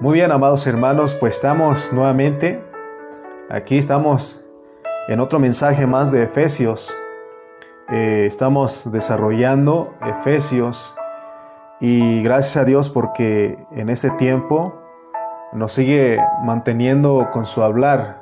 Muy 0.00 0.14
bien, 0.14 0.32
amados 0.32 0.66
hermanos, 0.66 1.14
pues 1.14 1.36
estamos 1.36 1.92
nuevamente, 1.92 2.62
aquí 3.50 3.78
estamos 3.78 4.44
en 5.08 5.20
otro 5.20 5.38
mensaje 5.38 5.86
más 5.86 6.10
de 6.10 6.24
Efesios. 6.24 6.92
Eh, 7.90 8.24
estamos 8.26 8.90
desarrollando 8.90 9.94
Efesios 10.04 10.94
y 11.80 12.22
gracias 12.22 12.56
a 12.56 12.64
Dios 12.64 12.90
porque 12.90 13.58
en 13.72 13.90
ese 13.90 14.10
tiempo 14.12 14.74
nos 15.52 15.72
sigue 15.72 16.18
manteniendo 16.42 17.28
con 17.32 17.46
su 17.46 17.62
hablar. 17.62 18.20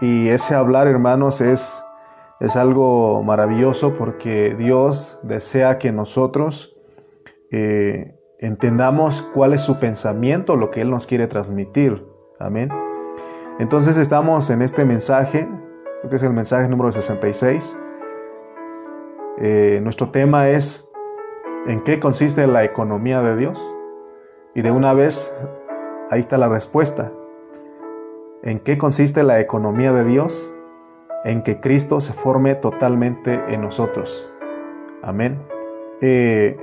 Y 0.00 0.28
ese 0.28 0.54
hablar, 0.54 0.86
hermanos, 0.86 1.40
es, 1.40 1.82
es 2.40 2.56
algo 2.56 3.22
maravilloso 3.22 3.94
porque 3.94 4.54
Dios 4.54 5.18
desea 5.22 5.78
que 5.78 5.92
nosotros 5.92 6.74
eh, 7.50 8.18
entendamos 8.44 9.22
cuál 9.32 9.54
es 9.54 9.62
su 9.62 9.78
pensamiento, 9.78 10.56
lo 10.56 10.70
que 10.70 10.82
Él 10.82 10.90
nos 10.90 11.06
quiere 11.06 11.26
transmitir. 11.26 12.06
Amén. 12.38 12.68
Entonces 13.58 13.96
estamos 13.96 14.50
en 14.50 14.60
este 14.60 14.84
mensaje, 14.84 15.48
creo 16.00 16.10
que 16.10 16.16
es 16.16 16.22
el 16.22 16.32
mensaje 16.34 16.68
número 16.68 16.92
66. 16.92 17.78
Eh, 19.38 19.80
nuestro 19.82 20.10
tema 20.10 20.50
es 20.50 20.86
¿en 21.66 21.82
qué 21.84 21.98
consiste 21.98 22.46
la 22.46 22.64
economía 22.64 23.22
de 23.22 23.34
Dios? 23.36 23.78
Y 24.54 24.60
de 24.60 24.70
una 24.70 24.92
vez, 24.92 25.34
ahí 26.10 26.20
está 26.20 26.36
la 26.36 26.48
respuesta. 26.48 27.10
¿En 28.42 28.60
qué 28.60 28.76
consiste 28.76 29.22
la 29.22 29.40
economía 29.40 29.92
de 29.92 30.04
Dios? 30.04 30.54
En 31.24 31.42
que 31.42 31.60
Cristo 31.60 31.98
se 32.02 32.12
forme 32.12 32.54
totalmente 32.56 33.42
en 33.48 33.62
nosotros. 33.62 34.30
Amén. 35.02 35.42
Eh, 36.02 36.58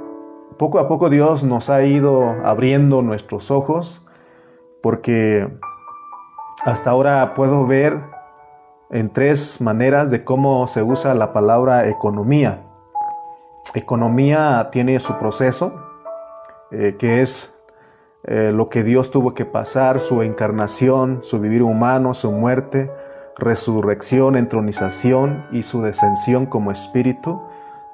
poco 0.62 0.78
a 0.78 0.88
poco 0.88 1.10
Dios 1.10 1.44
nos 1.44 1.72
ha 1.72 1.82
ido 1.86 2.36
abriendo 2.46 3.02
nuestros 3.02 3.50
ojos 3.50 4.06
porque 4.84 5.52
hasta 6.64 6.92
ahora 6.92 7.34
puedo 7.34 7.66
ver 7.66 8.00
en 8.92 9.10
tres 9.10 9.60
maneras 9.60 10.12
de 10.12 10.24
cómo 10.24 10.68
se 10.68 10.84
usa 10.84 11.16
la 11.16 11.34
palabra 11.34 11.90
economía. 11.90 12.62
Economía 13.74 14.70
tiene 14.72 15.00
su 15.00 15.18
proceso, 15.18 15.82
eh, 16.70 16.96
que 17.00 17.22
es 17.22 17.60
eh, 18.26 18.52
lo 18.54 18.70
que 18.70 18.84
Dios 18.84 19.10
tuvo 19.10 19.34
que 19.34 19.46
pasar, 19.46 20.00
su 20.00 20.22
encarnación, 20.22 21.24
su 21.24 21.40
vivir 21.40 21.64
humano, 21.64 22.14
su 22.14 22.32
muerte, 22.32 22.92
resurrección, 23.36 24.36
entronización 24.36 25.44
y 25.52 25.64
su 25.64 25.82
descensión 25.82 26.46
como 26.46 26.72
espíritu 26.72 27.42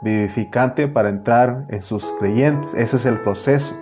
vivificante 0.02 0.88
para 0.88 1.10
entrar 1.10 1.66
en 1.70 1.82
sus 1.82 2.12
creyentes. 2.20 2.74
Ese 2.74 2.98
es 2.98 3.06
el 3.06 3.20
proceso. 3.22 3.76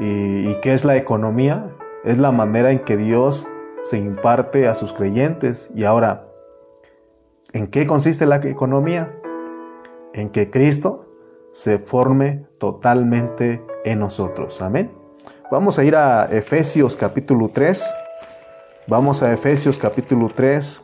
¿Y, 0.00 0.54
qué 0.60 0.74
es 0.74 0.84
la 0.84 0.96
economía? 0.96 1.66
Es 2.04 2.18
la 2.18 2.30
manera 2.30 2.70
en 2.70 2.80
que 2.80 2.96
Dios 2.96 3.46
se 3.82 3.98
imparte 3.98 4.68
a 4.68 4.74
sus 4.74 4.92
creyentes. 4.92 5.70
Y 5.74 5.84
ahora, 5.84 6.26
¿en 7.52 7.66
qué 7.66 7.86
consiste 7.86 8.26
la 8.26 8.36
economía? 8.36 9.12
En 10.14 10.30
que 10.30 10.50
Cristo 10.50 11.06
se 11.52 11.78
forme 11.78 12.46
totalmente 12.58 13.64
en 13.84 13.98
nosotros. 13.98 14.62
Amén. 14.62 14.92
Vamos 15.50 15.78
a 15.78 15.84
ir 15.84 15.96
a 15.96 16.26
Efesios 16.30 16.96
capítulo 16.96 17.48
3. 17.48 17.94
Vamos 18.86 19.22
a 19.22 19.32
Efesios 19.32 19.78
capítulo 19.78 20.28
3. 20.34 20.82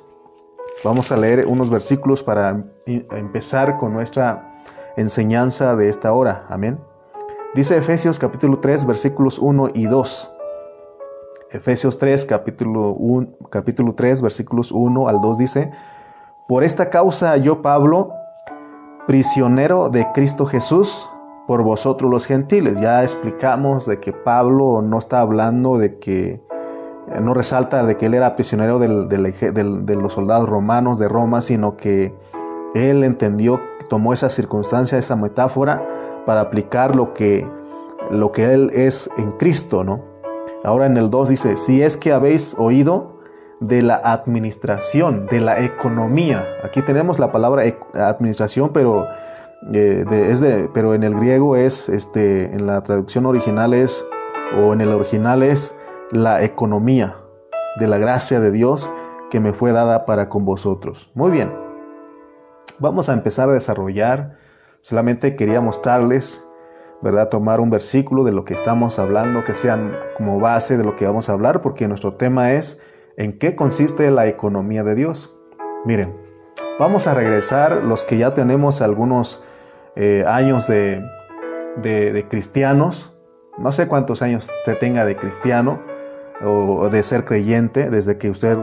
Vamos 0.83 1.13
a 1.13 1.17
leer 1.17 1.47
unos 1.47 1.71
versículos 1.71 2.23
para 2.23 2.65
empezar 2.87 3.79
con 3.79 3.93
nuestra 3.93 4.63
enseñanza 4.97 5.77
de 5.77 5.89
esta 5.89 6.13
hora. 6.13 6.47
Amén. 6.49 6.79
Dice 7.55 7.77
Efesios 7.77 8.19
capítulo 8.19 8.59
3 8.59 8.87
versículos 8.87 9.39
1 9.39 9.69
y 9.75 9.87
2. 9.87 10.31
Efesios 11.53 11.99
3 11.99 12.27
capítulo, 12.27 12.95
1, 12.95 13.29
capítulo 13.51 13.95
3 13.95 14.23
versículos 14.23 14.73
1 14.73 15.09
al 15.09 15.21
2 15.21 15.39
dice, 15.39 15.71
Por 16.49 16.65
esta 16.65 16.91
causa 16.91 17.37
yo 17.37 17.63
Pablo, 17.63 18.13
prisionero 19.07 19.89
de 19.89 20.07
Cristo 20.13 20.47
Jesús, 20.47 21.09
por 21.47 21.63
vosotros 21.63 22.11
los 22.11 22.27
gentiles. 22.27 22.81
Ya 22.81 23.03
explicamos 23.03 23.87
de 23.87 24.01
que 24.01 24.13
Pablo 24.13 24.83
no 24.83 24.99
está 24.99 25.21
hablando 25.21 25.79
de 25.79 25.99
que 25.99 26.44
no 27.21 27.35
resalta 27.35 27.85
de 27.85 27.97
que 27.97 28.07
él 28.07 28.15
era 28.15 28.35
prisionero 28.37 28.79
de 28.79 29.97
los 29.97 30.13
soldados 30.13 30.49
romanos 30.49 30.99
de 30.99 31.09
Roma, 31.09 31.41
sino 31.41 31.77
que 31.77 32.15
él 32.75 33.05
entendió, 33.05 33.61
tomó 33.89 34.13
esa 34.13 34.31
circunstancia, 34.31 34.99
esa 34.99 35.17
metáfora, 35.17 35.87
para 36.27 36.41
aplicar 36.41 36.97
lo 36.97 37.15
que, 37.15 37.47
lo 38.11 38.33
que 38.33 38.53
él 38.53 38.71
es 38.73 39.09
en 39.17 39.33
Cristo, 39.33 39.85
¿no? 39.85 40.03
Ahora 40.65 40.87
en 40.87 40.97
el 40.97 41.11
2 41.11 41.29
dice, 41.29 41.57
si 41.57 41.83
es 41.83 41.97
que 41.97 42.13
habéis 42.13 42.55
oído 42.59 43.15
de 43.61 43.83
la 43.83 43.97
administración, 43.97 45.27
de 45.27 45.41
la 45.41 45.63
economía. 45.63 46.45
Aquí 46.65 46.83
tenemos 46.83 47.19
la 47.19 47.33
palabra 47.33 47.63
administración, 47.95 48.71
pero, 48.73 49.07
eh, 49.73 50.05
es 50.11 50.41
de, 50.41 50.69
pero 50.73 50.95
en 50.95 51.03
el 51.03 51.15
griego 51.15 51.57
es, 51.57 51.89
este, 51.89 52.45
en 52.47 52.67
la 52.67 52.83
traducción 52.83 53.27
original 53.27 53.75
es, 53.75 54.05
o 54.59 54.73
en 54.73 54.81
el 54.81 54.89
original 54.89 55.43
es 55.43 55.75
la 56.15 56.45
economía 56.45 57.17
de 57.81 57.89
la 57.89 57.99
gracia 57.99 58.39
de 58.39 58.53
Dios 58.53 58.89
que 59.33 59.41
me 59.41 59.53
fue 59.53 59.73
dada 59.73 60.07
para 60.07 60.29
con 60.29 60.45
vosotros. 60.45 61.11
Muy 61.15 61.33
bien, 61.33 61.53
vamos 62.79 63.09
a 63.09 63.15
empezar 63.15 63.51
a 63.51 63.55
desarrollar. 63.55 64.39
Solamente 64.81 65.35
quería 65.35 65.61
mostrarles, 65.61 66.47
¿verdad? 67.03 67.31
Tomar 67.31 67.59
un 67.59 67.69
versículo 67.69 68.23
de 68.23 68.31
lo 68.31 68.45
que 68.45 68.55
estamos 68.55 69.01
hablando, 69.01 69.43
que 69.43 69.55
sean 69.55 69.93
como 70.17 70.39
base 70.39 70.77
de 70.77 70.85
lo 70.85 70.95
que 70.95 71.05
vamos 71.05 71.29
a 71.29 71.33
hablar, 71.33 71.61
porque 71.61 71.89
nuestro 71.89 72.13
tema 72.13 72.53
es 72.53 72.81
en 73.17 73.37
qué 73.37 73.57
consiste 73.57 74.09
la 74.13 74.29
economía 74.29 74.85
de 74.85 74.95
Dios. 74.95 75.37
Miren, 75.85 76.17
vamos 76.79 77.09
a 77.09 77.15
regresar 77.15 77.83
los 77.83 78.05
que 78.05 78.19
ya 78.19 78.35
tenemos 78.35 78.83
algunos 78.83 79.43
eh, 79.97 80.25
años 80.29 80.69
de, 80.69 81.05
de 81.83 82.25
cristianos. 82.31 83.19
No 83.59 83.73
sé 83.73 83.89
cuántos 83.89 84.23
años 84.23 84.49
usted 84.61 84.79
tenga 84.79 85.05
de 85.05 85.17
cristiano, 85.17 85.81
o 86.45 86.89
de 86.91 87.03
ser 87.03 87.25
creyente 87.25 87.91
desde 87.91 88.19
que 88.19 88.31
usted 88.31 88.57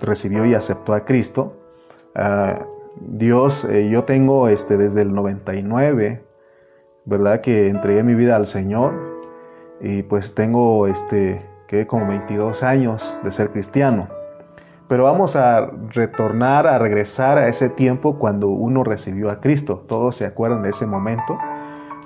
recibió 0.00 0.44
y 0.44 0.54
aceptó 0.54 0.94
a 0.94 1.04
Cristo. 1.04 1.54
Ah, 2.14 2.66
Dios, 3.00 3.64
eh, 3.64 3.88
yo 3.90 4.04
tengo 4.04 4.48
este, 4.48 4.76
desde 4.76 5.02
el 5.02 5.14
99, 5.14 6.24
¿verdad? 7.04 7.40
Que 7.40 7.68
entregué 7.68 8.02
mi 8.02 8.14
vida 8.14 8.36
al 8.36 8.46
Señor 8.46 8.94
y 9.80 10.02
pues 10.02 10.34
tengo 10.34 10.86
este, 10.86 11.46
que 11.68 11.86
como 11.86 12.06
22 12.06 12.62
años 12.62 13.14
de 13.22 13.30
ser 13.30 13.50
cristiano. 13.50 14.08
Pero 14.88 15.04
vamos 15.04 15.36
a 15.36 15.70
retornar, 15.90 16.66
a 16.66 16.78
regresar 16.78 17.36
a 17.36 17.48
ese 17.48 17.68
tiempo 17.68 18.18
cuando 18.18 18.48
uno 18.48 18.84
recibió 18.84 19.30
a 19.30 19.40
Cristo. 19.40 19.84
Todos 19.86 20.16
se 20.16 20.24
acuerdan 20.24 20.62
de 20.62 20.70
ese 20.70 20.86
momento. 20.86 21.38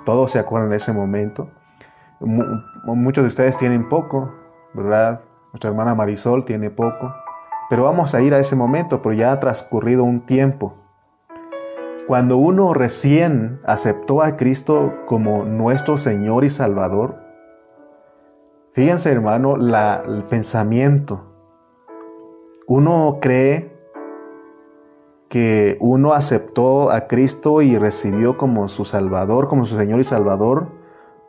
Todos 0.05 0.33
se 0.33 0.41
acuerdan 0.41 0.71
de 0.71 0.79
ese 0.79 0.93
momento. 0.93 1.49
Muchos 2.21 3.23
de 3.25 3.29
ustedes 3.29 3.57
tienen 3.57 3.89
poco, 3.89 4.33
¿verdad? 4.75 5.21
Nuestra 5.53 5.71
hermana 5.71 5.95
Marisol 5.95 6.45
tiene 6.45 6.71
poco, 6.71 7.15
pero 7.69 7.85
vamos 7.85 8.15
a 8.15 8.23
ir 8.23 8.35
a 8.35 8.39
ese 8.39 8.57
momento, 8.57 9.03
pero 9.03 9.15
ya 9.15 9.33
ha 9.33 9.41
transcurrido 9.41 10.05
un 10.05 10.25
tiempo. 10.27 10.75
Cuando 12.07 12.37
uno 12.37 12.75
recién 12.75 13.61
aceptó 13.65 14.23
a 14.23 14.37
Cristo 14.37 14.93
como 15.07 15.45
nuestro 15.45 15.99
Señor 15.99 16.45
y 16.45 16.51
Salvador, 16.51 17.17
fíjense 18.73 19.11
hermano, 19.11 19.57
la, 19.57 20.03
el 20.07 20.25
pensamiento. 20.25 21.29
Uno 22.67 23.19
cree 23.21 23.73
que 25.29 25.79
uno 25.81 26.13
aceptó 26.13 26.91
a 26.91 27.07
Cristo 27.07 27.63
y 27.63 27.79
recibió 27.79 28.37
como 28.37 28.69
su 28.69 28.85
Salvador, 28.85 29.49
como 29.49 29.65
su 29.65 29.77
Señor 29.77 30.01
y 30.01 30.05
Salvador, 30.05 30.69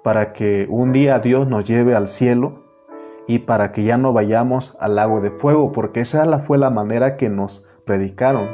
para 0.04 0.34
que 0.34 0.68
un 0.70 0.92
día 0.92 1.20
Dios 1.20 1.48
nos 1.48 1.66
lleve 1.66 1.96
al 1.96 2.08
cielo 2.08 2.63
y 3.28 3.40
para 3.40 3.72
que 3.72 3.84
ya 3.84 3.98
no 3.98 4.14
vayamos 4.14 4.78
al 4.80 4.96
lago 4.96 5.22
de 5.22 5.32
fuego, 5.32 5.72
porque 5.72 6.02
esa 6.02 6.40
fue 6.40 6.58
la 6.58 6.70
manera 6.70 7.16
que 7.18 7.30
nos 7.30 7.66
predicaron. 7.86 8.50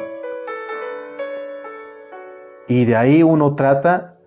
Y 2.68 2.86
de 2.86 2.96
ahí 2.96 3.24
uno 3.24 3.56
trata 3.56 4.18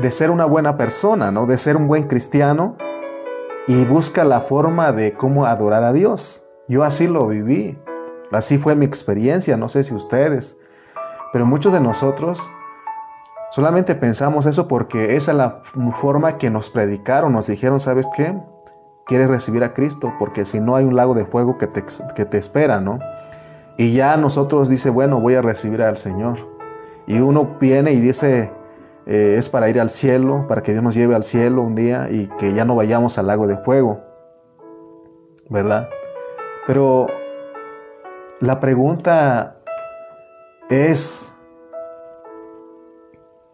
de 0.00 0.10
ser 0.10 0.30
una 0.30 0.44
buena 0.44 0.76
persona, 0.76 1.32
¿no? 1.32 1.46
De 1.46 1.58
ser 1.58 1.76
un 1.76 1.88
buen 1.88 2.06
cristiano 2.06 2.76
y 3.66 3.84
busca 3.84 4.24
la 4.24 4.40
forma 4.40 4.92
de 4.92 5.14
cómo 5.14 5.46
adorar 5.46 5.82
a 5.82 5.92
Dios. 5.92 6.44
Yo 6.68 6.84
así 6.84 7.08
lo 7.08 7.26
viví. 7.26 7.76
Así 8.30 8.58
fue 8.58 8.76
mi 8.76 8.84
experiencia, 8.84 9.56
no 9.56 9.68
sé 9.68 9.82
si 9.82 9.92
ustedes, 9.92 10.56
pero 11.32 11.44
muchos 11.44 11.72
de 11.72 11.80
nosotros 11.80 12.48
solamente 13.50 13.96
pensamos 13.96 14.46
eso 14.46 14.68
porque 14.68 15.16
esa 15.16 15.32
es 15.32 15.36
la 15.36 15.62
forma 16.00 16.38
que 16.38 16.48
nos 16.48 16.70
predicaron, 16.70 17.32
nos 17.32 17.48
dijeron, 17.48 17.80
¿sabes 17.80 18.06
qué? 18.14 18.40
Quieres 19.06 19.28
recibir 19.28 19.64
a 19.64 19.74
Cristo, 19.74 20.12
porque 20.18 20.44
si 20.44 20.60
no 20.60 20.76
hay 20.76 20.84
un 20.84 20.96
lago 20.96 21.14
de 21.14 21.24
fuego 21.24 21.58
que 21.58 21.66
te, 21.66 21.84
que 22.14 22.24
te 22.24 22.38
espera, 22.38 22.80
¿no? 22.80 22.98
Y 23.76 23.94
ya 23.94 24.16
nosotros 24.16 24.68
dice, 24.68 24.90
bueno, 24.90 25.20
voy 25.20 25.34
a 25.34 25.42
recibir 25.42 25.82
al 25.82 25.96
Señor. 25.96 26.36
Y 27.06 27.18
uno 27.20 27.56
viene 27.58 27.92
y 27.92 28.00
dice, 28.00 28.52
eh, 29.06 29.36
es 29.38 29.48
para 29.48 29.68
ir 29.68 29.80
al 29.80 29.90
cielo, 29.90 30.46
para 30.46 30.62
que 30.62 30.72
Dios 30.72 30.84
nos 30.84 30.94
lleve 30.94 31.14
al 31.14 31.24
cielo 31.24 31.62
un 31.62 31.74
día 31.74 32.08
y 32.10 32.28
que 32.38 32.52
ya 32.52 32.64
no 32.64 32.76
vayamos 32.76 33.18
al 33.18 33.26
lago 33.26 33.46
de 33.46 33.56
fuego, 33.58 34.00
¿verdad? 35.48 35.88
Pero 36.66 37.08
la 38.40 38.60
pregunta 38.60 39.56
es, 40.68 41.34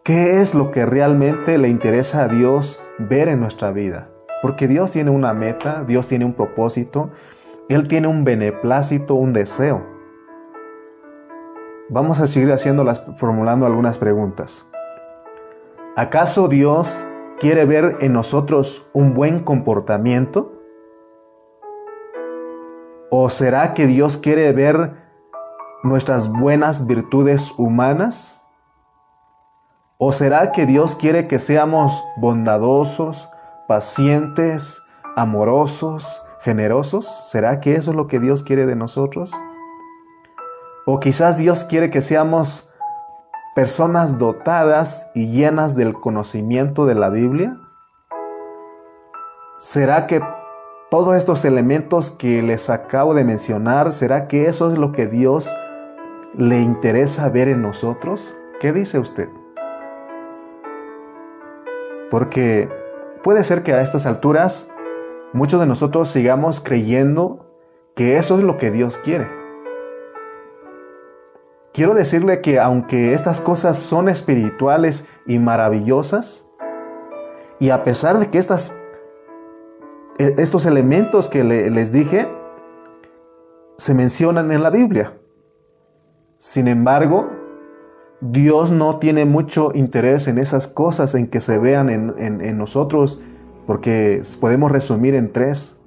¿qué 0.03 0.41
es 0.41 0.53
lo 0.53 0.71
que 0.71 0.85
realmente 0.85 1.57
le 1.57 1.69
interesa 1.69 2.23
a 2.23 2.27
Dios 2.27 2.79
ver 2.99 3.29
en 3.29 3.39
nuestra 3.39 3.71
vida? 3.71 4.09
Porque 4.41 4.67
Dios 4.67 4.91
tiene 4.91 5.11
una 5.11 5.33
meta, 5.33 5.83
Dios 5.83 6.07
tiene 6.07 6.25
un 6.25 6.33
propósito, 6.33 7.09
Él 7.69 7.87
tiene 7.87 8.07
un 8.07 8.23
beneplácito, 8.23 9.15
un 9.15 9.33
deseo. 9.33 9.83
Vamos 11.89 12.19
a 12.19 12.27
seguir 12.27 12.51
haciéndolas, 12.51 13.01
formulando 13.17 13.65
algunas 13.65 13.97
preguntas. 13.97 14.65
¿Acaso 15.95 16.47
Dios 16.47 17.07
quiere 17.39 17.65
ver 17.65 17.97
en 18.01 18.13
nosotros 18.13 18.87
un 18.93 19.13
buen 19.13 19.43
comportamiento? 19.43 20.53
¿O 23.09 23.29
será 23.29 23.73
que 23.73 23.87
Dios 23.87 24.17
quiere 24.17 24.51
ver 24.51 24.93
nuestras 25.81 26.31
buenas 26.31 26.85
virtudes 26.85 27.53
humanas? 27.57 28.45
¿O 29.97 30.11
será 30.11 30.51
que 30.51 30.65
Dios 30.65 30.95
quiere 30.95 31.27
que 31.27 31.39
seamos 31.39 32.03
bondadosos, 32.17 33.31
pacientes, 33.67 34.81
amorosos, 35.15 36.23
generosos? 36.41 37.05
¿Será 37.29 37.59
que 37.59 37.75
eso 37.75 37.91
es 37.91 37.97
lo 37.97 38.07
que 38.07 38.19
Dios 38.19 38.43
quiere 38.43 38.65
de 38.65 38.75
nosotros? 38.75 39.31
¿O 40.85 40.99
quizás 40.99 41.37
Dios 41.37 41.65
quiere 41.65 41.89
que 41.89 42.01
seamos 42.01 42.69
personas 43.55 44.17
dotadas 44.17 45.09
y 45.13 45.27
llenas 45.27 45.75
del 45.75 45.93
conocimiento 45.93 46.85
de 46.85 46.95
la 46.95 47.09
Biblia? 47.09 47.57
¿Será 49.57 50.07
que 50.07 50.21
todos 50.89 51.15
estos 51.15 51.43
elementos 51.43 52.11
que 52.11 52.41
les 52.41 52.69
acabo 52.69 53.13
de 53.13 53.25
mencionar, 53.25 53.91
será 53.91 54.27
que 54.27 54.47
eso 54.47 54.71
es 54.71 54.77
lo 54.77 54.91
que 54.91 55.07
Dios 55.07 55.53
le 56.35 56.61
interesa 56.61 57.29
ver 57.29 57.49
en 57.49 57.61
nosotros? 57.63 58.37
¿Qué 58.61 58.71
dice 58.71 58.99
usted? 58.99 59.27
Porque 62.09 62.69
puede 63.27 63.43
ser 63.43 63.61
que 63.61 63.73
a 63.73 63.81
estas 63.81 64.05
alturas 64.05 64.69
muchos 65.33 65.59
de 65.59 65.65
nosotros 65.65 66.07
sigamos 66.07 66.61
creyendo 66.61 67.45
que 67.93 68.15
eso 68.15 68.37
es 68.37 68.43
lo 68.45 68.57
que 68.57 68.71
Dios 68.71 68.97
quiere. 68.99 69.27
Quiero 71.73 71.93
decirle 71.93 72.39
que 72.39 72.57
aunque 72.57 73.13
estas 73.13 73.41
cosas 73.41 73.77
son 73.79 74.07
espirituales 74.07 75.05
y 75.25 75.39
maravillosas, 75.39 76.49
y 77.59 77.69
a 77.71 77.83
pesar 77.83 78.17
de 78.17 78.29
que 78.29 78.37
estas, 78.37 78.73
e, 80.19 80.33
estos 80.37 80.65
elementos 80.65 81.27
que 81.27 81.43
les 81.43 81.91
dije 81.91 82.29
se 83.77 83.93
mencionan 83.93 84.53
en 84.53 84.63
la 84.63 84.69
Biblia, 84.69 85.11
sin 86.37 86.69
embargo, 86.69 87.29
Dios 88.21 88.71
no 88.71 88.97
tiene 88.97 89.25
mucho 89.25 89.71
interés 89.75 90.27
en 90.27 90.37
esas 90.37 90.67
cosas 90.67 91.13
en 91.13 91.27
que 91.27 91.39
se 91.39 91.59
vean 91.59 91.89
en, 91.89 92.13
en 92.17 92.57
nosotros, 92.57 93.21
porque 93.67 94.21
podemos 94.39 94.71
resumir 94.71 95.13
en 95.13 95.31
tres 95.31 95.77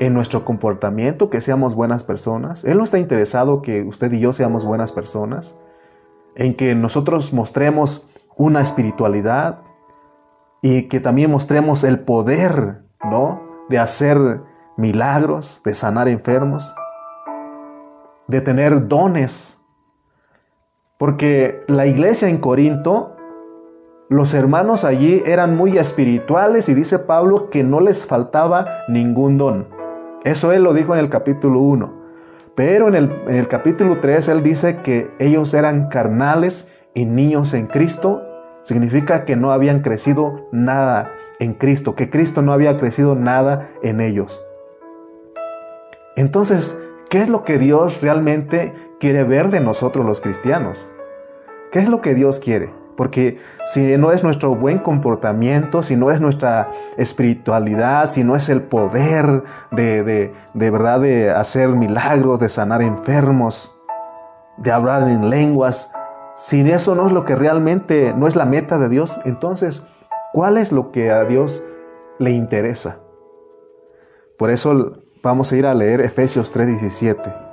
en 0.00 0.14
nuestro 0.14 0.46
comportamiento, 0.46 1.28
que 1.28 1.42
seamos 1.42 1.74
buenas 1.74 2.04
personas. 2.04 2.64
Él 2.64 2.78
no 2.78 2.84
está 2.84 2.98
interesado 2.98 3.60
que 3.60 3.82
usted 3.82 4.10
y 4.12 4.20
yo 4.20 4.32
seamos 4.32 4.64
buenas 4.64 4.92
personas, 4.92 5.56
en 6.34 6.54
que 6.56 6.74
nosotros 6.74 7.34
mostremos 7.34 8.08
una 8.36 8.62
espiritualidad 8.62 9.60
y 10.62 10.84
que 10.84 11.00
también 11.00 11.30
mostremos 11.30 11.84
el 11.84 12.00
poder, 12.00 12.82
¿no? 13.04 13.42
De 13.68 13.78
hacer 13.78 14.40
milagros, 14.78 15.60
de 15.66 15.74
sanar 15.74 16.08
enfermos, 16.08 16.74
de 18.26 18.40
tener 18.40 18.88
dones. 18.88 19.59
Porque 21.00 21.64
la 21.66 21.86
iglesia 21.86 22.28
en 22.28 22.36
Corinto, 22.36 23.16
los 24.10 24.34
hermanos 24.34 24.84
allí 24.84 25.22
eran 25.24 25.56
muy 25.56 25.78
espirituales 25.78 26.68
y 26.68 26.74
dice 26.74 26.98
Pablo 26.98 27.48
que 27.48 27.64
no 27.64 27.80
les 27.80 28.04
faltaba 28.04 28.66
ningún 28.86 29.38
don. 29.38 29.66
Eso 30.24 30.52
él 30.52 30.62
lo 30.62 30.74
dijo 30.74 30.92
en 30.92 31.00
el 31.00 31.08
capítulo 31.08 31.60
1. 31.60 31.90
Pero 32.54 32.88
en 32.88 32.94
el, 33.28 33.48
capítulo 33.48 34.00
3 34.00 34.28
él 34.28 34.42
dice 34.42 34.82
que 34.82 35.10
ellos 35.18 35.54
eran 35.54 35.88
carnales 35.88 36.68
y 36.92 37.06
niños 37.06 37.54
en 37.54 37.66
Cristo. 37.66 38.20
Significa 38.60 39.24
que 39.24 39.36
no 39.36 39.52
habían 39.52 39.80
crecido 39.80 40.50
nada 40.52 41.10
en 41.38 41.54
Cristo, 41.54 41.94
que 41.94 42.10
Cristo 42.10 42.42
no 42.42 42.52
había 42.52 42.76
crecido 42.76 43.14
nada 43.14 43.70
en 43.82 44.02
ellos. 44.02 44.42
Entonces, 46.16 46.76
¿qué 47.08 47.22
es 47.22 47.30
lo 47.30 47.42
que 47.42 47.56
Dios 47.56 48.02
realmente 48.02 48.74
quiere 49.00 49.24
ver 49.24 49.50
de 49.50 49.60
nosotros 49.60 50.06
los 50.06 50.20
cristianos? 50.20 50.88
¿Qué 51.72 51.80
es 51.80 51.88
lo 51.88 52.00
que 52.00 52.14
Dios 52.14 52.38
quiere? 52.38 52.72
Porque 52.96 53.38
si 53.64 53.96
no 53.96 54.12
es 54.12 54.22
nuestro 54.22 54.54
buen 54.54 54.78
comportamiento, 54.78 55.82
si 55.82 55.96
no 55.96 56.10
es 56.10 56.20
nuestra 56.20 56.70
espiritualidad, 56.98 58.10
si 58.10 58.22
no 58.22 58.36
es 58.36 58.50
el 58.50 58.62
poder 58.62 59.42
de, 59.70 60.32
de, 60.52 60.70
verdad 60.70 61.00
de 61.00 61.30
hacer 61.30 61.70
milagros, 61.70 62.38
de 62.40 62.50
sanar 62.50 62.82
enfermos, 62.82 63.74
de 64.58 64.70
hablar 64.70 65.08
en 65.08 65.30
lenguas, 65.30 65.90
si 66.36 66.60
eso 66.70 66.94
no 66.94 67.06
es 67.06 67.12
lo 67.12 67.24
que 67.24 67.36
realmente 67.36 68.12
no 68.14 68.28
es 68.28 68.36
la 68.36 68.44
meta 68.44 68.76
de 68.76 68.90
Dios, 68.90 69.18
entonces, 69.24 69.82
¿cuál 70.34 70.58
es 70.58 70.70
lo 70.70 70.92
que 70.92 71.10
a 71.10 71.24
Dios 71.24 71.64
le 72.18 72.32
interesa? 72.32 72.98
Por 74.36 74.50
eso 74.50 74.98
vamos 75.22 75.52
a 75.52 75.56
ir 75.56 75.66
a 75.66 75.74
leer 75.74 76.02
Efesios 76.02 76.52
3:17. 76.54 77.49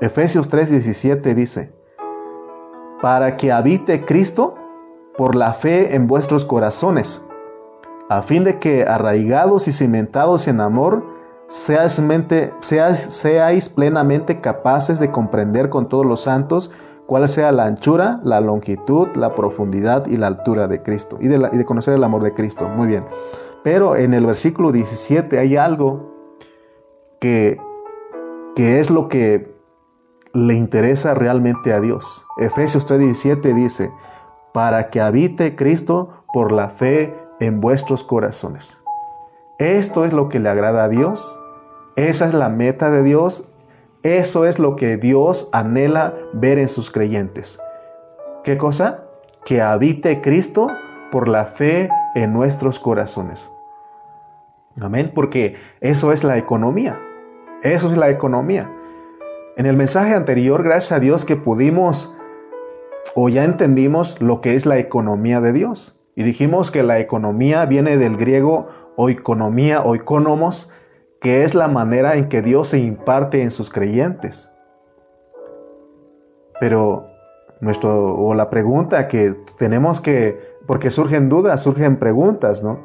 Efesios 0.00 0.50
3:17 0.50 1.34
dice, 1.34 1.72
para 3.00 3.36
que 3.38 3.50
habite 3.50 4.04
Cristo 4.04 4.54
por 5.16 5.34
la 5.34 5.54
fe 5.54 5.94
en 5.96 6.06
vuestros 6.06 6.44
corazones, 6.44 7.22
a 8.10 8.20
fin 8.20 8.44
de 8.44 8.58
que 8.58 8.84
arraigados 8.84 9.68
y 9.68 9.72
cimentados 9.72 10.48
en 10.48 10.60
amor, 10.60 11.02
seáis, 11.48 11.98
plenamente 13.70 14.40
capaces 14.42 15.00
de 15.00 15.10
comprender 15.10 15.70
con 15.70 15.88
todos 15.88 16.04
los 16.04 16.20
santos 16.22 16.70
cuál 17.06 17.26
sea 17.26 17.50
la 17.52 17.64
anchura, 17.64 18.20
la 18.22 18.40
longitud, 18.42 19.08
la 19.14 19.34
profundidad 19.34 20.06
y 20.08 20.18
la 20.18 20.26
altura 20.26 20.68
de 20.68 20.82
Cristo, 20.82 21.16
y 21.20 21.28
de, 21.28 21.48
y 21.52 21.56
de 21.56 21.64
conocer 21.64 21.94
el 21.94 22.04
amor 22.04 22.22
de 22.22 22.32
Cristo. 22.32 22.68
Muy 22.68 22.86
bien. 22.86 23.04
Pero 23.64 23.96
en 23.96 24.12
el 24.12 24.26
versículo 24.26 24.72
17 24.72 25.38
hay 25.38 25.56
algo 25.56 26.12
que, 27.18 27.58
que 28.54 28.80
es 28.80 28.90
lo 28.90 29.08
que 29.08 29.55
le 30.36 30.54
interesa 30.54 31.14
realmente 31.14 31.72
a 31.72 31.80
Dios. 31.80 32.24
Efesios 32.36 32.86
3:17 32.86 33.54
dice, 33.54 33.90
para 34.52 34.90
que 34.90 35.00
habite 35.00 35.56
Cristo 35.56 36.24
por 36.32 36.52
la 36.52 36.68
fe 36.68 37.14
en 37.40 37.60
vuestros 37.60 38.04
corazones. 38.04 38.82
Esto 39.58 40.04
es 40.04 40.12
lo 40.12 40.28
que 40.28 40.38
le 40.38 40.48
agrada 40.48 40.84
a 40.84 40.88
Dios, 40.88 41.38
esa 41.96 42.26
es 42.26 42.34
la 42.34 42.50
meta 42.50 42.90
de 42.90 43.02
Dios, 43.02 43.48
eso 44.02 44.44
es 44.44 44.58
lo 44.58 44.76
que 44.76 44.98
Dios 44.98 45.48
anhela 45.52 46.14
ver 46.34 46.58
en 46.58 46.68
sus 46.68 46.90
creyentes. 46.90 47.58
¿Qué 48.44 48.58
cosa? 48.58 49.04
Que 49.44 49.62
habite 49.62 50.20
Cristo 50.20 50.68
por 51.10 51.28
la 51.28 51.46
fe 51.46 51.88
en 52.14 52.34
nuestros 52.34 52.78
corazones. 52.78 53.50
Amén, 54.80 55.12
porque 55.14 55.56
eso 55.80 56.12
es 56.12 56.22
la 56.22 56.36
economía. 56.36 57.00
Eso 57.62 57.90
es 57.90 57.96
la 57.96 58.10
economía. 58.10 58.70
En 59.56 59.64
el 59.64 59.74
mensaje 59.74 60.14
anterior, 60.14 60.62
gracias 60.62 60.92
a 60.92 61.00
Dios 61.00 61.24
que 61.24 61.36
pudimos 61.36 62.14
o 63.14 63.30
ya 63.30 63.42
entendimos 63.42 64.20
lo 64.20 64.42
que 64.42 64.54
es 64.54 64.66
la 64.66 64.76
economía 64.76 65.40
de 65.40 65.54
Dios. 65.54 65.98
Y 66.14 66.24
dijimos 66.24 66.70
que 66.70 66.82
la 66.82 66.98
economía 66.98 67.64
viene 67.64 67.96
del 67.96 68.18
griego 68.18 68.68
oikonomía 68.96 69.80
o 69.80 69.94
economos, 69.94 70.70
que 71.22 71.44
es 71.44 71.54
la 71.54 71.68
manera 71.68 72.16
en 72.16 72.28
que 72.28 72.42
Dios 72.42 72.68
se 72.68 72.78
imparte 72.78 73.40
en 73.40 73.50
sus 73.50 73.70
creyentes. 73.70 74.50
Pero 76.60 77.06
nuestro 77.60 78.14
o 78.14 78.34
la 78.34 78.50
pregunta 78.50 79.08
que 79.08 79.34
tenemos 79.56 80.02
que 80.02 80.38
porque 80.66 80.90
surgen 80.90 81.30
dudas, 81.30 81.62
surgen 81.62 81.98
preguntas, 81.98 82.62
¿no? 82.62 82.78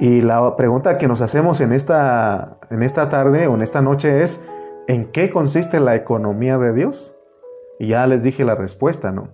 Y 0.00 0.22
la 0.22 0.56
pregunta 0.56 0.96
que 0.96 1.08
nos 1.08 1.20
hacemos 1.20 1.60
en 1.60 1.72
esta 1.72 2.56
en 2.70 2.82
esta 2.82 3.10
tarde 3.10 3.48
o 3.48 3.54
en 3.54 3.60
esta 3.60 3.82
noche 3.82 4.22
es 4.22 4.40
¿En 4.88 5.12
qué 5.12 5.28
consiste 5.28 5.80
la 5.80 5.94
economía 5.96 6.56
de 6.56 6.72
Dios? 6.72 7.14
Y 7.78 7.88
ya 7.88 8.06
les 8.06 8.22
dije 8.22 8.42
la 8.46 8.54
respuesta, 8.54 9.12
¿no? 9.12 9.28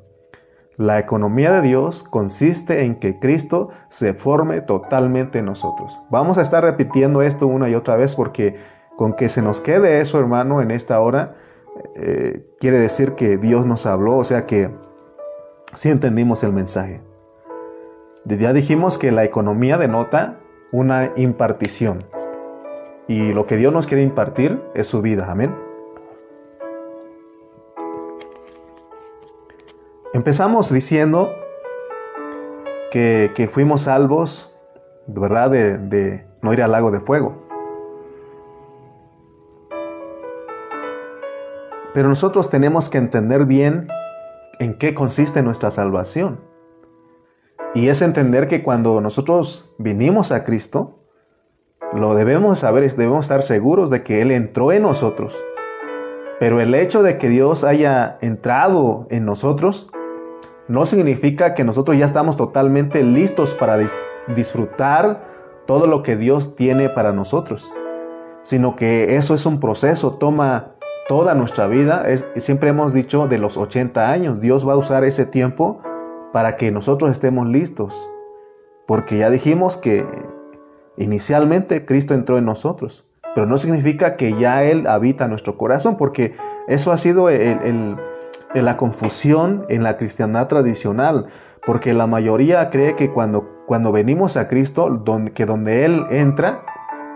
La 0.76 0.98
economía 0.98 1.52
de 1.52 1.60
Dios 1.60 2.02
consiste 2.02 2.82
en 2.82 2.96
que 2.96 3.20
Cristo 3.20 3.68
se 3.88 4.14
forme 4.14 4.62
totalmente 4.62 5.38
en 5.38 5.44
nosotros. 5.44 6.02
Vamos 6.10 6.38
a 6.38 6.42
estar 6.42 6.64
repitiendo 6.64 7.22
esto 7.22 7.46
una 7.46 7.70
y 7.70 7.76
otra 7.76 7.94
vez 7.94 8.16
porque 8.16 8.56
con 8.96 9.12
que 9.12 9.28
se 9.28 9.42
nos 9.42 9.60
quede 9.60 10.00
eso, 10.00 10.18
hermano, 10.18 10.60
en 10.60 10.72
esta 10.72 10.98
hora, 10.98 11.36
eh, 11.94 12.44
quiere 12.58 12.80
decir 12.80 13.12
que 13.12 13.36
Dios 13.36 13.64
nos 13.64 13.86
habló, 13.86 14.16
o 14.16 14.24
sea 14.24 14.46
que 14.46 14.72
sí 15.74 15.88
entendimos 15.88 16.42
el 16.42 16.52
mensaje. 16.52 17.00
Ya 18.24 18.52
dijimos 18.52 18.98
que 18.98 19.12
la 19.12 19.22
economía 19.22 19.78
denota 19.78 20.40
una 20.72 21.12
impartición. 21.14 22.04
Y 23.06 23.32
lo 23.32 23.46
que 23.46 23.56
Dios 23.56 23.72
nos 23.72 23.86
quiere 23.86 24.02
impartir 24.02 24.62
es 24.74 24.86
su 24.86 25.02
vida. 25.02 25.30
Amén. 25.30 25.54
Empezamos 30.14 30.72
diciendo 30.72 31.34
que, 32.90 33.50
fuimos 33.52 33.82
salvos, 33.82 34.56
¿verdad? 35.06 35.50
De, 35.50 35.78
de 35.78 36.24
no 36.40 36.52
ir 36.52 36.62
al 36.62 36.72
lago 36.72 36.90
de 36.90 37.00
fuego. 37.00 37.42
Pero 41.92 42.08
nosotros 42.08 42.48
tenemos 42.48 42.88
que 42.88 42.98
entender 42.98 43.44
bien 43.44 43.88
en 44.60 44.78
qué 44.78 44.94
consiste 44.94 45.42
nuestra 45.42 45.70
salvación. 45.70 46.40
Y 47.74 47.88
es 47.88 48.02
entender 48.02 48.48
que 48.48 48.62
cuando 48.62 49.00
nosotros 49.00 49.74
vinimos 49.78 50.32
a 50.32 50.44
Cristo, 50.44 51.03
lo 51.94 52.14
debemos 52.14 52.58
saber, 52.58 52.90
debemos 52.94 53.26
estar 53.26 53.42
seguros 53.42 53.90
de 53.90 54.02
que 54.02 54.20
Él 54.20 54.30
entró 54.30 54.72
en 54.72 54.82
nosotros. 54.82 55.42
Pero 56.40 56.60
el 56.60 56.74
hecho 56.74 57.02
de 57.02 57.18
que 57.18 57.28
Dios 57.28 57.62
haya 57.62 58.18
entrado 58.20 59.06
en 59.10 59.24
nosotros 59.24 59.88
no 60.66 60.84
significa 60.84 61.54
que 61.54 61.64
nosotros 61.64 61.96
ya 61.96 62.06
estamos 62.06 62.36
totalmente 62.36 63.02
listos 63.02 63.54
para 63.54 63.78
disfrutar 64.34 65.22
todo 65.66 65.86
lo 65.86 66.02
que 66.02 66.16
Dios 66.16 66.56
tiene 66.56 66.88
para 66.88 67.12
nosotros, 67.12 67.72
sino 68.42 68.74
que 68.74 69.16
eso 69.16 69.34
es 69.34 69.46
un 69.46 69.60
proceso, 69.60 70.14
toma 70.14 70.72
toda 71.06 71.34
nuestra 71.34 71.66
vida. 71.66 72.04
Es, 72.06 72.26
siempre 72.36 72.70
hemos 72.70 72.92
dicho 72.92 73.28
de 73.28 73.38
los 73.38 73.56
80 73.56 74.10
años, 74.10 74.40
Dios 74.40 74.66
va 74.66 74.72
a 74.72 74.76
usar 74.76 75.04
ese 75.04 75.26
tiempo 75.26 75.80
para 76.32 76.56
que 76.56 76.72
nosotros 76.72 77.10
estemos 77.10 77.46
listos, 77.46 78.10
porque 78.86 79.18
ya 79.18 79.30
dijimos 79.30 79.76
que 79.76 80.04
inicialmente 80.96 81.84
Cristo 81.84 82.14
entró 82.14 82.38
en 82.38 82.44
nosotros, 82.44 83.06
pero 83.34 83.46
no 83.46 83.58
significa 83.58 84.16
que 84.16 84.34
ya 84.34 84.62
Él 84.62 84.86
habita 84.86 85.28
nuestro 85.28 85.58
corazón, 85.58 85.96
porque 85.96 86.34
eso 86.68 86.92
ha 86.92 86.98
sido 86.98 87.28
la 87.30 88.76
confusión 88.76 89.66
en 89.68 89.82
la 89.82 89.96
cristiandad 89.96 90.46
tradicional, 90.46 91.26
porque 91.66 91.92
la 91.92 92.06
mayoría 92.06 92.70
cree 92.70 92.94
que 92.94 93.10
cuando, 93.10 93.48
cuando 93.66 93.90
venimos 93.90 94.36
a 94.36 94.48
Cristo, 94.48 94.88
donde, 94.90 95.32
que 95.32 95.46
donde 95.46 95.84
Él 95.84 96.04
entra 96.10 96.62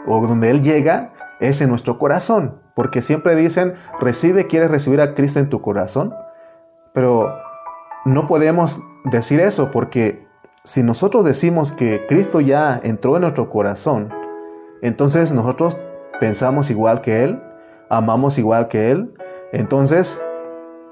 o 0.07 0.27
donde 0.27 0.51
Él 0.51 0.63
llega, 0.63 1.13
es 1.41 1.61
en 1.61 1.69
nuestro 1.69 1.99
corazón, 1.99 2.61
porque 2.75 3.03
siempre 3.03 3.37
dicen, 3.37 3.75
recibe, 4.01 4.47
quieres 4.47 4.71
recibir 4.71 5.01
a 5.01 5.15
Cristo 5.15 5.39
en 5.39 5.49
tu 5.49 5.61
corazón, 5.61 6.15
pero 6.93 7.33
no 8.05 8.27
podemos 8.27 8.81
decir 9.05 9.41
eso, 9.41 9.71
porque 9.71 10.27
si 10.69 10.83
nosotros 10.83 11.25
decimos 11.25 11.73
que 11.73 12.05
Cristo 12.09 12.43
ya 12.43 12.79
entró 12.83 13.17
en 13.17 13.23
nuestro 13.23 13.49
corazón, 13.49 14.13
entonces 14.83 15.33
nosotros 15.33 15.79
pensamos 16.21 16.69
igual 16.69 17.01
que 17.01 17.25
Él, 17.25 17.43
amamos 17.89 18.37
igual 18.37 18.69
que 18.69 18.91
Él, 18.91 19.15
entonces 19.53 20.23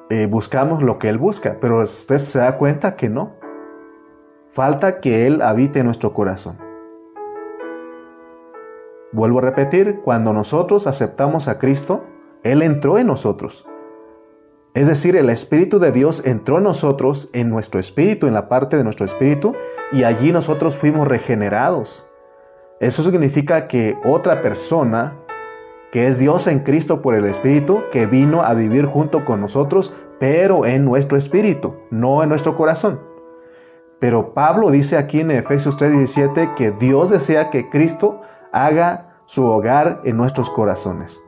eh, 0.09 0.29
buscamos 0.29 0.83
lo 0.83 0.99
que 0.99 1.11
Él 1.11 1.19
busca, 1.19 1.59
pero 1.61 1.81
después 1.81 2.25
se 2.25 2.39
da 2.39 2.57
cuenta 2.57 2.97
que 2.97 3.11
no. 3.11 3.35
Falta 4.49 4.99
que 4.99 5.27
Él 5.27 5.43
habite 5.43 5.81
en 5.81 5.85
nuestro 5.85 6.15
corazón. 6.15 6.57
Vuelvo 9.13 9.41
a 9.41 9.43
repetir, 9.43 10.01
cuando 10.03 10.33
nosotros 10.33 10.87
aceptamos 10.87 11.49
a 11.49 11.59
Cristo, 11.59 12.03
Él 12.45 12.63
entró 12.63 12.97
en 12.97 13.09
nosotros. 13.09 13.69
Es 14.77 14.87
decir, 14.87 15.17
el 15.17 15.31
Espíritu 15.31 15.79
de 15.79 15.91
Dios 15.91 16.23
entró 16.27 16.59
en 16.59 16.65
nosotros, 16.65 17.31
en 17.33 17.49
nuestro 17.49 17.81
espíritu, 17.81 18.27
en 18.27 18.35
la 18.35 18.51
parte 18.51 18.77
de 18.77 18.85
nuestro 18.85 19.07
espíritu, 19.07 19.55
y 19.91 20.05
allí 20.05 20.33
nosotros 20.33 20.77
fuimos 20.77 21.09
regenerados. 21.09 22.07
Eso 22.79 23.03
significa 23.03 23.69
que 23.69 23.97
otra 24.05 24.43
persona 24.43 25.17
que 25.91 26.09
es 26.09 26.19
Dios 26.19 26.47
en 26.47 26.59
Cristo 26.59 27.01
por 27.01 27.15
el 27.15 27.25
Espíritu, 27.25 27.85
que 27.91 28.07
vino 28.07 28.43
a 28.43 28.53
vivir 28.53 28.85
junto 28.85 29.25
con 29.25 29.41
nosotros, 29.41 29.97
pero 30.21 30.67
en 30.67 30.85
nuestro 30.85 31.17
espíritu, 31.17 31.75
no 31.91 32.23
en 32.23 32.29
nuestro 32.29 32.55
corazón. 32.55 33.01
Pero 33.99 34.35
Pablo 34.35 34.71
dice 34.71 34.99
aquí 34.99 35.21
en 35.21 35.31
Efesios 35.31 35.79
3:17 35.79 36.53
que 36.55 36.73
Dios 36.73 37.09
desea 37.09 37.49
que 37.49 37.71
Cristo 37.71 38.21
haga 38.53 39.17
su 39.25 39.47
hogar 39.47 40.03
en 40.05 40.19
nuestros 40.19 40.51
corazones. 40.51 41.19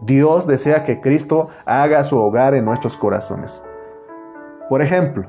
Dios 0.00 0.46
desea 0.46 0.84
que 0.84 1.00
Cristo 1.00 1.48
haga 1.64 2.04
su 2.04 2.16
hogar 2.16 2.54
en 2.54 2.64
nuestros 2.64 2.96
corazones. 2.96 3.62
Por 4.68 4.82
ejemplo, 4.82 5.28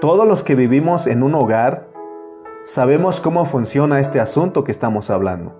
todos 0.00 0.26
los 0.26 0.42
que 0.42 0.56
vivimos 0.56 1.06
en 1.06 1.22
un 1.22 1.34
hogar 1.34 1.88
sabemos 2.64 3.20
cómo 3.20 3.44
funciona 3.44 4.00
este 4.00 4.20
asunto 4.20 4.64
que 4.64 4.72
estamos 4.72 5.10
hablando. 5.10 5.54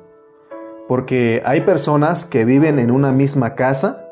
Porque 0.89 1.43
hay 1.45 1.61
personas 1.63 2.27
que 2.27 2.45
viven 2.45 2.79
en 2.79 2.91
una 2.91 3.13
misma 3.13 3.55
casa, 3.55 4.09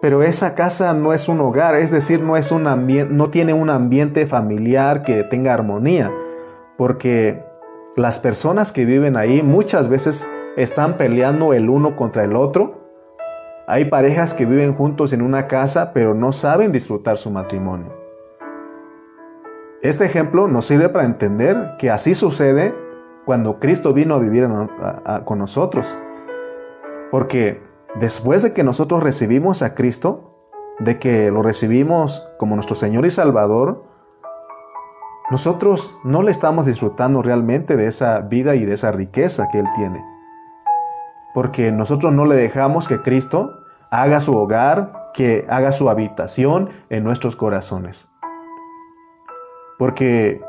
pero 0.00 0.22
esa 0.22 0.54
casa 0.54 0.92
no 0.92 1.12
es 1.12 1.28
un 1.28 1.40
hogar, 1.40 1.76
es 1.76 1.90
decir, 1.90 2.20
no, 2.20 2.36
es 2.36 2.50
un 2.50 2.64
no 2.64 3.30
tiene 3.30 3.54
un 3.54 3.70
ambiente 3.70 4.26
familiar 4.26 5.02
que 5.02 5.22
tenga 5.22 5.54
armonía, 5.54 6.12
porque 6.76 7.44
las 7.96 8.18
personas 8.18 8.72
que 8.72 8.84
viven 8.84 9.16
ahí 9.16 9.42
muchas 9.42 9.88
veces 9.88 10.28
están 10.56 10.96
peleando 10.96 11.52
el 11.52 11.68
uno 11.68 11.96
contra 11.96 12.24
el 12.24 12.36
otro. 12.36 12.84
Hay 13.66 13.86
parejas 13.86 14.34
que 14.34 14.46
viven 14.46 14.74
juntos 14.74 15.12
en 15.12 15.22
una 15.22 15.46
casa, 15.46 15.92
pero 15.92 16.14
no 16.14 16.32
saben 16.32 16.70
disfrutar 16.70 17.18
su 17.18 17.30
matrimonio. 17.30 17.92
Este 19.82 20.04
ejemplo 20.04 20.48
nos 20.48 20.66
sirve 20.66 20.88
para 20.88 21.04
entender 21.04 21.76
que 21.78 21.90
así 21.90 22.14
sucede 22.14 22.74
cuando 23.24 23.58
Cristo 23.58 23.92
vino 23.92 24.14
a 24.14 24.18
vivir 24.18 24.48
con 25.24 25.38
nosotros. 25.38 25.98
Porque 27.10 27.62
después 28.00 28.42
de 28.42 28.52
que 28.52 28.64
nosotros 28.64 29.02
recibimos 29.02 29.62
a 29.62 29.74
Cristo, 29.74 30.30
de 30.78 30.98
que 30.98 31.30
lo 31.30 31.42
recibimos 31.42 32.26
como 32.38 32.54
nuestro 32.54 32.76
Señor 32.76 33.06
y 33.06 33.10
Salvador, 33.10 33.84
nosotros 35.30 35.96
no 36.04 36.22
le 36.22 36.30
estamos 36.30 36.66
disfrutando 36.66 37.22
realmente 37.22 37.76
de 37.76 37.86
esa 37.86 38.20
vida 38.20 38.56
y 38.56 38.64
de 38.64 38.74
esa 38.74 38.92
riqueza 38.92 39.48
que 39.50 39.58
Él 39.60 39.66
tiene. 39.74 40.13
Porque 41.34 41.72
nosotros 41.72 42.12
no 42.12 42.24
le 42.24 42.36
dejamos 42.36 42.88
que 42.88 43.02
Cristo 43.02 43.64
haga 43.90 44.20
su 44.20 44.34
hogar, 44.36 45.10
que 45.12 45.46
haga 45.50 45.72
su 45.72 45.90
habitación 45.90 46.70
en 46.88 47.04
nuestros 47.04 47.36
corazones. 47.36 48.08
Porque 49.78 50.40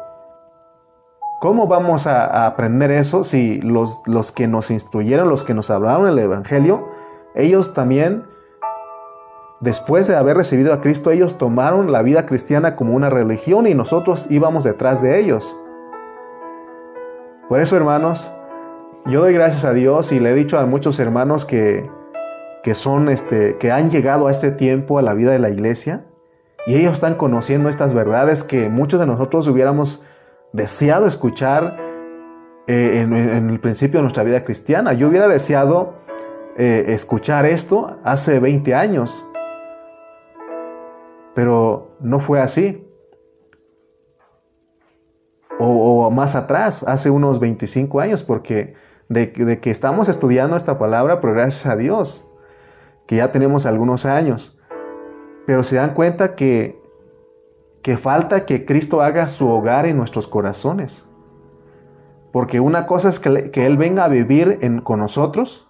¿Cómo 1.45 1.67
vamos 1.67 2.07
a, 2.07 2.47
aprender 2.47 2.91
eso 2.91 3.23
si 3.23 3.61
los, 3.61 4.01
los, 4.05 4.31
que 4.31 4.47
nos 4.47 4.71
instruyeron, 4.71 5.29
los 5.29 5.43
que 5.43 5.53
nos 5.53 5.69
hablaron 5.69 6.07
el 6.07 6.17
Evangelio, 6.17 6.87
ellos 7.35 7.73
también, 7.73 8.25
después 9.59 10.07
de 10.07 10.15
haber 10.15 10.37
recibido 10.37 10.73
a 10.73 10.79
Cristo, 10.81 11.11
ellos 11.11 11.37
tomaron 11.37 11.91
la 11.91 12.01
vida 12.01 12.25
cristiana 12.25 12.75
como 12.75 12.93
una 12.93 13.09
religión 13.09 13.67
y 13.67 13.75
nosotros 13.75 14.25
íbamos 14.29 14.63
detrás 14.63 15.01
de 15.01 15.19
ellos? 15.19 15.55
Por 17.49 17.59
eso, 17.59 17.75
hermanos, 17.75 18.31
yo 19.05 19.21
doy 19.21 19.33
gracias 19.33 19.63
a 19.65 19.73
Dios 19.73 20.11
y 20.11 20.19
le 20.19 20.31
he 20.31 20.33
dicho 20.33 20.57
a 20.57 20.65
muchos 20.65 20.99
hermanos 20.99 21.45
que, 21.45 21.89
que 22.63 22.73
son, 22.73 23.09
este, 23.09 23.57
que 23.57 23.71
han 23.71 23.91
llegado 23.91 24.27
a 24.27 24.31
este 24.31 24.51
tiempo 24.51 24.97
a 24.97 25.01
la 25.01 25.13
vida 25.13 25.31
de 25.31 25.39
la 25.39 25.49
iglesia 25.49 26.05
y 26.65 26.75
ellos 26.75 26.93
están 26.93 27.15
conociendo 27.15 27.69
estas 27.69 27.93
verdades 27.93 28.43
que 28.43 28.69
muchos 28.69 28.99
de 28.99 29.05
nosotros 29.05 29.47
hubiéramos 29.47 30.03
deseado 30.53 31.05
escuchar 31.05 31.77
eh, 32.67 33.01
en, 33.01 33.13
el 33.13 33.59
principio 33.59 33.99
de 33.99 34.03
nuestra 34.03 34.23
vida 34.23 34.43
cristiana. 34.43 34.93
Yo 34.93 35.09
hubiera 35.09 35.27
deseado 35.27 35.93
eh, 36.57 36.85
escuchar 36.87 37.45
esto 37.45 37.99
hace 38.03 38.39
20 38.39 38.73
años, 38.73 39.23
pero 41.35 41.95
no 41.99 42.19
fue 42.19 42.41
así. 42.41 42.81
O, 45.59 46.09
más 46.11 46.35
atrás, 46.35 46.83
hace 46.83 47.09
unos 47.09 47.39
25 47.39 47.99
años, 47.99 48.23
porque 48.23 48.73
de, 49.09 49.31
que 49.31 49.71
estamos 49.71 50.09
estudiando 50.09 50.55
esta 50.55 50.77
palabra, 50.77 51.21
pero 51.21 51.33
gracias 51.33 51.65
a 51.65 51.75
Dios, 51.75 52.29
que 53.07 53.17
ya 53.17 53.31
tenemos 53.31 53.65
algunos 53.65 54.05
años. 54.05 54.57
Pero 55.45 55.63
se 55.63 55.75
dan 55.75 55.93
cuenta 55.93 56.35
que 56.35 56.83
que 57.85 57.97
falta 57.97 58.47
que 58.47 58.65
Cristo 58.65 59.03
haga 59.03 59.27
su 59.27 59.47
hogar 59.47 59.85
en 59.85 59.95
nuestros 59.95 60.27
corazones. 60.27 61.07
Porque 62.31 62.59
una 62.59 62.87
cosa 62.87 63.09
es 63.09 63.19
que, 63.19 63.51
Él 63.63 63.77
venga 63.77 64.05
a 64.05 64.07
vivir 64.07 64.59
con 64.81 64.97
nosotros, 64.97 65.67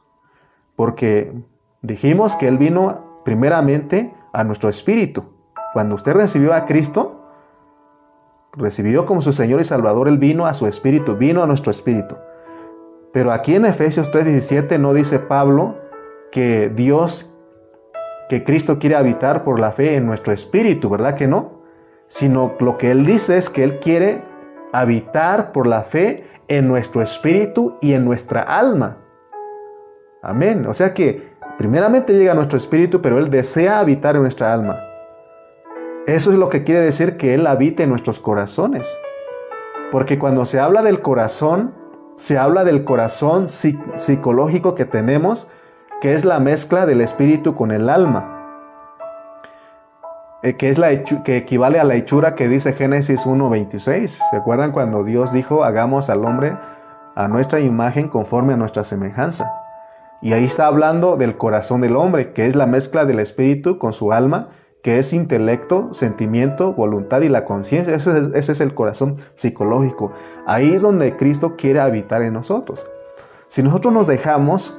porque 0.78 1.34
dijimos 1.82 2.38
que 2.38 2.48
Él 2.48 2.58
vino 2.58 3.20
primeramente 3.26 4.16
a 4.32 4.46
nuestro 4.46 4.70
espíritu. 4.70 5.26
Cuando 5.74 5.96
usted 5.96 6.14
recibió 6.14 6.54
a 6.54 6.66
Cristo, 6.66 7.22
recibió 8.54 9.06
como 9.06 9.20
su 9.20 9.34
Señor 9.34 9.60
y 9.60 9.66
Salvador, 9.66 10.08
Él 10.08 10.18
vino 10.18 10.46
a 10.46 10.54
su 10.54 10.68
espíritu, 10.68 11.18
vino 11.18 11.44
a 11.44 11.48
nuestro 11.48 11.70
espíritu. 11.70 12.16
Pero 13.16 13.32
aquí 13.32 13.56
en 13.56 13.66
Efesios 13.66 14.12
3:17 14.12 14.78
no 14.78 14.94
dice 14.94 15.18
Pablo 15.18 15.80
que 16.32 16.70
Dios, 16.70 17.34
que 18.30 18.44
Cristo 18.44 18.78
quiere 18.78 18.96
habitar 18.96 19.44
por 19.44 19.60
la 19.60 19.72
fe 19.72 19.96
en 19.96 20.06
nuestro 20.06 20.34
espíritu, 20.34 20.90
¿verdad 20.90 21.16
que 21.16 21.28
no? 21.28 21.56
sino 22.08 22.54
lo 22.60 22.78
que 22.78 22.92
Él 22.92 23.06
dice 23.06 23.38
es 23.38 23.50
que 23.50 23.64
Él 23.64 23.80
quiere 23.80 24.22
habitar 24.74 25.52
por 25.52 25.68
la 25.68 25.82
fe 25.82 26.28
en 26.48 26.68
nuestro 26.68 27.02
espíritu 27.02 27.78
y 27.82 27.94
en 27.94 28.06
nuestra 28.06 28.42
alma. 28.42 28.98
Amén. 30.22 30.66
O 30.68 30.74
sea 30.74 30.94
que 30.94 31.34
primeramente 31.58 32.14
llega 32.14 32.34
a 32.34 32.36
nuestro 32.36 32.58
espíritu, 32.58 33.02
pero 33.02 33.18
Él 33.18 33.30
desea 33.30 33.80
habitar 33.80 34.16
en 34.16 34.24
nuestra 34.24 34.54
alma. 34.54 34.80
Eso 36.06 36.32
es 36.32 36.38
lo 36.38 36.50
que 36.50 36.64
quiere 36.64 36.82
decir 36.82 37.18
que 37.18 37.34
Él 37.34 37.48
habite 37.48 37.84
en 37.84 37.90
nuestros 37.90 38.20
corazones. 38.20 39.00
Porque 39.92 40.20
cuando 40.20 40.46
se 40.46 40.60
habla 40.60 40.84
del 40.84 41.02
corazón, 41.02 41.74
se 42.18 42.38
habla 42.38 42.64
del 42.64 42.86
corazón 42.86 43.48
psicológico 43.48 44.76
que 44.76 44.86
tenemos, 44.86 45.48
que 46.02 46.14
es 46.14 46.24
la 46.24 46.40
mezcla 46.40 46.86
del 46.86 47.02
espíritu 47.02 47.56
con 47.56 47.72
el 47.72 47.90
alma. 47.90 48.32
Eh, 50.44 50.56
que, 50.56 50.70
es 50.70 50.78
la 50.78 50.90
que 51.24 51.38
equivale 51.38 51.80
a 51.80 51.84
la 51.84 51.96
hechura 51.96 52.36
que 52.36 52.48
dice 52.48 52.74
Génesis 52.74 53.26
1.26. 53.26 54.08
¿Se 54.30 54.36
acuerdan 54.36 54.72
cuando 54.72 55.04
Dios 55.04 55.34
dijo, 55.34 55.64
hagamos 55.64 56.10
al 56.10 56.24
hombre 56.24 56.58
a 57.16 57.28
nuestra 57.28 57.60
imagen 57.60 58.08
conforme 58.08 58.54
a 58.54 58.58
nuestra 58.58 58.84
semejanza? 58.84 59.52
Y 60.22 60.34
ahí 60.34 60.46
está 60.46 60.68
hablando 60.68 61.18
del 61.18 61.38
corazón 61.38 61.82
del 61.82 61.96
hombre, 61.96 62.32
que 62.34 62.46
es 62.46 62.56
la 62.56 62.68
mezcla 62.68 63.06
del 63.06 63.20
espíritu 63.20 63.78
con 63.78 63.94
su 63.94 64.14
alma, 64.14 64.50
que 64.86 65.00
es 65.00 65.14
intelecto, 65.14 65.92
sentimiento, 65.96 66.74
voluntad 66.74 67.22
y 67.22 67.28
la 67.28 67.44
conciencia. 67.44 67.96
Ese, 67.96 68.12
es 68.36 68.60
el 68.60 68.76
corazón 68.76 69.16
psicológico. 69.34 70.12
Ahí 70.46 70.74
es 70.76 70.84
donde 70.84 71.18
Cristo 71.18 71.56
quiere 71.58 71.80
habitar 71.80 72.22
en 72.22 72.34
nosotros. 72.34 72.86
Si 73.48 73.64
nosotros 73.64 73.96
nos 73.96 74.06
dejamos 74.06 74.78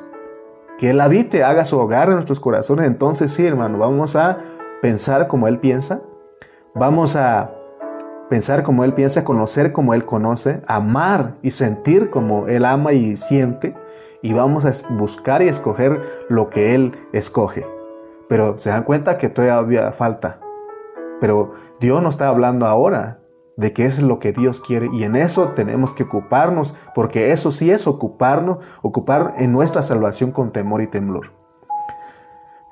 que 0.79 0.91
Él 0.91 1.01
habite, 1.01 1.43
haga 1.43 1.65
su 1.65 1.77
hogar 1.77 2.07
en 2.07 2.15
nuestros 2.15 2.39
corazones, 2.39 2.87
entonces 2.87 3.33
sí, 3.33 3.45
hermano, 3.45 3.79
vamos 3.79 4.15
a 4.15 4.39
pensar 4.81 5.27
como 5.27 5.49
Él 5.49 5.59
piensa, 5.59 6.01
vamos 6.77 7.17
a 7.17 7.51
pensar 8.31 8.63
como 8.63 8.85
Él 8.85 8.95
piensa, 8.95 9.25
conocer 9.25 9.73
como 9.73 9.93
Él 9.93 10.05
conoce, 10.05 10.63
amar 10.69 11.35
y 11.43 11.51
sentir 11.51 12.11
como 12.11 12.47
Él 12.47 12.65
ama 12.65 12.93
y 12.93 13.17
siente, 13.17 13.75
y 14.23 14.35
vamos 14.35 14.65
a 14.67 14.71
buscar 14.95 15.43
y 15.43 15.49
escoger 15.49 16.01
lo 16.29 16.47
que 16.47 16.77
Él 16.77 16.93
escoge. 17.13 17.76
Pero 18.29 18.59
se 18.59 18.71
dan 18.71 18.85
cuenta 18.85 19.19
que 19.19 19.29
todavía 19.29 19.93
falta. 19.93 20.41
Pero 21.21 21.53
Dios 21.81 22.03
no 22.03 22.09
está 22.09 22.29
hablando 22.29 22.67
ahora 22.67 23.21
de 23.57 23.73
qué 23.73 23.87
es 23.87 24.03
lo 24.03 24.19
que 24.19 24.33
Dios 24.33 24.61
quiere 24.61 24.89
y 24.93 25.05
en 25.05 25.17
eso 25.17 25.53
tenemos 25.55 25.93
que 25.93 26.03
ocuparnos, 26.03 26.75
porque 26.95 27.33
eso 27.33 27.53
sí 27.53 27.71
es 27.71 27.87
ocuparnos, 27.87 28.59
ocupar 28.83 29.35
en 29.39 29.53
nuestra 29.53 29.83
salvación 29.83 30.31
con 30.31 30.53
temor 30.53 30.83
y 30.83 30.87
temblor. 30.87 31.33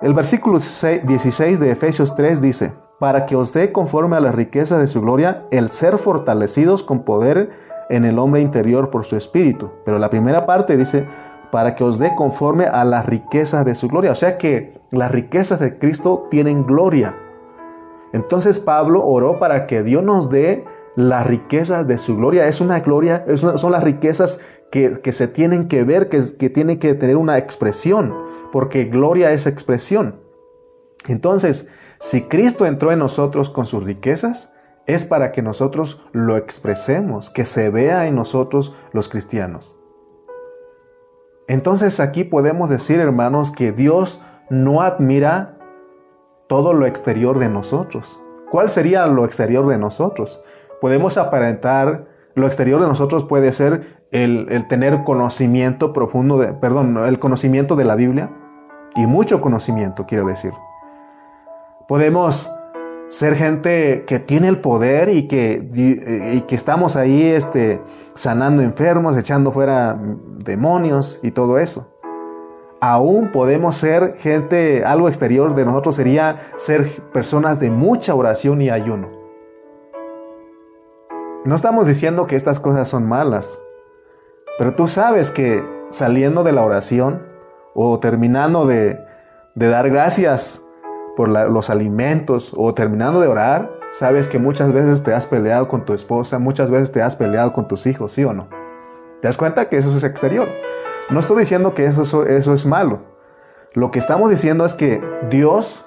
El 0.03 0.13
versículo 0.13 0.59
16 0.59 1.61
de 1.61 1.71
Efesios 1.71 2.15
3 2.15 2.43
dice, 2.43 2.73
para 3.01 3.27
que 3.27 3.37
os 3.37 3.53
dé 3.53 3.73
conforme 3.73 4.17
a 4.17 4.21
la 4.21 4.33
riqueza 4.33 4.79
de 4.79 4.87
su 4.87 5.01
gloria 5.01 5.47
el 5.51 5.69
ser 5.69 5.99
fortalecidos 5.99 6.83
con 6.83 7.05
poder 7.05 7.51
en 7.89 8.05
el 8.05 8.19
hombre 8.19 8.41
interior 8.41 8.91
por 8.91 9.05
su 9.05 9.17
espíritu. 9.17 9.71
Pero 9.85 9.99
la 9.99 10.11
primera 10.11 10.47
parte 10.47 10.77
dice, 10.77 11.07
para 11.55 11.77
que 11.77 11.85
os 11.85 12.01
dé 12.01 12.13
conforme 12.17 12.65
a 12.65 12.85
las 12.85 13.07
riquezas 13.07 13.65
de 13.65 13.77
su 13.77 13.87
gloria. 13.87 14.11
O 14.11 14.17
sea 14.17 14.39
que 14.39 14.81
las 14.91 15.13
riquezas 15.13 15.61
de 15.61 15.79
Cristo 15.79 16.27
tienen 16.29 16.67
gloria. 16.67 17.15
Entonces 18.13 18.59
Pablo 18.59 19.07
oró 19.07 19.39
para 19.39 19.69
que 19.69 19.85
Dios 19.85 20.03
nos 20.03 20.31
dé 20.31 20.65
las 20.97 21.25
riquezas 21.25 21.87
de 21.87 21.97
su 21.97 22.17
gloria. 22.17 22.49
Es 22.49 22.61
una 22.61 22.81
gloria, 22.81 23.25
son 23.37 23.71
las 23.71 23.85
riquezas 23.85 24.41
que, 24.73 25.01
se 25.13 25.29
tienen 25.29 25.69
que 25.69 25.85
ver, 25.85 26.09
que 26.09 26.51
tienen 26.51 26.81
que 26.81 26.93
tener 26.95 27.17
una 27.17 27.39
expresión, 27.39 28.13
porque 28.51 28.87
gloria 28.87 29.31
es 29.31 29.47
expresión. 29.47 30.17
Entonces, 31.07 31.69
si 32.01 32.23
Cristo 32.23 32.67
entró 32.67 32.91
en 32.91 32.99
nosotros 32.99 33.49
con 33.49 33.67
sus 33.67 33.85
riquezas, 33.85 34.53
es 34.89 35.05
para 35.05 35.31
que 35.31 35.41
nosotros 35.41 36.03
lo 36.11 36.37
expresemos, 36.37 37.31
que 37.31 37.45
se 37.45 37.71
vea 37.71 38.09
en 38.09 38.17
nosotros 38.17 38.75
los 38.93 39.09
cristianos. 39.09 39.79
Entonces 41.49 42.01
aquí 42.01 42.25
podemos 42.25 42.71
decir, 42.71 43.01
hermanos, 43.01 43.51
que 43.51 43.73
Dios 43.73 44.23
no 44.51 44.83
admira 44.83 45.57
todo 46.49 46.73
lo 46.73 46.87
exterior 46.87 47.39
de 47.39 47.49
nosotros. 47.49 48.21
¿Cuál 48.51 48.71
sería 48.71 49.07
lo 49.07 49.25
exterior 49.25 49.67
de 49.67 49.79
nosotros? 49.79 50.43
Podemos 50.81 51.19
aparentar, 51.19 52.07
lo 52.35 52.47
exterior 52.47 52.81
de 52.81 52.89
nosotros 52.89 53.25
puede 53.25 53.53
ser 53.53 54.05
el, 54.11 54.67
tener 54.69 55.03
conocimiento 55.05 55.93
profundo, 55.93 56.39
de, 56.39 56.53
perdón, 56.53 56.97
el 57.05 57.19
conocimiento 57.19 57.77
de 57.77 57.85
la 57.85 57.97
Biblia 57.97 58.31
y 58.95 59.07
mucho 59.07 59.41
conocimiento, 59.41 60.07
quiero 60.07 60.27
decir. 60.27 60.53
Podemos 61.89 62.54
ser 63.15 63.37
gente 63.37 64.03
que 64.09 64.19
tiene 64.19 64.49
el 64.49 64.61
poder 64.61 65.09
y 65.09 65.29
que, 65.29 65.63
y 65.73 66.41
que 66.41 66.57
estamos 66.57 66.97
ahí 66.97 67.23
este, 67.23 67.81
sanando 68.15 68.61
enfermos, 68.61 69.17
echando 69.17 69.53
fuera 69.53 69.97
demonios 70.45 71.21
y 71.23 71.31
todo 71.31 71.61
eso. 71.61 71.95
Aún 72.81 73.31
podemos 73.31 73.77
ser 73.77 74.17
gente, 74.19 74.85
algo 74.85 75.07
exterior 75.07 75.55
de 75.55 75.65
nosotros 75.65 75.95
sería 75.95 76.41
ser 76.57 76.91
personas 77.13 77.61
de 77.61 77.71
mucha 77.71 78.17
oración 78.17 78.61
y 78.61 78.71
ayuno. 78.71 79.09
No 81.45 81.55
estamos 81.55 81.87
diciendo 81.87 82.27
que 82.27 82.35
estas 82.35 82.59
cosas 82.59 82.89
son 82.89 83.07
malas, 83.07 83.63
pero 84.59 84.75
tú 84.75 84.89
sabes 84.89 85.31
que 85.31 85.65
saliendo 85.91 86.43
de 86.43 86.51
la 86.51 86.65
oración 86.65 87.23
o 87.75 88.01
terminando 88.01 88.67
de, 88.67 88.99
de 89.55 89.69
dar 89.69 89.89
gracias 89.89 90.64
por 91.17 91.29
los 91.29 91.71
alimentos 91.71 92.53
o 92.57 92.75
terminando 92.75 93.21
de 93.21 93.29
orar, 93.29 93.71
sabes 93.93 94.29
que 94.29 94.39
muchas 94.39 94.73
veces 94.73 95.03
te 95.03 95.15
has 95.15 95.27
peleado 95.27 95.69
con 95.69 95.85
tu 95.85 95.95
esposa, 95.95 96.39
muchas 96.39 96.71
veces 96.71 96.93
te 96.93 97.03
has 97.03 97.17
peleado 97.17 97.53
con 97.53 97.69
tus 97.69 97.87
hijos, 97.87 98.13
¿sí 98.13 98.25
o 98.25 98.33
no? 98.33 98.49
¿Te 99.21 99.29
das 99.29 99.37
cuenta 99.37 99.69
que 99.69 99.79
eso 99.79 99.97
es 99.97 100.03
exterior? 100.03 100.49
No 101.11 101.21
estoy 101.21 101.39
diciendo 101.39 101.75
que 101.75 101.85
eso, 101.85 102.27
eso 102.27 102.55
es 102.55 102.67
malo. 102.67 103.03
Lo 103.73 103.91
que 103.91 103.99
estamos 103.99 104.31
diciendo 104.31 104.65
es 104.65 104.75
que 104.75 105.03
Dios, 105.31 105.87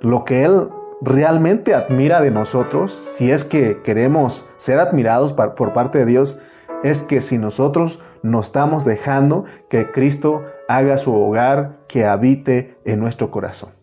lo 0.00 0.24
que 0.24 0.44
Él 0.44 0.68
realmente 1.00 1.74
admira 1.74 2.20
de 2.20 2.30
nosotros, 2.30 2.92
si 2.92 3.30
es 3.30 3.44
que 3.44 3.82
queremos 3.82 4.48
ser 4.56 4.78
admirados 4.78 5.32
por 5.32 5.72
parte 5.72 5.98
de 5.98 6.06
Dios, 6.06 6.38
es 6.82 7.02
que 7.02 7.20
si 7.20 7.38
nosotros 7.38 8.00
nos 8.22 8.46
estamos 8.46 8.84
dejando 8.84 9.44
que 9.68 9.90
Cristo 9.90 10.44
haga 10.68 10.98
su 10.98 11.14
hogar, 11.14 11.80
que 11.88 12.06
habite 12.06 12.78
en 12.84 13.00
nuestro 13.00 13.30
corazón. 13.30 13.81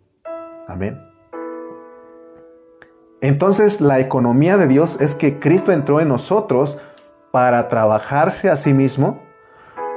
Amén. 0.70 1.04
Entonces 3.22 3.82
la 3.82 4.00
economía 4.00 4.56
de 4.56 4.68
Dios 4.68 5.02
es 5.02 5.16
que 5.16 5.40
Cristo 5.40 5.72
entró 5.72 6.00
en 6.00 6.08
nosotros 6.08 6.80
para 7.32 7.68
trabajarse 7.68 8.50
a 8.50 8.56
sí 8.56 8.74
mismo 8.74 9.22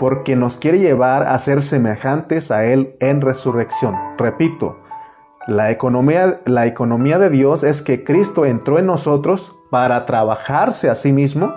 porque 0.01 0.35
nos 0.35 0.59
quiere 0.59 0.81
llevar 0.81 1.23
a 1.25 1.39
ser 1.39 1.63
semejantes 1.63 2.51
a 2.51 2.65
Él 2.65 2.97
en 2.99 3.21
resurrección. 3.21 3.95
Repito, 4.19 4.81
la 5.47 5.71
economía, 5.71 6.41
la 6.47 6.67
economía 6.67 7.19
de 7.19 7.31
Dios 7.31 7.63
es 7.63 7.83
que 7.83 8.03
Cristo 8.03 8.45
entró 8.45 8.79
en 8.79 8.87
nosotros 8.87 9.55
para 9.71 10.07
trabajarse 10.07 10.89
a 10.89 10.95
sí 10.95 11.13
mismo 11.13 11.55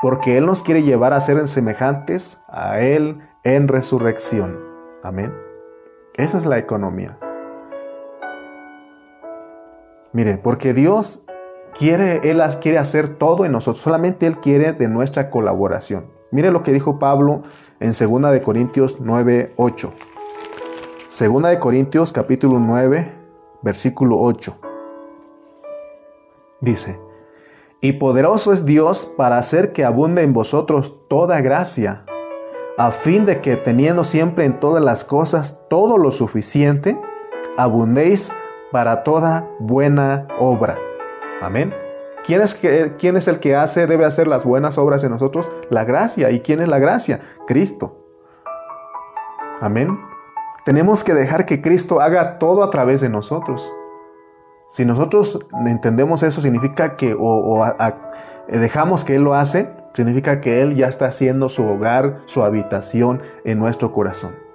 porque 0.00 0.36
Él 0.36 0.46
nos 0.46 0.62
quiere 0.62 0.82
llevar 0.82 1.12
a 1.12 1.20
ser 1.20 1.46
semejantes 1.48 2.42
a 2.48 2.80
Él 2.80 3.20
en 3.42 3.68
resurrección. 3.68 4.58
Amén. 5.02 5.34
Esa 6.14 6.38
es 6.38 6.46
la 6.46 6.58
economía. 6.58 7.18
Mire, 10.12 10.38
porque 10.38 10.74
Dios 10.74 11.22
quiere, 11.78 12.20
Él 12.28 12.42
quiere 12.60 12.78
hacer 12.78 13.16
todo 13.16 13.44
en 13.44 13.52
nosotros, 13.52 13.82
solamente 13.82 14.26
Él 14.26 14.38
quiere 14.38 14.72
de 14.72 14.88
nuestra 14.88 15.30
colaboración. 15.30 16.06
Mire 16.32 16.50
lo 16.50 16.62
que 16.62 16.72
dijo 16.72 16.98
Pablo 16.98 17.42
en 17.78 17.92
2 17.92 18.32
de 18.32 18.42
Corintios 18.42 18.98
9, 19.00 19.52
8. 19.56 19.92
2 21.08 21.42
de 21.42 21.58
Corintios 21.58 22.12
capítulo 22.12 22.58
9, 22.58 23.12
versículo 23.62 24.16
8. 24.18 24.56
Dice, 26.60 27.00
y 27.80 27.94
poderoso 27.94 28.52
es 28.52 28.64
Dios 28.66 29.10
para 29.16 29.38
hacer 29.38 29.72
que 29.72 29.84
abunde 29.84 30.22
en 30.22 30.32
vosotros 30.32 30.98
toda 31.08 31.40
gracia, 31.40 32.04
a 32.76 32.90
fin 32.90 33.24
de 33.24 33.40
que 33.40 33.56
teniendo 33.56 34.04
siempre 34.04 34.44
en 34.44 34.60
todas 34.60 34.82
las 34.82 35.04
cosas 35.04 35.60
todo 35.70 35.98
lo 35.98 36.10
suficiente, 36.10 37.00
abundéis 37.56 38.30
para 38.70 39.02
toda 39.02 39.48
buena 39.58 40.26
obra. 40.38 40.78
Amén. 41.42 41.74
¿Quién 42.24 42.42
es, 42.42 42.54
¿Quién 42.98 43.16
es, 43.16 43.28
el 43.28 43.40
que 43.40 43.56
hace, 43.56 43.86
debe 43.86 44.04
hacer 44.04 44.26
las 44.26 44.44
buenas 44.44 44.78
obras 44.78 45.02
en 45.04 45.10
nosotros? 45.10 45.50
La 45.70 45.84
gracia. 45.84 46.30
¿Y 46.30 46.40
quién 46.40 46.60
es 46.60 46.68
la 46.68 46.78
gracia? 46.78 47.20
Cristo. 47.46 47.96
Amén. 49.60 49.98
Tenemos 50.64 51.02
que 51.02 51.14
dejar 51.14 51.46
que 51.46 51.62
Cristo 51.62 52.00
haga 52.00 52.38
todo 52.38 52.62
a 52.62 52.70
través 52.70 53.00
de 53.00 53.08
nosotros. 53.08 53.72
Si 54.68 54.84
nosotros 54.84 55.38
entendemos 55.66 56.22
eso, 56.22 56.40
significa 56.40 56.96
que 56.96 57.16
o, 57.18 57.64
dejamos 58.48 59.04
que 59.04 59.16
Él 59.16 59.24
lo 59.24 59.34
hace, 59.34 59.68
significa 59.94 60.40
que 60.40 60.62
Él 60.62 60.76
ya 60.76 60.86
está 60.86 61.06
haciendo 61.06 61.48
su 61.48 61.64
hogar, 61.64 62.20
su 62.26 62.44
habitación 62.44 63.22
en 63.44 63.58
nuestro 63.58 63.92
corazón. 63.92 64.49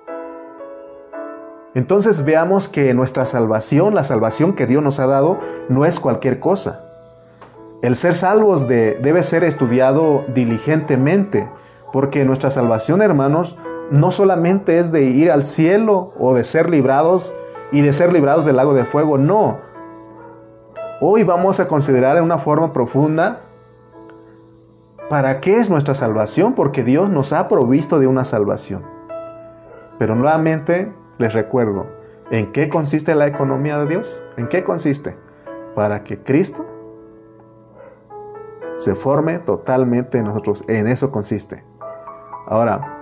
Entonces 1.76 2.24
veamos 2.24 2.70
que 2.70 2.94
nuestra 2.94 3.26
salvación, 3.26 3.96
la 3.96 4.06
salvación 4.06 4.54
que 4.54 4.66
Dios 4.66 4.82
nos 4.82 5.00
ha 5.00 5.08
dado, 5.08 5.40
no 5.68 5.84
es 5.84 6.00
cualquier 6.00 6.40
cosa. 6.40 6.86
El 7.82 7.98
ser 7.98 8.16
salvos 8.16 8.66
debe 8.68 9.22
ser 9.24 9.44
estudiado 9.44 10.24
diligentemente, 10.34 11.50
porque 11.92 12.24
nuestra 12.24 12.50
salvación, 12.50 13.02
hermanos, 13.02 13.58
no 13.92 14.12
solamente 14.12 14.80
es 14.80 14.94
de 14.94 15.04
ir 15.04 15.30
al 15.30 15.44
cielo 15.44 16.14
o 16.18 16.34
de 16.34 16.46
ser 16.46 16.70
librados 16.70 17.34
y 17.74 17.82
de 17.82 17.92
ser 17.92 18.14
librados 18.14 18.46
del 18.46 18.56
lago 18.56 18.74
de 18.74 18.86
fuego, 18.86 19.18
no. 19.18 19.60
Hoy 21.02 21.24
vamos 21.24 21.60
a 21.60 21.68
considerar 21.68 22.16
en 22.16 22.24
una 22.24 22.38
forma 22.38 22.72
profunda 22.72 23.42
para 25.10 25.42
qué 25.42 25.58
es 25.60 25.70
nuestra 25.70 25.94
salvación, 25.94 26.54
porque 26.54 26.84
Dios 26.86 27.10
nos 27.10 27.34
ha 27.34 27.50
provisto 27.50 28.00
de 28.00 28.08
una 28.08 28.24
salvación. 28.24 28.84
Pero 30.00 30.16
nuevamente 30.16 30.92
les 31.18 31.34
recuerdo, 31.34 31.88
¿en 32.32 32.52
qué 32.52 32.70
consiste 32.70 33.16
la 33.16 33.28
economía 33.28 33.78
de 33.80 33.88
Dios? 33.88 34.22
¿En 34.38 34.48
qué 34.48 34.64
consiste? 34.64 35.18
Para 35.76 36.04
que 36.04 36.22
Cristo 36.22 36.66
se 38.78 38.96
forme 38.96 39.40
totalmente 39.40 40.18
en 40.18 40.26
nosotros. 40.26 40.64
En 40.68 40.88
eso 40.88 41.12
consiste. 41.12 41.64
Ahora, 42.48 42.96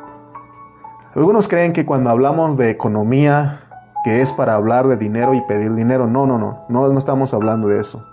algunos 1.15 1.47
creen 1.47 1.73
que 1.73 1.85
cuando 1.85 2.09
hablamos 2.09 2.57
de 2.57 2.69
economía, 2.69 3.61
que 4.03 4.21
es 4.21 4.31
para 4.31 4.55
hablar 4.55 4.87
de 4.87 4.97
dinero 4.97 5.33
y 5.33 5.41
pedir 5.41 5.73
dinero, 5.73 6.07
no, 6.07 6.25
no, 6.25 6.37
no, 6.37 6.65
no, 6.69 6.87
no 6.87 6.99
estamos 6.99 7.33
hablando 7.33 7.67
de 7.67 7.79
eso. 7.79 8.03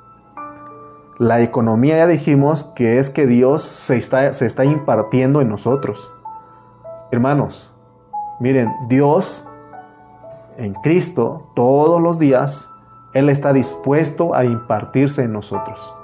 La 1.19 1.43
economía 1.43 1.99
ya 1.99 2.07
dijimos 2.07 2.65
que 2.75 2.99
es 2.99 3.11
que 3.11 3.27
Dios 3.27 3.63
se 3.63 3.99
está, 3.99 4.33
se 4.33 4.47
está 4.47 4.65
impartiendo 4.65 5.43
en 5.43 5.51
nosotros. 5.51 6.11
Hermanos, 7.11 7.75
miren, 8.39 8.73
Dios 8.89 9.47
en 10.61 10.75
Cristo 10.75 11.51
todos 11.55 12.01
los 12.01 12.19
días, 12.19 12.69
Él 13.15 13.29
está 13.31 13.53
dispuesto 13.53 14.35
a 14.35 14.45
impartirse 14.45 15.23
en 15.23 15.33
nosotros. 15.33 15.95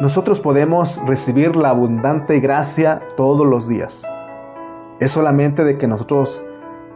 Nosotros 0.00 0.40
podemos 0.40 1.00
recibir 1.06 1.56
la 1.56 1.70
abundante 1.70 2.40
gracia 2.40 3.02
todos 3.16 3.46
los 3.46 3.68
días. 3.68 4.06
Es 5.00 5.12
solamente 5.12 5.64
de 5.64 5.76
que 5.76 5.88
nosotros 5.88 6.42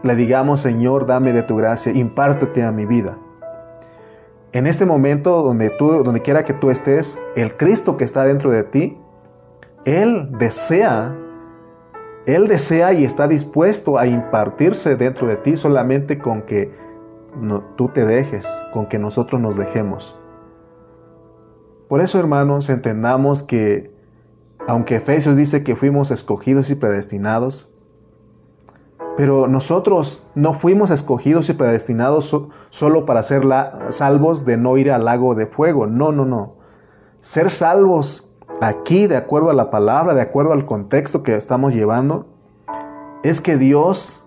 le 0.02 0.14
digamos, 0.14 0.60
Señor, 0.60 1.06
dame 1.06 1.32
de 1.32 1.42
tu 1.42 1.56
gracia, 1.56 1.92
impártete 1.92 2.62
a 2.62 2.70
mi 2.70 2.86
vida. 2.86 3.18
En 4.52 4.66
este 4.66 4.86
momento, 4.86 5.42
donde 5.42 5.70
tú, 5.70 6.02
donde 6.04 6.22
quiera 6.22 6.44
que 6.44 6.54
tú 6.54 6.70
estés, 6.70 7.18
el 7.34 7.56
Cristo 7.56 7.96
que 7.96 8.04
está 8.04 8.24
dentro 8.24 8.50
de 8.50 8.62
ti, 8.62 8.98
Él 9.84 10.30
desea, 10.38 11.14
Él 12.28 12.46
desea 12.46 12.92
y 12.92 13.06
está 13.06 13.26
dispuesto 13.26 13.96
a 13.96 14.06
impartirse 14.06 14.96
dentro 14.96 15.26
de 15.28 15.36
ti 15.36 15.56
solamente 15.56 16.18
con 16.18 16.42
que 16.42 16.70
tú 17.76 17.88
te 17.88 18.04
dejes, 18.04 18.46
con 18.74 18.84
que 18.84 18.98
nosotros 18.98 19.40
nos 19.40 19.56
dejemos. 19.56 20.14
Por 21.88 22.02
eso, 22.02 22.20
hermanos, 22.20 22.68
entendamos 22.68 23.42
que, 23.42 23.90
aunque 24.66 24.96
Efesios 24.96 25.36
dice 25.36 25.64
que 25.64 25.74
fuimos 25.74 26.10
escogidos 26.10 26.68
y 26.68 26.74
predestinados, 26.74 27.66
pero 29.16 29.48
nosotros 29.48 30.22
no 30.34 30.52
fuimos 30.52 30.90
escogidos 30.90 31.48
y 31.48 31.54
predestinados 31.54 32.36
solo 32.68 33.06
para 33.06 33.22
ser 33.22 33.44
salvos 33.88 34.44
de 34.44 34.58
no 34.58 34.76
ir 34.76 34.92
al 34.92 35.06
lago 35.06 35.34
de 35.34 35.46
fuego. 35.46 35.86
No, 35.86 36.12
no, 36.12 36.26
no. 36.26 36.56
Ser 37.20 37.50
salvos 37.50 38.27
aquí, 38.60 39.06
de 39.06 39.16
acuerdo 39.16 39.50
a 39.50 39.54
la 39.54 39.70
palabra, 39.70 40.14
de 40.14 40.22
acuerdo 40.22 40.52
al 40.52 40.66
contexto 40.66 41.22
que 41.22 41.36
estamos 41.36 41.74
llevando, 41.74 42.26
es 43.22 43.40
que 43.40 43.56
Dios 43.56 44.24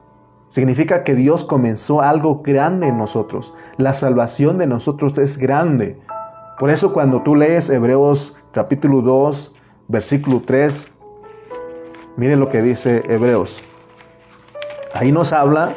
significa 0.48 1.04
que 1.04 1.16
Dios 1.16 1.44
comenzó 1.44 2.02
algo 2.02 2.42
grande 2.42 2.88
en 2.88 2.98
nosotros. 2.98 3.54
La 3.78 3.94
salvación 3.94 4.58
de 4.58 4.68
nosotros 4.68 5.18
es 5.18 5.38
grande. 5.38 6.00
Por 6.60 6.70
eso 6.70 6.94
cuando 6.94 7.22
tú 7.22 7.36
lees 7.36 7.70
Hebreos 7.70 8.36
capítulo 8.52 9.02
2, 9.02 9.56
versículo 9.88 10.42
3, 10.46 10.92
miren 12.18 12.40
lo 12.40 12.50
que 12.50 12.62
dice 12.62 13.04
Hebreos. 13.08 13.64
Ahí 14.94 15.12
nos 15.12 15.32
habla 15.32 15.74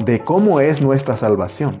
de 0.00 0.20
cómo 0.20 0.60
es 0.60 0.82
nuestra 0.82 1.16
salvación. 1.16 1.80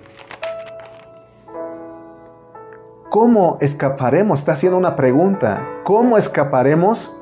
¿Cómo 3.10 3.56
escaparemos? 3.60 4.40
Está 4.40 4.52
haciendo 4.52 4.76
una 4.76 4.96
pregunta. 4.96 5.64
¿Cómo 5.84 6.18
escaparemos 6.18 7.16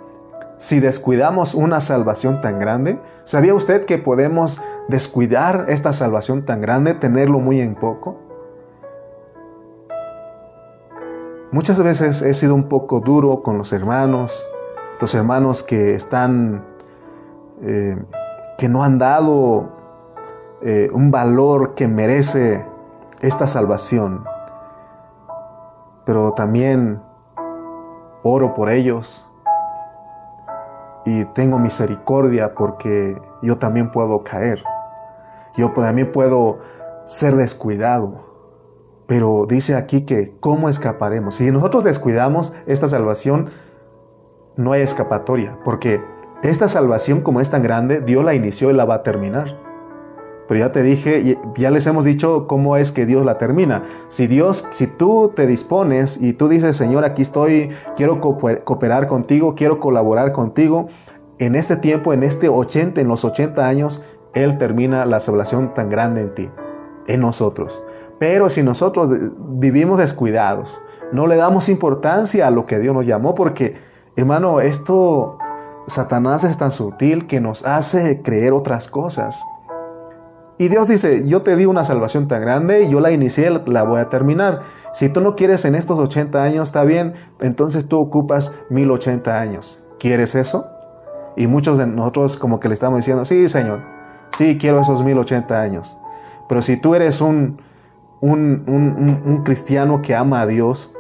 si 0.56 0.80
descuidamos 0.80 1.54
una 1.54 1.80
salvación 1.82 2.40
tan 2.40 2.58
grande? 2.58 2.98
¿Sabía 3.24 3.54
usted 3.54 3.84
que 3.84 3.98
podemos 3.98 4.62
descuidar 4.88 5.66
esta 5.68 5.92
salvación 5.92 6.46
tan 6.46 6.62
grande, 6.62 6.94
tenerlo 6.94 7.38
muy 7.38 7.60
en 7.60 7.74
poco? 7.74 8.16
Muchas 11.52 11.80
veces 11.80 12.22
he 12.22 12.32
sido 12.32 12.54
un 12.54 12.68
poco 12.68 13.00
duro 13.00 13.42
con 13.42 13.58
los 13.58 13.72
hermanos, 13.72 14.48
los 15.00 15.14
hermanos 15.14 15.62
que 15.62 15.94
están, 15.94 16.64
eh, 17.62 17.96
que 18.56 18.68
no 18.68 18.82
han 18.82 18.98
dado 18.98 19.68
eh, 20.62 20.88
un 20.92 21.10
valor 21.10 21.74
que 21.74 21.86
merece 21.86 22.64
esta 23.20 23.46
salvación. 23.46 24.24
Pero 26.04 26.32
también 26.32 27.00
oro 28.22 28.54
por 28.54 28.70
ellos 28.70 29.26
y 31.04 31.24
tengo 31.26 31.58
misericordia 31.58 32.54
porque 32.54 33.20
yo 33.42 33.58
también 33.58 33.90
puedo 33.92 34.22
caer. 34.22 34.62
Yo 35.56 35.70
también 35.72 36.10
puedo 36.10 36.58
ser 37.04 37.36
descuidado. 37.36 38.24
Pero 39.06 39.46
dice 39.46 39.76
aquí 39.76 40.06
que 40.06 40.34
¿cómo 40.40 40.68
escaparemos? 40.68 41.36
Si 41.36 41.50
nosotros 41.50 41.84
descuidamos 41.84 42.54
esta 42.66 42.88
salvación, 42.88 43.50
no 44.56 44.72
hay 44.72 44.82
escapatoria, 44.82 45.58
porque 45.64 46.00
esta 46.42 46.68
salvación 46.68 47.20
como 47.20 47.40
es 47.40 47.50
tan 47.50 47.62
grande, 47.62 48.00
Dios 48.00 48.24
la 48.24 48.34
inició 48.34 48.70
y 48.70 48.74
la 48.74 48.84
va 48.84 48.96
a 48.96 49.02
terminar. 49.02 49.58
Pero 50.46 50.60
ya 50.60 50.72
te 50.72 50.82
dije, 50.82 51.38
ya 51.56 51.70
les 51.70 51.86
hemos 51.86 52.04
dicho 52.04 52.46
cómo 52.46 52.76
es 52.76 52.92
que 52.92 53.06
Dios 53.06 53.24
la 53.24 53.38
termina. 53.38 53.82
Si 54.08 54.26
Dios, 54.26 54.66
si 54.70 54.86
tú 54.86 55.32
te 55.34 55.46
dispones 55.46 56.18
y 56.20 56.34
tú 56.34 56.48
dices, 56.48 56.76
Señor, 56.76 57.04
aquí 57.04 57.22
estoy, 57.22 57.70
quiero 57.96 58.20
cooperar 58.20 59.06
contigo, 59.06 59.54
quiero 59.54 59.80
colaborar 59.80 60.32
contigo, 60.32 60.88
en 61.38 61.56
este 61.56 61.76
tiempo, 61.76 62.12
en 62.12 62.22
este 62.22 62.48
80, 62.48 63.00
en 63.00 63.08
los 63.08 63.24
80 63.24 63.66
años, 63.66 64.04
Él 64.34 64.58
termina 64.58 65.04
la 65.06 65.18
salvación 65.18 65.74
tan 65.74 65.88
grande 65.88 66.20
en 66.22 66.34
ti, 66.34 66.50
en 67.06 67.20
nosotros. 67.20 67.84
Pero 68.18 68.48
si 68.48 68.62
nosotros 68.62 69.10
vivimos 69.58 69.98
descuidados, 69.98 70.80
no 71.12 71.26
le 71.26 71.36
damos 71.36 71.68
importancia 71.68 72.46
a 72.46 72.50
lo 72.50 72.66
que 72.66 72.78
Dios 72.78 72.94
nos 72.94 73.06
llamó, 73.06 73.34
porque, 73.34 73.74
hermano, 74.16 74.60
esto, 74.60 75.38
Satanás 75.86 76.44
es 76.44 76.56
tan 76.56 76.70
sutil 76.70 77.26
que 77.26 77.40
nos 77.40 77.64
hace 77.64 78.22
creer 78.22 78.52
otras 78.52 78.88
cosas. 78.88 79.42
Y 80.56 80.68
Dios 80.68 80.86
dice, 80.86 81.26
yo 81.26 81.42
te 81.42 81.56
di 81.56 81.66
una 81.66 81.84
salvación 81.84 82.28
tan 82.28 82.40
grande 82.40 82.84
y 82.84 82.90
yo 82.90 83.00
la 83.00 83.10
inicié, 83.10 83.50
la 83.66 83.82
voy 83.82 84.00
a 84.00 84.08
terminar. 84.08 84.62
Si 84.92 85.08
tú 85.08 85.20
no 85.20 85.34
quieres 85.34 85.64
en 85.64 85.74
estos 85.74 85.98
80 85.98 86.42
años, 86.42 86.68
está 86.68 86.84
bien, 86.84 87.14
entonces 87.40 87.88
tú 87.88 87.98
ocupas 87.98 88.52
1080 88.70 89.40
años. 89.40 89.84
¿Quieres 89.98 90.36
eso? 90.36 90.66
Y 91.36 91.48
muchos 91.48 91.78
de 91.78 91.86
nosotros 91.88 92.36
como 92.36 92.60
que 92.60 92.68
le 92.68 92.74
estamos 92.74 92.98
diciendo, 92.98 93.24
sí, 93.24 93.48
Señor, 93.48 93.80
sí, 94.36 94.56
quiero 94.56 94.80
esos 94.80 95.02
1080 95.02 95.60
años. 95.60 95.96
Pero 96.48 96.62
si 96.62 96.76
tú 96.76 96.94
eres 96.94 97.20
un, 97.20 97.60
un, 98.20 99.42
cristiano 99.44 100.02
que 100.02 100.14
ama 100.14 100.42
a 100.42 100.46
Dios, 100.46 100.92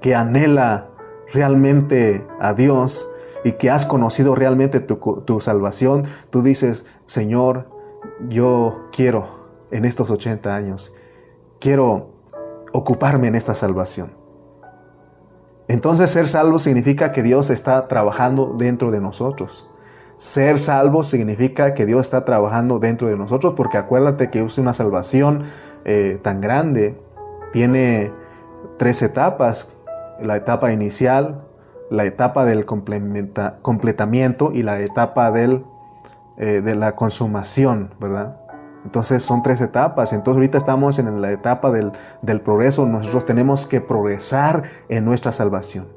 que 0.00 0.16
anhela 0.16 0.88
realmente 1.32 2.26
a 2.40 2.54
Dios 2.54 3.08
y 3.44 3.52
que 3.52 3.70
has 3.70 3.86
conocido 3.86 4.34
realmente 4.34 4.80
tu, 4.80 4.96
tu 5.24 5.40
salvación, 5.40 6.04
tú 6.30 6.42
dices, 6.42 6.84
Señor, 7.06 7.68
yo 8.28 8.88
quiero 8.92 9.40
en 9.70 9.84
estos 9.84 10.10
80 10.10 10.54
años, 10.54 10.94
quiero 11.58 12.10
ocuparme 12.72 13.28
en 13.28 13.34
esta 13.34 13.54
salvación. 13.54 14.12
Entonces 15.68 16.10
ser 16.10 16.28
salvo 16.28 16.58
significa 16.58 17.12
que 17.12 17.22
Dios 17.22 17.48
está 17.50 17.86
trabajando 17.86 18.54
dentro 18.58 18.90
de 18.90 19.00
nosotros. 19.00 19.68
Ser 20.16 20.58
salvo 20.58 21.04
significa 21.04 21.74
que 21.74 21.86
Dios 21.86 22.02
está 22.02 22.24
trabajando 22.24 22.78
dentro 22.78 23.08
de 23.08 23.16
nosotros, 23.16 23.54
porque 23.56 23.78
acuérdate 23.78 24.30
que 24.30 24.42
es 24.44 24.58
una 24.58 24.74
salvación 24.74 25.44
eh, 25.84 26.18
tan 26.22 26.40
grande. 26.40 27.00
Tiene 27.52 28.12
tres 28.76 29.00
etapas. 29.00 29.72
La 30.20 30.36
etapa 30.36 30.72
inicial, 30.72 31.46
la 31.88 32.04
etapa 32.04 32.44
del 32.44 32.66
completamiento 32.66 34.50
y 34.52 34.62
la 34.62 34.80
etapa 34.80 35.30
del, 35.30 35.64
eh, 36.42 36.62
de 36.62 36.74
la 36.74 36.96
consumación, 36.96 37.92
¿verdad? 38.00 38.34
Entonces 38.86 39.22
son 39.22 39.42
tres 39.42 39.60
etapas. 39.60 40.14
Entonces 40.14 40.38
ahorita 40.38 40.56
estamos 40.56 40.98
en 40.98 41.20
la 41.20 41.32
etapa 41.32 41.70
del, 41.70 41.92
del 42.22 42.40
progreso. 42.40 42.86
Nosotros 42.86 43.26
tenemos 43.26 43.66
que 43.66 43.82
progresar 43.82 44.62
en 44.88 45.04
nuestra 45.04 45.32
salvación. 45.32 45.88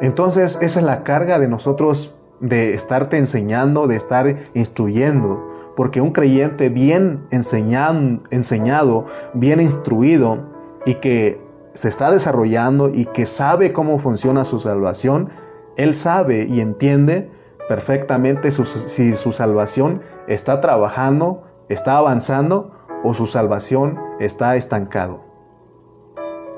Entonces 0.00 0.56
esa 0.62 0.80
es 0.80 0.86
la 0.86 1.04
carga 1.04 1.38
de 1.38 1.48
nosotros 1.48 2.16
de 2.40 2.72
estarte 2.72 3.18
enseñando, 3.18 3.86
de 3.86 3.96
estar 3.96 4.36
instruyendo, 4.54 5.46
porque 5.76 6.00
un 6.00 6.12
creyente 6.12 6.70
bien 6.70 7.26
enseñado, 7.30 9.04
bien 9.34 9.60
instruido 9.60 10.38
y 10.86 10.94
que 10.94 11.42
se 11.74 11.90
está 11.90 12.10
desarrollando 12.10 12.88
y 12.88 13.04
que 13.04 13.26
sabe 13.26 13.74
cómo 13.74 13.98
funciona 13.98 14.46
su 14.46 14.58
salvación, 14.58 15.28
él 15.76 15.94
sabe 15.94 16.46
y 16.48 16.62
entiende 16.62 17.30
perfectamente 17.70 18.50
si 18.50 19.14
su 19.14 19.30
salvación 19.30 20.02
está 20.26 20.60
trabajando, 20.60 21.44
está 21.68 21.98
avanzando 21.98 22.72
o 23.04 23.14
su 23.14 23.26
salvación 23.26 23.96
está 24.18 24.56
estancado. 24.56 25.20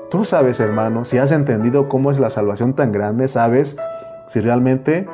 Tú 0.09 0.25
sabes, 0.25 0.59
hermano, 0.59 1.05
si 1.05 1.19
has 1.19 1.31
entendido 1.31 1.87
cómo 1.87 2.09
es 2.09 2.19
la 2.19 2.31
salvación 2.31 2.73
tan 2.73 2.91
grande, 2.91 3.27
sabes 3.27 3.77
si 4.25 4.39
realmente 4.39 5.07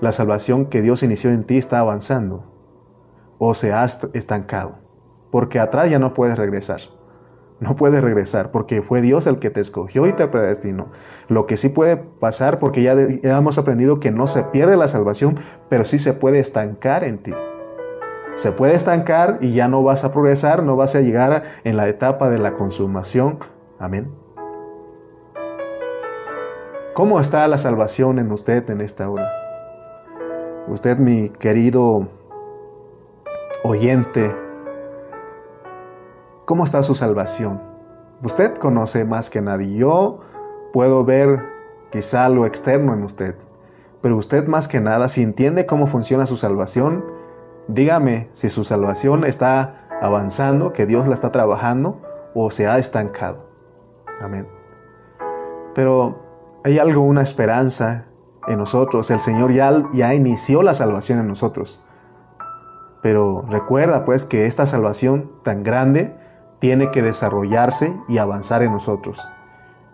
la 0.00 0.12
salvación 0.12 0.64
que 0.64 0.80
Dios 0.80 1.02
inició 1.02 1.28
en 1.28 1.44
ti 1.44 1.58
está 1.58 1.80
avanzando 1.80 2.46
o 3.36 3.52
se 3.52 3.74
ha 3.74 3.84
estancado. 3.84 4.76
Porque 5.30 5.60
atrás 5.60 5.90
ya 5.90 5.98
no 5.98 6.14
puedes 6.14 6.38
regresar. 6.38 6.80
No 7.62 7.76
puedes 7.76 8.02
regresar 8.02 8.50
porque 8.50 8.82
fue 8.82 9.00
Dios 9.00 9.28
el 9.28 9.38
que 9.38 9.48
te 9.48 9.60
escogió 9.60 10.08
y 10.08 10.12
te 10.12 10.26
predestinó. 10.26 10.88
Lo 11.28 11.46
que 11.46 11.56
sí 11.56 11.68
puede 11.68 11.96
pasar, 11.96 12.58
porque 12.58 12.82
ya, 12.82 12.96
ya 12.96 13.38
hemos 13.38 13.56
aprendido 13.56 14.00
que 14.00 14.10
no 14.10 14.26
se 14.26 14.42
pierde 14.42 14.76
la 14.76 14.88
salvación, 14.88 15.36
pero 15.68 15.84
sí 15.84 16.00
se 16.00 16.12
puede 16.12 16.40
estancar 16.40 17.04
en 17.04 17.18
ti. 17.18 17.32
Se 18.34 18.50
puede 18.50 18.74
estancar 18.74 19.38
y 19.40 19.52
ya 19.52 19.68
no 19.68 19.84
vas 19.84 20.02
a 20.02 20.10
progresar, 20.10 20.64
no 20.64 20.74
vas 20.74 20.96
a 20.96 21.02
llegar 21.02 21.44
en 21.62 21.76
la 21.76 21.88
etapa 21.88 22.28
de 22.30 22.38
la 22.38 22.54
consumación. 22.54 23.38
Amén. 23.78 24.10
¿Cómo 26.94 27.20
está 27.20 27.46
la 27.46 27.58
salvación 27.58 28.18
en 28.18 28.32
usted 28.32 28.68
en 28.70 28.80
esta 28.80 29.08
hora? 29.08 29.30
Usted, 30.66 30.98
mi 30.98 31.28
querido 31.30 32.08
oyente, 33.62 34.34
¿cómo 36.52 36.64
está 36.64 36.82
su 36.82 36.94
salvación? 36.94 37.62
Usted 38.22 38.58
conoce 38.58 39.06
más 39.06 39.30
que 39.30 39.40
nadie. 39.40 39.74
Yo 39.74 40.20
puedo 40.74 41.02
ver 41.02 41.42
quizá 41.90 42.28
lo 42.28 42.44
externo 42.44 42.92
en 42.92 43.04
usted, 43.04 43.36
pero 44.02 44.18
usted 44.18 44.46
más 44.48 44.68
que 44.68 44.78
nada, 44.78 45.08
si 45.08 45.22
entiende 45.22 45.64
cómo 45.64 45.86
funciona 45.86 46.26
su 46.26 46.36
salvación, 46.36 47.06
dígame 47.68 48.28
si 48.34 48.50
su 48.50 48.64
salvación 48.64 49.24
está 49.24 49.88
avanzando, 50.02 50.74
que 50.74 50.84
Dios 50.84 51.08
la 51.08 51.14
está 51.14 51.32
trabajando 51.32 52.02
o 52.34 52.50
se 52.50 52.68
ha 52.68 52.76
estancado. 52.76 53.46
Amén. 54.20 54.46
Pero 55.74 56.18
hay 56.64 56.78
algo, 56.78 57.00
una 57.00 57.22
esperanza 57.22 58.04
en 58.46 58.58
nosotros. 58.58 59.10
El 59.10 59.20
Señor 59.20 59.54
ya, 59.54 59.84
ya 59.94 60.14
inició 60.14 60.62
la 60.62 60.74
salvación 60.74 61.18
en 61.18 61.28
nosotros. 61.28 61.82
Pero 63.00 63.42
recuerda 63.48 64.04
pues 64.04 64.26
que 64.26 64.44
esta 64.44 64.66
salvación 64.66 65.32
tan 65.42 65.62
grande 65.62 66.20
tiene 66.62 66.92
que 66.92 67.02
desarrollarse 67.02 67.92
y 68.06 68.18
avanzar 68.18 68.62
en 68.62 68.70
nosotros. 68.70 69.28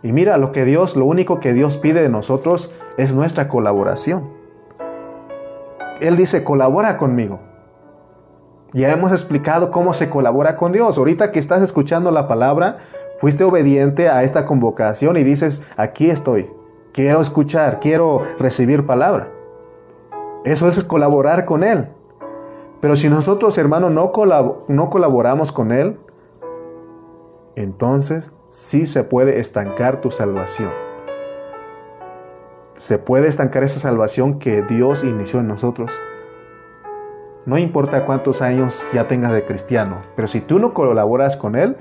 Y 0.02 0.12
mira, 0.12 0.36
lo 0.36 0.52
que 0.52 0.66
Dios, 0.66 0.96
lo 0.96 1.06
único 1.06 1.40
que 1.40 1.54
Dios 1.54 1.78
pide 1.78 2.02
de 2.02 2.10
nosotros 2.10 2.74
es 2.98 3.14
nuestra 3.14 3.48
colaboración. 3.48 4.28
Él 6.02 6.18
dice, 6.18 6.44
colabora 6.44 6.98
conmigo. 6.98 7.40
Ya 8.74 8.92
hemos 8.92 9.12
explicado 9.12 9.70
cómo 9.70 9.94
se 9.94 10.10
colabora 10.10 10.58
con 10.58 10.72
Dios. 10.72 10.98
Ahorita 10.98 11.32
que 11.32 11.38
estás 11.38 11.62
escuchando 11.62 12.10
la 12.10 12.28
palabra, 12.28 12.80
fuiste 13.18 13.44
obediente 13.44 14.10
a 14.10 14.22
esta 14.22 14.44
convocación 14.44 15.16
y 15.16 15.24
dices, 15.24 15.62
aquí 15.78 16.10
estoy. 16.10 16.50
Quiero 16.92 17.22
escuchar, 17.22 17.80
quiero 17.80 18.20
recibir 18.38 18.84
palabra. 18.84 19.30
Eso 20.44 20.68
es 20.68 20.84
colaborar 20.84 21.46
con 21.46 21.64
Él. 21.64 21.88
Pero 22.82 22.94
si 22.94 23.08
nosotros, 23.08 23.56
hermanos, 23.56 23.90
no, 23.90 24.12
no 24.68 24.90
colaboramos 24.90 25.50
con 25.50 25.72
Él, 25.72 25.98
entonces 27.62 28.30
sí 28.50 28.86
se 28.86 29.02
puede 29.02 29.40
estancar 29.40 30.00
tu 30.00 30.12
salvación. 30.12 30.70
Se 32.76 32.98
puede 32.98 33.26
estancar 33.26 33.64
esa 33.64 33.80
salvación 33.80 34.38
que 34.38 34.62
Dios 34.62 35.02
inició 35.02 35.40
en 35.40 35.48
nosotros. 35.48 35.90
No 37.46 37.58
importa 37.58 38.06
cuántos 38.06 38.42
años 38.42 38.84
ya 38.92 39.08
tengas 39.08 39.32
de 39.32 39.44
cristiano, 39.44 40.02
pero 40.14 40.28
si 40.28 40.40
tú 40.40 40.60
no 40.60 40.72
colaboras 40.72 41.36
con 41.36 41.56
Él, 41.56 41.76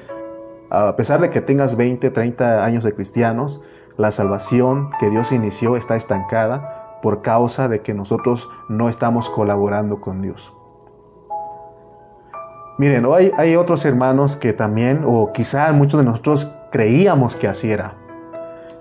a 0.72 0.96
pesar 0.96 1.22
de 1.22 1.30
que 1.30 1.42
tengas 1.42 1.76
20, 1.76 2.10
30 2.10 2.66
años 2.66 2.84
de 2.84 2.96
cristianos, 2.96 3.64
la 3.98 4.12
salvación 4.12 4.90
que 5.00 5.12
Dios 5.12 5.32
inició 5.32 5.78
está 5.78 5.96
estancada 5.96 7.00
por 7.04 7.22
causa 7.22 7.68
de 7.68 7.82
que 7.82 7.94
nosotros 7.94 8.50
no 8.68 8.90
estamos 8.90 9.30
colaborando 9.30 10.02
con 10.02 10.24
Dios. 10.24 10.57
Miren, 12.78 13.06
hay, 13.12 13.32
hay 13.38 13.56
otros 13.56 13.86
hermanos 13.86 14.36
que 14.36 14.54
también, 14.54 15.02
o 15.06 15.32
quizá 15.34 15.72
muchos 15.72 16.00
de 16.00 16.06
nosotros 16.06 16.52
creíamos 16.72 17.36
que 17.36 17.48
así 17.48 17.72
era. 17.72 17.96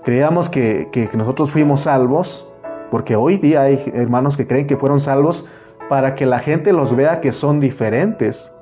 Creíamos 0.05 0.51
que, 0.51 0.89
que 0.93 1.09
nosotros 1.17 1.51
fuimos 1.51 1.83
salvos, 1.83 2.47
porque 2.91 3.17
hoy 3.17 3.39
día 3.39 3.63
hay 3.63 3.83
hermanos 3.95 4.37
que 4.37 4.47
creen 4.47 4.67
que 4.67 4.77
fueron 4.77 5.01
salvos 5.01 5.47
para 5.89 6.15
que 6.15 6.27
la 6.27 6.41
gente 6.41 6.73
los 6.73 6.95
vea 6.95 7.21
que 7.21 7.33
son 7.33 7.59
diferentes 7.59 8.53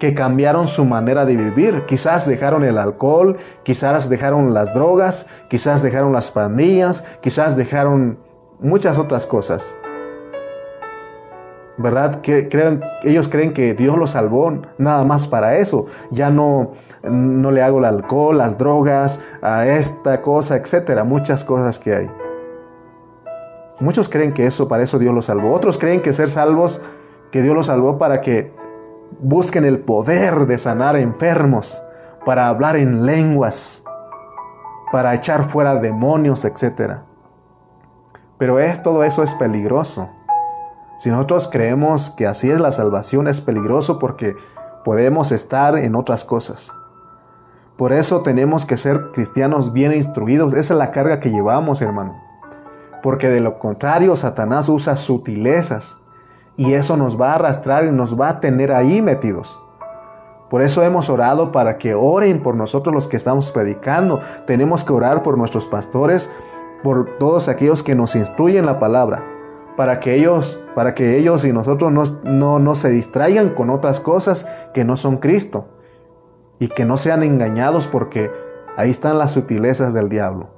que 0.00 0.14
cambiaron 0.14 0.66
su 0.66 0.84
manera 0.84 1.24
de 1.26 1.36
vivir. 1.36 1.84
Quizás 1.86 2.26
dejaron 2.26 2.64
el 2.64 2.78
alcohol, 2.78 3.36
quizás 3.62 4.08
dejaron 4.08 4.52
las 4.52 4.74
drogas, 4.74 5.26
quizás 5.48 5.82
dejaron 5.82 6.12
las 6.12 6.30
pandillas, 6.32 7.04
quizás 7.20 7.56
dejaron 7.56 8.18
muchas 8.58 8.98
otras 8.98 9.26
cosas. 9.26 9.76
¿Verdad? 11.80 12.20
Que 12.20 12.48
ellos 13.04 13.28
creen 13.28 13.54
que 13.54 13.72
Dios 13.72 13.96
los 13.96 14.10
salvó 14.10 14.52
nada 14.76 15.02
más 15.04 15.26
para 15.26 15.56
eso. 15.56 15.86
Ya 16.10 16.28
no, 16.28 16.72
no 17.02 17.50
le 17.50 17.62
hago 17.62 17.78
el 17.78 17.86
alcohol, 17.86 18.36
las 18.36 18.58
drogas, 18.58 19.18
a 19.40 19.66
esta 19.66 20.20
cosa, 20.20 20.56
etcétera. 20.56 21.04
Muchas 21.04 21.42
cosas 21.42 21.78
que 21.78 21.94
hay. 21.94 22.10
Muchos 23.80 24.10
creen 24.10 24.34
que 24.34 24.46
eso, 24.46 24.68
para 24.68 24.82
eso 24.82 24.98
Dios 24.98 25.14
los 25.14 25.24
salvó. 25.24 25.54
Otros 25.54 25.78
creen 25.78 26.02
que 26.02 26.12
ser 26.12 26.28
salvos, 26.28 26.82
que 27.30 27.40
Dios 27.40 27.54
los 27.54 27.66
salvó 27.66 27.96
para 27.96 28.20
que 28.20 28.52
busquen 29.20 29.64
el 29.64 29.80
poder 29.80 30.46
de 30.46 30.58
sanar 30.58 30.96
enfermos, 30.96 31.82
para 32.26 32.48
hablar 32.48 32.76
en 32.76 33.06
lenguas, 33.06 33.82
para 34.92 35.14
echar 35.14 35.48
fuera 35.48 35.76
demonios, 35.76 36.44
etc. 36.44 36.98
Pero 38.36 38.58
es, 38.58 38.82
todo 38.82 39.02
eso 39.02 39.22
es 39.22 39.34
peligroso. 39.34 40.10
Si 41.00 41.08
nosotros 41.08 41.48
creemos 41.50 42.10
que 42.10 42.26
así 42.26 42.50
es 42.50 42.60
la 42.60 42.72
salvación, 42.72 43.26
es 43.26 43.40
peligroso 43.40 43.98
porque 43.98 44.36
podemos 44.84 45.32
estar 45.32 45.78
en 45.78 45.96
otras 45.96 46.26
cosas. 46.26 46.74
Por 47.78 47.94
eso 47.94 48.20
tenemos 48.20 48.66
que 48.66 48.76
ser 48.76 49.10
cristianos 49.10 49.72
bien 49.72 49.94
instruidos. 49.94 50.52
Esa 50.52 50.74
es 50.74 50.78
la 50.78 50.90
carga 50.90 51.18
que 51.18 51.30
llevamos, 51.30 51.80
hermano. 51.80 52.20
Porque 53.02 53.30
de 53.30 53.40
lo 53.40 53.58
contrario, 53.58 54.14
Satanás 54.14 54.68
usa 54.68 54.94
sutilezas 54.94 55.96
y 56.58 56.74
eso 56.74 56.98
nos 56.98 57.18
va 57.18 57.32
a 57.32 57.36
arrastrar 57.36 57.86
y 57.86 57.92
nos 57.92 58.20
va 58.20 58.28
a 58.28 58.40
tener 58.40 58.70
ahí 58.70 59.00
metidos. 59.00 59.58
Por 60.50 60.60
eso 60.60 60.82
hemos 60.82 61.08
orado 61.08 61.50
para 61.50 61.78
que 61.78 61.94
oren 61.94 62.42
por 62.42 62.56
nosotros 62.56 62.94
los 62.94 63.08
que 63.08 63.16
estamos 63.16 63.50
predicando. 63.52 64.20
Tenemos 64.46 64.84
que 64.84 64.92
orar 64.92 65.22
por 65.22 65.38
nuestros 65.38 65.66
pastores, 65.66 66.30
por 66.82 67.16
todos 67.16 67.48
aquellos 67.48 67.82
que 67.82 67.94
nos 67.94 68.14
instruyen 68.16 68.66
la 68.66 68.78
palabra, 68.78 69.39
para 69.80 69.98
que 69.98 70.14
ellos, 70.14 70.60
para 70.74 70.94
que 70.94 71.16
ellos 71.16 71.42
y 71.46 71.54
nosotros 71.54 71.90
no, 71.90 72.04
no, 72.30 72.58
no 72.58 72.74
se 72.74 72.90
distraigan 72.90 73.54
con 73.54 73.70
otras 73.70 73.98
cosas 73.98 74.46
que 74.74 74.84
no 74.84 74.98
son 74.98 75.16
Cristo 75.16 75.68
y 76.58 76.68
que 76.68 76.84
no 76.84 76.98
sean 76.98 77.22
engañados 77.22 77.86
porque 77.86 78.30
ahí 78.76 78.90
están 78.90 79.16
las 79.16 79.30
sutilezas 79.30 79.94
del 79.94 80.10
diablo. 80.10 80.50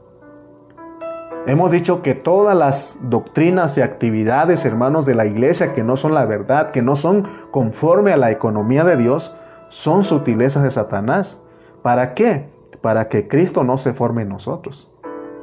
Hemos 1.46 1.70
dicho 1.70 2.02
que 2.02 2.16
todas 2.16 2.56
las 2.56 2.98
doctrinas 3.02 3.78
y 3.78 3.82
actividades, 3.82 4.64
hermanos, 4.64 5.06
de 5.06 5.14
la 5.14 5.24
iglesia 5.24 5.72
que 5.72 5.84
no 5.84 5.96
son 5.96 6.14
la 6.14 6.24
verdad, 6.24 6.72
que 6.72 6.82
no 6.82 6.96
son 6.96 7.28
conforme 7.52 8.12
a 8.12 8.16
la 8.16 8.32
economía 8.32 8.82
de 8.82 8.96
Dios, 8.96 9.36
son 9.68 10.02
sutilezas 10.02 10.64
de 10.64 10.72
Satanás. 10.72 11.40
¿Para 11.82 12.14
qué? 12.14 12.50
Para 12.80 13.06
que 13.08 13.28
Cristo 13.28 13.62
no 13.62 13.78
se 13.78 13.92
forme 13.92 14.22
en 14.22 14.30
nosotros. 14.30 14.91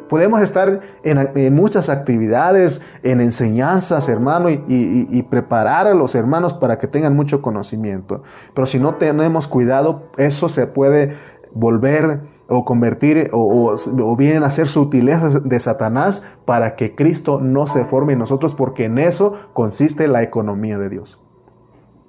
Podemos 0.10 0.42
estar 0.42 0.82
en, 1.04 1.54
muchas 1.54 1.88
actividades, 1.88 2.82
en 3.04 3.22
enseñanzas, 3.22 4.10
hermano, 4.10 4.50
y, 4.50 5.24
preparar 5.30 5.86
a 5.86 5.94
los 5.94 6.16
hermanos 6.16 6.54
para 6.56 6.80
que 6.80 6.88
tengan 6.88 7.16
mucho 7.16 7.42
conocimiento. 7.44 8.24
Pero 8.56 8.66
si 8.66 8.80
no 8.80 8.96
tenemos 8.96 9.48
cuidado, 9.48 10.10
eso 10.18 10.50
se 10.50 10.66
puede 10.66 11.16
volver 11.54 12.22
o 12.48 12.66
convertir 12.66 13.30
o, 13.32 13.72
o, 13.72 14.44
hacer 14.44 14.68
sutilezas 14.68 15.48
de 15.48 15.60
Satanás 15.60 16.24
para 16.46 16.76
que 16.76 16.96
Cristo 16.96 17.40
no 17.40 17.68
se 17.68 17.86
forme 17.86 18.14
en 18.14 18.20
nosotros, 18.20 18.56
porque 18.56 18.86
en 18.86 18.98
eso 18.98 19.36
consiste 19.54 20.08
la 20.08 20.24
economía 20.24 20.80
de 20.80 20.90
Dios. 20.90 21.24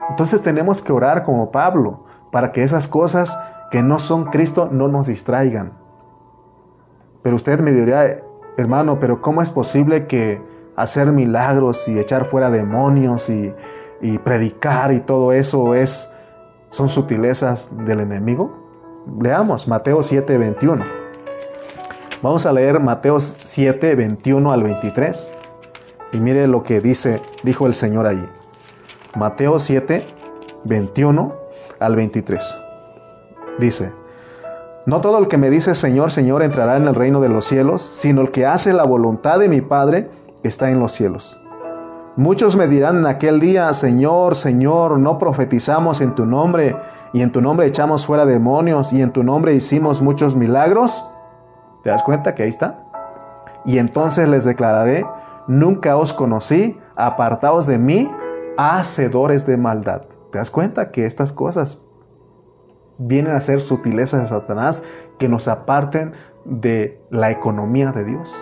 Entonces 0.09 0.41
tenemos 0.41 0.81
que 0.81 0.93
orar 0.95 1.25
como 1.25 1.51
Pablo 1.51 2.05
para 2.33 2.53
que 2.53 2.63
esas 2.63 2.89
cosas 2.89 3.39
que 3.71 3.83
no 3.83 3.99
son 3.99 4.25
Cristo 4.25 4.71
no 4.73 4.89
nos 4.89 5.07
distraigan. 5.07 5.80
Pero 7.23 7.37
usted 7.37 7.61
me 7.61 7.73
diría, 7.73 8.23
hermano, 8.57 8.99
pero 8.99 9.21
¿cómo 9.21 9.43
es 9.43 9.51
posible 9.51 10.07
que 10.07 10.41
hacer 10.77 11.13
milagros 11.13 11.87
y 11.89 11.99
echar 11.99 12.27
fuera 12.27 12.51
demonios 12.51 13.29
y, 13.29 13.53
y 14.01 14.19
predicar 14.19 14.93
y 14.93 15.01
todo 15.01 15.33
eso 15.33 15.75
es 15.75 16.11
son 16.71 16.89
sutilezas 16.89 17.71
del 17.85 18.01
enemigo? 18.01 18.51
Leamos 19.21 19.67
Mateo 19.67 20.03
7, 20.03 20.39
21. 20.39 20.85
Vamos 22.23 22.45
a 22.47 22.53
leer 22.53 22.81
Mateo 22.81 23.19
7, 23.19 23.95
21 23.95 24.53
al 24.53 24.63
23. 24.63 25.29
Y 26.13 26.21
mire 26.21 26.47
lo 26.47 26.63
que 26.63 26.81
dice, 26.81 27.21
dijo 27.43 27.67
el 27.67 27.75
Señor 27.75 28.07
allí. 28.07 28.25
Mateo 29.17 29.59
7, 29.59 30.07
21 30.65 31.35
al 31.81 31.97
23. 31.97 32.59
Dice, 33.59 33.93
no 34.87 35.01
todo 35.01 35.19
el 35.19 35.29
que 35.29 35.39
me 35.39 35.51
dice 35.51 35.75
Señor, 35.75 36.11
Señor 36.11 36.43
entrará 36.43 36.77
en 36.77 36.87
el 36.87 36.95
reino 36.95 37.21
de 37.21 37.29
los 37.29 37.45
cielos, 37.45 37.83
sino 37.83 38.23
el 38.23 38.31
que 38.31 38.47
hace 38.47 38.73
la 38.73 38.85
voluntad 38.85 39.39
de 39.39 39.49
mi 39.49 39.61
Padre 39.61 40.11
está 40.43 40.71
en 40.71 40.81
los 40.81 40.93
cielos. 40.93 41.41
Muchos 42.17 42.57
me 42.57 42.67
dirán 42.67 42.99
en 42.99 43.07
aquel 43.07 43.41
día, 43.41 43.73
Señor, 43.73 44.35
Señor, 44.35 44.99
no 44.99 45.19
profetizamos 45.19 46.01
en 46.01 46.15
tu 46.15 46.27
nombre, 46.27 46.77
y 47.13 47.23
en 47.23 47.31
tu 47.31 47.41
nombre 47.41 47.67
echamos 47.67 48.05
fuera 48.05 48.27
demonios, 48.27 48.93
y 48.93 49.01
en 49.01 49.13
tu 49.13 49.23
nombre 49.23 49.55
hicimos 49.55 50.03
muchos 50.03 50.35
milagros. 50.35 51.05
¿Te 51.85 51.91
das 51.91 52.03
cuenta 52.03 52.35
que 52.35 52.43
ahí 52.43 52.51
está? 52.51 52.85
Y 53.65 53.79
entonces 53.79 54.29
les 54.29 54.45
declararé, 54.45 55.07
nunca 55.47 55.97
os 55.97 56.13
conocí, 56.13 56.79
apartaos 56.97 57.67
de 57.67 57.79
mí, 57.79 58.09
hacedores 58.57 59.47
de 59.47 59.57
maldad. 59.57 60.03
¿Te 60.33 60.39
das 60.39 60.51
cuenta 60.51 60.91
que 60.91 61.07
estas 61.07 61.33
cosas 61.33 61.79
vienen 63.01 63.35
a 63.35 63.41
ser 63.41 63.61
sutilezas 63.61 64.23
de 64.23 64.29
Satanás 64.29 64.85
que 65.19 65.29
nos 65.29 65.49
aparten 65.49 66.13
de 66.45 67.01
la 67.11 67.31
economía 67.31 67.93
de 67.93 68.05
Dios? 68.05 68.35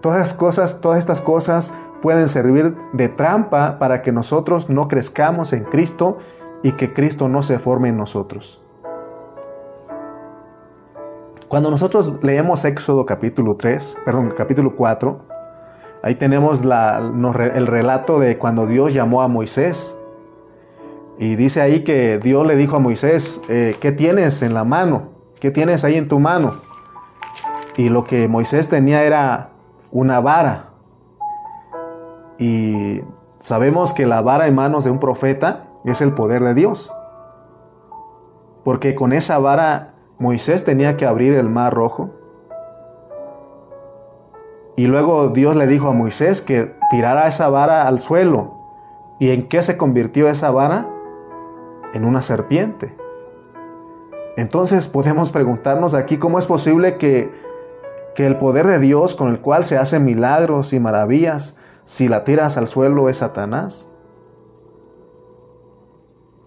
Todas, 0.00 0.34
cosas, 0.34 0.80
todas 0.80 0.98
estas 0.98 1.20
cosas 1.20 1.72
pueden 2.02 2.28
servir 2.28 2.76
de 2.92 3.08
trampa 3.08 3.78
para 3.78 4.02
que 4.02 4.12
nosotros 4.12 4.68
no 4.68 4.86
crezcamos 4.86 5.52
en 5.52 5.64
Cristo 5.64 6.18
y 6.62 6.72
que 6.72 6.92
Cristo 6.92 7.28
no 7.28 7.42
se 7.42 7.58
forme 7.58 7.88
en 7.88 7.96
nosotros. 7.96 8.62
Cuando 11.48 11.70
nosotros 11.70 12.12
leemos 12.22 12.64
Éxodo 12.64 13.06
capítulo 13.06 13.56
3, 13.56 13.98
perdón, 14.04 14.34
capítulo 14.36 14.76
4, 14.76 15.18
ahí 16.02 16.14
tenemos 16.14 16.62
el 16.62 17.66
relato 17.66 18.20
de 18.20 18.38
cuando 18.38 18.66
Dios 18.66 18.92
llamó 18.92 19.22
a 19.22 19.28
Moisés. 19.28 19.97
Y 21.18 21.34
dice 21.34 21.60
ahí 21.60 21.82
que 21.82 22.18
Dios 22.18 22.46
le 22.46 22.54
dijo 22.54 22.76
a 22.76 22.78
Moisés, 22.78 23.40
eh, 23.48 23.76
¿qué 23.80 23.90
tienes 23.90 24.40
en 24.42 24.54
la 24.54 24.62
mano? 24.62 25.10
¿Qué 25.40 25.50
tienes 25.50 25.82
ahí 25.82 25.96
en 25.96 26.06
tu 26.06 26.20
mano? 26.20 26.60
Y 27.76 27.88
lo 27.88 28.04
que 28.04 28.28
Moisés 28.28 28.68
tenía 28.68 29.02
era 29.02 29.50
una 29.90 30.20
vara. 30.20 30.70
Y 32.38 33.00
sabemos 33.40 33.92
que 33.92 34.06
la 34.06 34.22
vara 34.22 34.46
en 34.46 34.54
manos 34.54 34.84
de 34.84 34.92
un 34.92 35.00
profeta 35.00 35.64
es 35.84 36.00
el 36.00 36.12
poder 36.12 36.42
de 36.44 36.54
Dios. 36.54 36.92
Porque 38.62 38.94
con 38.94 39.12
esa 39.12 39.38
vara 39.38 39.94
Moisés 40.20 40.64
tenía 40.64 40.96
que 40.96 41.04
abrir 41.04 41.34
el 41.34 41.48
mar 41.48 41.74
rojo. 41.74 42.10
Y 44.76 44.86
luego 44.86 45.30
Dios 45.30 45.56
le 45.56 45.66
dijo 45.66 45.88
a 45.88 45.92
Moisés 45.92 46.42
que 46.42 46.76
tirara 46.90 47.26
esa 47.26 47.48
vara 47.48 47.88
al 47.88 47.98
suelo. 47.98 48.54
¿Y 49.18 49.30
en 49.30 49.48
qué 49.48 49.64
se 49.64 49.76
convirtió 49.76 50.28
esa 50.28 50.52
vara? 50.52 50.86
En 51.94 52.04
una 52.04 52.22
serpiente. 52.22 52.96
Entonces 54.36 54.88
podemos 54.88 55.32
preguntarnos 55.32 55.94
aquí 55.94 56.18
cómo 56.18 56.38
es 56.38 56.46
posible 56.46 56.96
que 56.96 57.30
que 58.18 58.26
el 58.26 58.36
poder 58.36 58.66
de 58.66 58.80
Dios 58.80 59.14
con 59.14 59.28
el 59.28 59.40
cual 59.40 59.64
se 59.64 59.78
hacen 59.78 60.04
milagros 60.04 60.72
y 60.72 60.80
maravillas, 60.80 61.56
si 61.84 62.08
la 62.08 62.24
tiras 62.24 62.56
al 62.56 62.66
suelo 62.66 63.08
es 63.08 63.18
Satanás. 63.18 63.86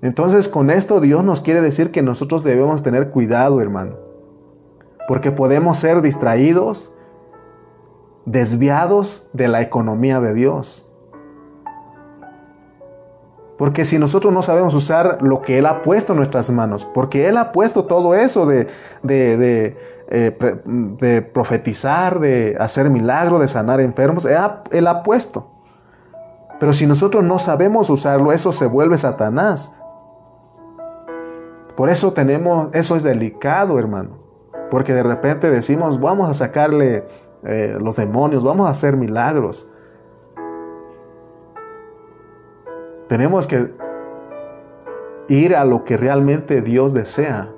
Entonces 0.02 0.50
con 0.50 0.70
esto 0.70 1.00
Dios 1.00 1.24
nos 1.24 1.40
quiere 1.40 1.62
decir 1.62 1.92
que 1.94 2.02
nosotros 2.02 2.44
debemos 2.44 2.84
tener 2.84 3.10
cuidado, 3.12 3.62
hermano, 3.62 3.96
porque 5.08 5.32
podemos 5.32 5.78
ser 5.78 6.02
distraídos, 6.02 6.94
desviados 8.26 9.30
de 9.32 9.48
la 9.48 9.62
economía 9.62 10.20
de 10.20 10.34
Dios. 10.34 10.91
Porque 13.62 13.86
si 13.86 14.00
nosotros 14.00 14.34
no 14.34 14.42
sabemos 14.42 14.74
usar 14.74 15.20
lo 15.22 15.44
que 15.44 15.60
Él 15.60 15.68
ha 15.68 15.84
puesto 15.84 16.14
en 16.14 16.18
nuestras 16.18 16.50
manos, 16.50 16.84
porque 16.84 17.28
Él 17.28 17.38
ha 17.38 17.52
puesto 17.52 17.86
todo 17.86 18.16
eso 18.16 18.48
de, 18.48 18.66
de, 19.04 19.78
eh, 20.10 20.62
de 20.66 21.22
profetizar, 21.22 22.20
de 22.20 22.58
hacer 22.60 22.90
milagros, 22.90 23.40
de 23.40 23.48
sanar 23.48 23.80
enfermos. 23.80 24.26
Él 24.26 24.88
ha, 24.88 25.04
puesto. 25.04 25.52
Pero 26.60 26.74
si 26.74 26.88
nosotros 26.88 27.24
no 27.24 27.38
sabemos 27.38 27.92
usarlo, 27.92 28.32
eso 28.32 28.52
se 28.52 28.66
vuelve 28.66 28.98
Satanás. 28.98 29.72
Por 31.76 31.92
eso 31.92 32.14
tenemos, 32.14 32.70
eso 32.74 32.96
es 32.96 33.04
delicado, 33.04 33.78
hermano. 33.78 34.18
Porque 34.72 34.92
de 34.92 35.04
repente 35.04 35.52
decimos, 35.52 36.00
vamos 36.02 36.28
a 36.32 36.34
sacarle 36.34 37.06
eh, 37.44 37.78
los 37.80 37.96
demonios, 37.96 38.44
vamos 38.44 38.66
a 38.66 38.72
hacer 38.72 38.98
milagros. 38.98 39.70
Tenemos 43.12 43.46
que 43.46 43.70
ir 45.28 45.54
a 45.54 45.66
lo 45.66 45.84
que 45.84 45.98
realmente 45.98 46.62
Dios 46.62 46.94
desea. 46.94 47.52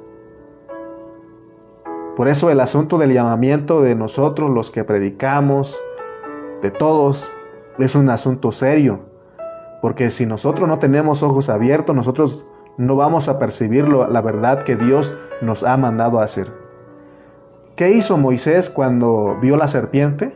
Por 2.15 2.27
eso 2.27 2.49
el 2.49 2.59
asunto 2.59 2.97
del 2.97 3.13
llamamiento 3.13 3.79
de 3.83 3.93
nosotros, 3.93 4.49
los 4.49 4.71
que 4.71 4.83
predicamos, 4.83 5.79
de 6.63 6.71
todos, 6.71 7.31
es 7.77 7.93
un 7.93 8.09
asunto 8.09 8.51
serio. 8.51 9.01
Porque 9.79 10.09
si 10.09 10.25
nosotros 10.25 10.67
no 10.67 10.79
tenemos 10.79 11.21
ojos 11.21 11.49
abiertos, 11.49 11.95
nosotros 11.95 12.47
no 12.77 12.95
vamos 12.95 13.29
a 13.29 13.37
percibir 13.37 13.87
la 13.87 14.21
verdad 14.21 14.63
que 14.63 14.75
Dios 14.75 15.15
nos 15.43 15.63
ha 15.63 15.77
mandado 15.77 16.19
a 16.19 16.23
hacer. 16.23 16.51
¿Qué 17.75 17.91
hizo 17.91 18.17
Moisés 18.17 18.71
cuando 18.71 19.37
vio 19.39 19.55
la 19.55 19.67
serpiente? 19.67 20.35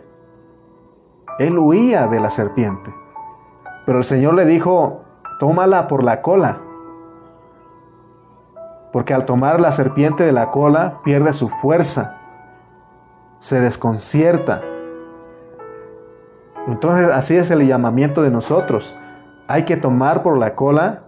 Él 1.39 1.57
huía 1.57 2.05
de 2.05 2.19
la 2.19 2.29
serpiente. 2.29 2.93
Pero 3.87 3.97
el 3.97 4.03
Señor 4.03 4.35
le 4.35 4.45
dijo, 4.45 5.06
tómala 5.39 5.87
por 5.87 6.03
la 6.03 6.21
cola 6.21 6.61
porque 8.97 9.13
al 9.13 9.25
tomar 9.25 9.59
la 9.59 9.71
serpiente 9.71 10.23
de 10.23 10.31
la 10.31 10.49
cola 10.49 11.01
pierde 11.03 11.33
su 11.33 11.49
fuerza, 11.49 12.17
se 13.37 13.59
desconcierta. 13.59 14.63
Entonces 16.67 17.09
así 17.09 17.35
es 17.35 17.51
el 17.51 17.67
llamamiento 17.67 18.23
de 18.23 18.31
nosotros. 18.31 18.97
Hay 19.47 19.65
que 19.65 19.77
tomar 19.77 20.23
por 20.23 20.37
la 20.37 20.55
cola 20.55 21.03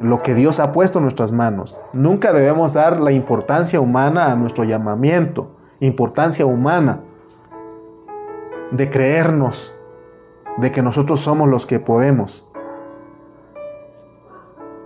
lo 0.00 0.22
que 0.22 0.34
Dios 0.34 0.60
ha 0.60 0.72
puesto 0.72 0.98
en 0.98 1.04
nuestras 1.04 1.32
manos. 1.32 1.78
Nunca 1.94 2.34
debemos 2.34 2.72
dar 2.72 3.00
la 3.00 3.12
importancia 3.12 3.80
humana 3.80 4.30
a 4.30 4.36
nuestro 4.36 4.64
llamamiento, 4.64 5.56
importancia 5.80 6.44
humana 6.44 7.00
de 8.72 8.90
creernos, 8.90 9.74
de 10.58 10.70
que 10.70 10.82
nosotros 10.82 11.20
somos 11.20 11.48
los 11.48 11.66
que 11.66 11.80
podemos. 11.80 12.51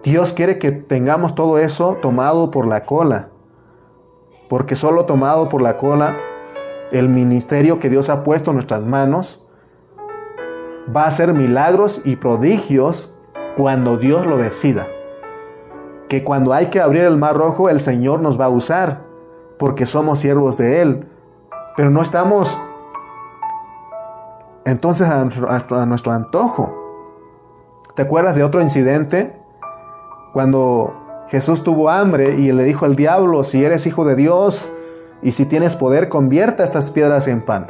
Dios 0.06 0.32
quiere 0.32 0.60
que 0.60 0.70
tengamos 0.70 1.34
todo 1.34 1.58
eso 1.58 1.94
tomado 2.00 2.52
por 2.52 2.68
la 2.68 2.84
cola, 2.84 3.30
porque 4.48 4.76
solo 4.76 5.04
tomado 5.04 5.48
por 5.48 5.60
la 5.60 5.78
cola, 5.78 6.16
el 6.92 7.08
ministerio 7.08 7.80
que 7.80 7.90
Dios 7.90 8.08
ha 8.08 8.22
puesto 8.22 8.52
en 8.52 8.58
nuestras 8.58 8.86
manos 8.86 9.44
va 10.94 11.02
a 11.02 11.06
hacer 11.08 11.32
milagros 11.32 12.02
y 12.04 12.14
prodigios 12.14 13.18
cuando 13.56 13.96
Dios 13.96 14.24
lo 14.24 14.36
decida. 14.36 14.86
Que 16.08 16.22
cuando 16.22 16.52
hay 16.52 16.66
que 16.66 16.80
abrir 16.80 17.02
el 17.02 17.16
mar 17.16 17.36
rojo, 17.36 17.68
el 17.68 17.80
Señor 17.80 18.20
nos 18.20 18.40
va 18.40 18.44
a 18.44 18.50
usar, 18.50 19.02
porque 19.58 19.86
somos 19.86 20.20
siervos 20.20 20.56
de 20.56 20.82
Él. 20.82 21.08
Pero 21.76 21.90
no 21.90 22.00
estamos 22.00 22.60
entonces 24.66 25.08
a 25.08 25.24
nuestro, 25.24 25.50
a 25.50 25.84
nuestro 25.86 26.12
antojo. 26.12 26.72
¿Te 27.96 28.02
acuerdas 28.02 28.36
de 28.36 28.44
otro 28.44 28.62
incidente 28.62 29.44
cuando 30.36 31.24
Jesús 31.28 31.64
tuvo 31.64 31.88
hambre 31.88 32.34
y 32.34 32.52
le 32.52 32.64
dijo 32.64 32.84
al 32.84 32.94
diablo, 32.94 33.42
si 33.42 33.64
eres 33.64 33.86
hijo 33.86 34.04
de 34.04 34.16
Dios 34.16 34.70
y 35.22 35.32
si 35.32 35.46
tienes 35.46 35.76
poder, 35.76 36.10
convierta 36.10 36.62
estas 36.62 36.90
piedras 36.90 37.26
en 37.26 37.42
pan. 37.42 37.66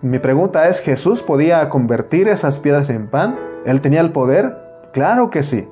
Mi 0.00 0.20
pregunta 0.20 0.68
es, 0.68 0.80
¿Jesús 0.80 1.24
podía 1.24 1.68
convertir 1.70 2.28
esas 2.28 2.60
piedras 2.60 2.88
en 2.88 3.08
pan? 3.08 3.36
¿Él 3.66 3.80
tenía 3.80 4.00
el 4.00 4.12
poder? 4.12 4.56
Claro 4.92 5.28
que 5.28 5.42
sí. 5.42 5.68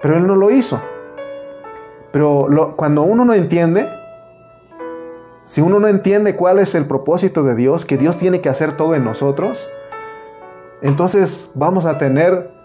Pero 0.00 0.18
él 0.18 0.26
no 0.28 0.36
lo 0.36 0.52
hizo. 0.52 0.80
Pero 2.12 2.46
cuando 2.76 3.02
uno 3.02 3.24
no 3.24 3.34
entiende, 3.34 3.90
si 5.46 5.62
uno 5.62 5.80
no 5.80 5.88
entiende 5.88 6.36
cuál 6.36 6.60
es 6.60 6.76
el 6.76 6.86
propósito 6.86 7.42
de 7.42 7.56
Dios, 7.56 7.84
que 7.84 7.96
Dios 7.96 8.18
tiene 8.18 8.40
que 8.40 8.50
hacer 8.50 8.76
todo 8.76 8.94
en 8.94 9.02
nosotros, 9.02 9.68
entonces 10.80 11.50
vamos 11.56 11.86
a 11.86 11.98
tener 11.98 12.59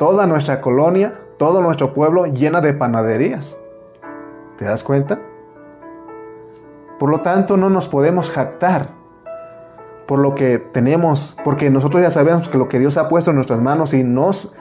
toda 0.00 0.26
nuestra 0.26 0.62
colonia, 0.62 1.20
todo 1.38 1.60
nuestro 1.60 1.92
pueblo 1.92 2.24
llena 2.24 2.62
de 2.62 2.72
panaderías. 2.72 3.60
¿Te 4.56 4.64
das 4.64 4.82
cuenta? 4.82 5.20
Por 6.98 7.10
lo 7.10 7.20
tanto, 7.20 7.58
no 7.58 7.68
nos 7.68 7.86
podemos 7.86 8.30
jactar, 8.30 8.88
por 10.06 10.18
lo 10.18 10.34
que 10.34 10.58
tenemos, 10.58 11.36
porque 11.44 11.68
nosotros 11.68 12.02
ya 12.02 12.10
sabemos 12.10 12.48
que 12.48 12.56
lo 12.56 12.68
que 12.68 12.78
Dios 12.78 12.96
ha 12.96 13.08
puesto 13.08 13.30
en 13.30 13.36
nuestras 13.36 13.60
manos, 13.60 13.92
y 13.92 14.02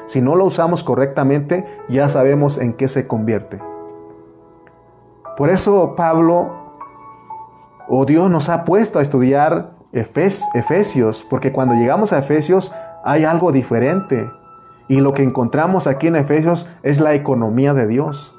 si 0.08 0.22
no 0.22 0.36
lo 0.36 0.44
usamos 0.44 0.84
correctamente, 0.84 1.66
ya 1.88 2.10
sabemos 2.10 2.58
en 2.58 2.74
qué 2.74 2.90
se 2.90 3.08
convierte. 3.08 3.60
Por 5.38 5.50
eso 5.50 5.96
Pablo 5.96 6.50
o 7.88 8.06
Dios 8.06 8.30
nos 8.30 8.50
ha 8.50 8.66
puesto 8.66 9.00
a 9.00 9.02
estudiar 9.02 9.72
Efesios, 9.94 11.26
porque 11.30 11.54
cuando 11.54 11.76
llegamos 11.76 12.12
a 12.12 12.20
Efesios 12.20 12.74
hay 13.06 13.24
algo 13.24 13.54
diferente. 13.54 14.30
Y 14.90 15.02
lo 15.02 15.14
que 15.14 15.24
encontramos 15.24 15.88
aquí 15.88 16.08
en 16.08 16.16
Efesios 16.18 16.68
es 16.84 17.00
la 17.00 17.14
economía 17.14 17.74
de 17.74 17.88
Dios. 17.88 18.36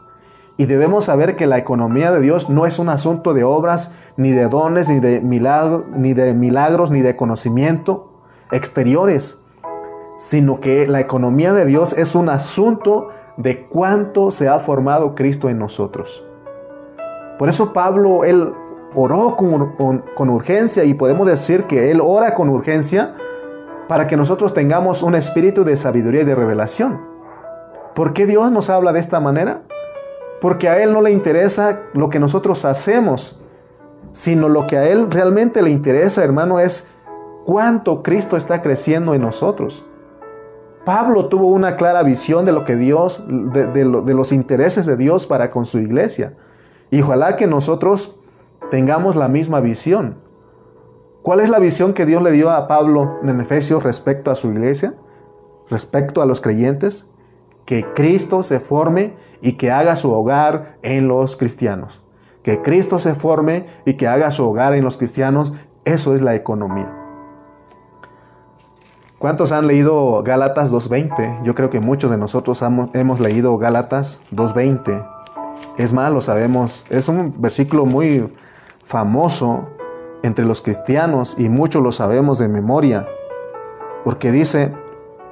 Y 0.56 0.66
debemos 0.66 1.06
saber 1.06 1.36
que 1.36 1.46
la 1.46 1.56
economía 1.56 2.10
de 2.10 2.20
Dios 2.20 2.50
no 2.50 2.66
es 2.66 2.78
un 2.78 2.90
asunto 2.90 3.32
de 3.32 3.44
obras, 3.44 3.92
ni 4.16 4.32
de 4.32 4.48
dones, 4.48 4.90
ni 4.90 5.00
de, 5.00 5.22
ni 5.22 6.12
de 6.12 6.34
milagros, 6.34 6.90
ni 6.90 7.00
de 7.00 7.16
conocimiento 7.16 8.12
exteriores, 8.50 9.38
sino 10.18 10.60
que 10.60 10.86
la 10.88 11.00
economía 11.00 11.52
de 11.52 11.64
Dios 11.64 11.94
es 11.94 12.16
un 12.16 12.28
asunto 12.28 13.08
de 13.36 13.66
cuánto 13.68 14.32
se 14.32 14.48
ha 14.48 14.58
formado 14.58 15.14
Cristo 15.14 15.48
en 15.48 15.58
nosotros. 15.58 16.24
Por 17.38 17.48
eso 17.48 17.72
Pablo, 17.72 18.24
él 18.24 18.52
oró 18.94 19.36
con 19.36 20.28
urgencia 20.28 20.82
y 20.84 20.94
podemos 20.94 21.28
decir 21.28 21.64
que 21.64 21.92
él 21.92 22.00
ora 22.02 22.34
con 22.34 22.50
urgencia 22.50 23.14
para 23.90 24.06
que 24.06 24.16
nosotros 24.16 24.54
tengamos 24.54 25.02
un 25.02 25.14
espíritu 25.16 25.64
de 25.64 25.76
sabiduría 25.76 26.22
y 26.22 26.24
de 26.24 26.34
revelación. 26.34 27.02
¿Por 27.94 28.14
qué 28.14 28.24
Dios 28.24 28.50
nos 28.50 28.70
habla 28.70 28.94
de 28.94 29.00
esta 29.00 29.20
manera? 29.20 29.64
porque 30.40 30.68
a 30.68 30.82
Él 30.82 30.92
no 30.92 31.02
le 31.02 31.12
interesa 31.12 31.82
lo 31.92 32.08
que 32.08 32.18
nosotros 32.18 32.64
hacemos, 32.64 33.38
sino 34.12 34.48
lo 34.48 34.66
que 34.66 34.78
a 34.78 34.88
Él 34.88 35.10
realmente 35.10 35.62
le 35.62 35.70
interesa, 35.70 36.24
hermano, 36.24 36.58
es 36.58 36.86
cuánto 37.44 38.02
Cristo 38.02 38.36
está 38.36 38.62
creciendo 38.62 39.14
en 39.14 39.22
nosotros. 39.22 39.84
Pablo 40.84 41.26
tuvo 41.26 41.48
una 41.48 41.76
clara 41.76 42.02
visión 42.02 42.46
de 42.46 42.52
lo 42.52 42.64
que 42.64 42.74
Dios, 42.74 43.22
de, 43.28 43.84
los 43.84 44.32
intereses 44.32 44.86
de 44.86 44.96
Dios 44.96 45.26
para 45.26 45.50
con 45.50 45.66
su 45.66 45.78
iglesia. 45.78 46.34
Y 46.90 47.02
ojalá 47.02 47.36
que 47.36 47.46
nosotros 47.46 48.18
tengamos 48.70 49.14
la 49.14 49.28
misma 49.28 49.60
visión. 49.60 50.16
¿Cuál 51.22 51.40
es 51.40 51.50
la 51.50 51.58
visión 51.58 51.92
que 51.92 52.06
Dios 52.06 52.22
le 52.22 52.32
dio 52.32 52.50
a 52.50 52.66
Pablo 52.66 53.18
en 53.22 53.40
Efesios 53.40 53.82
respecto 53.82 54.30
a 54.30 54.34
su 54.34 54.48
iglesia? 54.50 54.94
Respecto 55.68 56.22
a 56.22 56.26
los 56.26 56.40
creyentes 56.40 57.10
que 57.70 57.84
Cristo 57.94 58.42
se 58.42 58.58
forme 58.58 59.14
y 59.40 59.52
que 59.52 59.70
haga 59.70 59.94
su 59.94 60.10
hogar 60.10 60.78
en 60.82 61.06
los 61.06 61.36
cristianos. 61.36 62.02
Que 62.42 62.62
Cristo 62.62 62.98
se 62.98 63.14
forme 63.14 63.66
y 63.84 63.94
que 63.94 64.08
haga 64.08 64.30
su 64.30 64.44
hogar 64.44 64.74
en 64.74 64.82
los 64.82 64.96
cristianos, 64.96 65.52
eso 65.84 66.14
es 66.14 66.20
la 66.20 66.34
economía. 66.34 66.92
¿Cuántos 69.18 69.52
han 69.52 69.66
leído 69.66 70.22
Gálatas 70.24 70.72
2.20? 70.72 71.44
Yo 71.44 71.54
creo 71.54 71.70
que 71.70 71.78
muchos 71.78 72.10
de 72.10 72.16
nosotros 72.16 72.60
hemos 72.94 73.20
leído 73.20 73.56
Gálatas 73.58 74.20
2.20. 74.32 75.06
Es 75.76 75.92
más, 75.92 76.10
lo 76.12 76.22
sabemos, 76.22 76.86
es 76.88 77.08
un 77.08 77.34
versículo 77.40 77.84
muy 77.86 78.34
famoso 78.84 79.68
entre 80.22 80.44
los 80.44 80.62
cristianos 80.62 81.36
y 81.38 81.48
muchos 81.48 81.82
lo 81.82 81.92
sabemos 81.92 82.38
de 82.38 82.48
memoria, 82.48 83.06
porque 84.04 84.30
dice, 84.30 84.72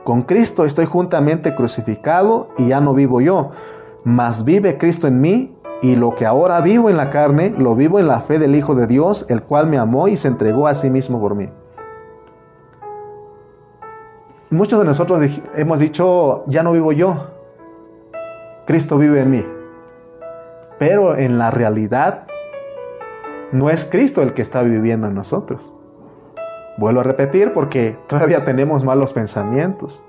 con 0.05 0.23
Cristo 0.23 0.65
estoy 0.65 0.87
juntamente 0.87 1.55
crucificado 1.55 2.49
y 2.57 2.69
ya 2.69 2.81
no 2.81 2.95
vivo 2.95 3.21
yo, 3.21 3.51
mas 4.05 4.45
vive 4.45 4.79
Cristo 4.79 5.07
en 5.07 5.21
mí 5.21 5.55
y 5.83 5.97
lo 5.97 6.15
que 6.15 6.27
ahora 6.27 6.61
vivo 6.61 6.91
en 6.91 6.97
la 6.97 7.11
carne, 7.11 7.55
lo 7.57 7.75
vivo 7.75 7.99
en 7.99 8.09
la 8.09 8.21
fe 8.21 8.39
del 8.39 8.57
Hijo 8.57 8.75
de 8.75 8.87
Dios, 8.87 9.27
el 9.29 9.43
cual 9.43 9.67
me 9.67 9.79
amó 9.79 10.09
y 10.09 10.17
se 10.17 10.29
entregó 10.29 10.67
a 10.67 10.75
sí 10.75 10.91
mismo 10.91 11.21
por 11.21 11.35
mí. 11.35 11.49
Muchos 14.51 14.79
de 14.79 14.87
nosotros 14.87 15.41
hemos 15.57 15.79
dicho, 15.79 16.45
ya 16.47 16.63
no 16.63 16.73
vivo 16.73 16.93
yo, 16.93 17.27
Cristo 18.67 18.97
vive 18.99 19.21
en 19.21 19.31
mí. 19.31 19.47
Pero 20.79 21.17
en 21.17 21.39
la 21.39 21.51
realidad 21.51 22.28
no 23.53 23.71
es 23.71 23.85
Cristo 23.85 24.23
el 24.23 24.35
que 24.35 24.43
está 24.43 24.63
viviendo 24.63 25.07
en 25.07 25.15
nosotros. 25.15 25.73
Vuelvo 26.77 27.01
a 27.01 27.05
repetir 27.05 27.53
porque 27.53 27.99
todavía 28.09 28.45
tenemos 28.45 28.85
malos 28.85 29.13
pensamientos. 29.13 30.03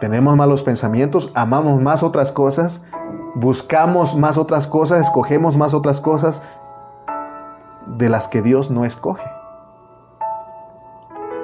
Tenemos 0.00 0.34
malos 0.36 0.62
pensamientos, 0.62 1.30
amamos 1.34 1.80
más 1.82 2.02
otras 2.02 2.32
cosas, 2.32 2.82
buscamos 3.34 4.16
más 4.16 4.38
otras 4.38 4.66
cosas, 4.66 5.02
escogemos 5.02 5.58
más 5.58 5.74
otras 5.74 6.00
cosas 6.00 6.42
de 7.86 8.08
las 8.08 8.26
que 8.26 8.40
Dios 8.40 8.70
no 8.70 8.86
escoge. 8.86 9.30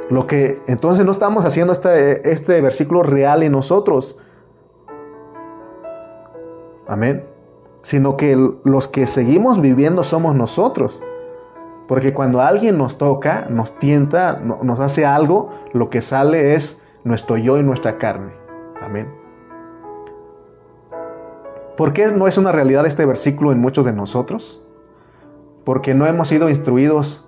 Lo 0.08 0.26
que 0.26 0.62
entonces 0.66 1.04
no 1.04 1.10
estamos 1.10 1.44
haciendo 1.44 1.72
este, 1.72 2.32
este 2.32 2.60
versículo 2.62 3.02
real 3.02 3.42
en 3.42 3.52
nosotros. 3.52 4.18
Amén. 6.88 7.35
Sino 7.86 8.16
que 8.16 8.36
los 8.64 8.88
que 8.88 9.06
seguimos 9.06 9.60
viviendo 9.60 10.02
somos 10.02 10.34
nosotros. 10.34 11.04
Porque 11.86 12.12
cuando 12.12 12.40
alguien 12.40 12.78
nos 12.78 12.98
toca, 12.98 13.46
nos 13.48 13.78
tienta, 13.78 14.40
nos 14.40 14.80
hace 14.80 15.06
algo, 15.06 15.50
lo 15.72 15.88
que 15.88 16.02
sale 16.02 16.56
es 16.56 16.82
nuestro 17.04 17.36
yo 17.36 17.58
y 17.58 17.62
nuestra 17.62 17.96
carne. 17.96 18.32
Amén. 18.82 19.08
¿Por 21.76 21.92
qué 21.92 22.08
no 22.08 22.26
es 22.26 22.38
una 22.38 22.50
realidad 22.50 22.86
este 22.86 23.06
versículo 23.06 23.52
en 23.52 23.60
muchos 23.60 23.84
de 23.84 23.92
nosotros? 23.92 24.66
Porque 25.64 25.94
no 25.94 26.08
hemos 26.08 26.26
sido 26.26 26.48
instruidos 26.50 27.24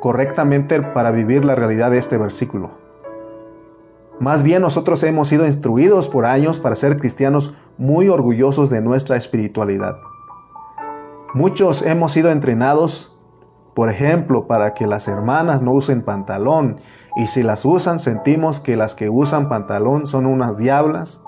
correctamente 0.00 0.80
para 0.80 1.10
vivir 1.10 1.44
la 1.44 1.54
realidad 1.54 1.90
de 1.90 1.98
este 1.98 2.16
versículo. 2.16 2.81
Más 4.22 4.44
bien 4.44 4.62
nosotros 4.62 5.02
hemos 5.02 5.26
sido 5.26 5.46
instruidos 5.46 6.08
por 6.08 6.26
años 6.26 6.60
para 6.60 6.76
ser 6.76 6.96
cristianos 6.96 7.56
muy 7.76 8.08
orgullosos 8.08 8.70
de 8.70 8.80
nuestra 8.80 9.16
espiritualidad. 9.16 9.96
Muchos 11.34 11.82
hemos 11.82 12.12
sido 12.12 12.30
entrenados, 12.30 13.18
por 13.74 13.90
ejemplo, 13.90 14.46
para 14.46 14.74
que 14.74 14.86
las 14.86 15.08
hermanas 15.08 15.60
no 15.60 15.72
usen 15.72 16.02
pantalón 16.02 16.76
y 17.16 17.26
si 17.26 17.42
las 17.42 17.64
usan 17.64 17.98
sentimos 17.98 18.60
que 18.60 18.76
las 18.76 18.94
que 18.94 19.10
usan 19.10 19.48
pantalón 19.48 20.06
son 20.06 20.26
unas 20.26 20.56
diablas. 20.56 21.20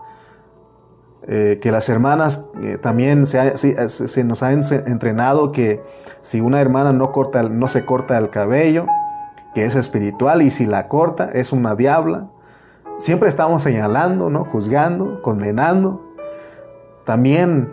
Eh, 1.26 1.58
que 1.60 1.72
las 1.72 1.88
hermanas 1.88 2.48
eh, 2.62 2.78
también 2.78 3.26
se, 3.26 3.56
se, 3.88 4.22
nos 4.24 4.44
han 4.44 4.62
entrenado 4.86 5.50
que 5.50 5.82
si 6.22 6.40
una 6.40 6.60
hermana 6.60 6.92
no, 6.92 7.10
corta, 7.10 7.42
no 7.42 7.66
se 7.66 7.84
corta 7.84 8.16
el 8.18 8.30
cabello, 8.30 8.86
que 9.52 9.64
es 9.64 9.74
espiritual, 9.74 10.42
y 10.42 10.52
si 10.52 10.64
la 10.64 10.86
corta 10.86 11.28
es 11.32 11.52
una 11.52 11.74
diabla. 11.74 12.28
Siempre 12.96 13.28
estamos 13.28 13.62
señalando, 13.62 14.30
¿no? 14.30 14.44
juzgando, 14.44 15.20
condenando. 15.22 16.00
También 17.04 17.72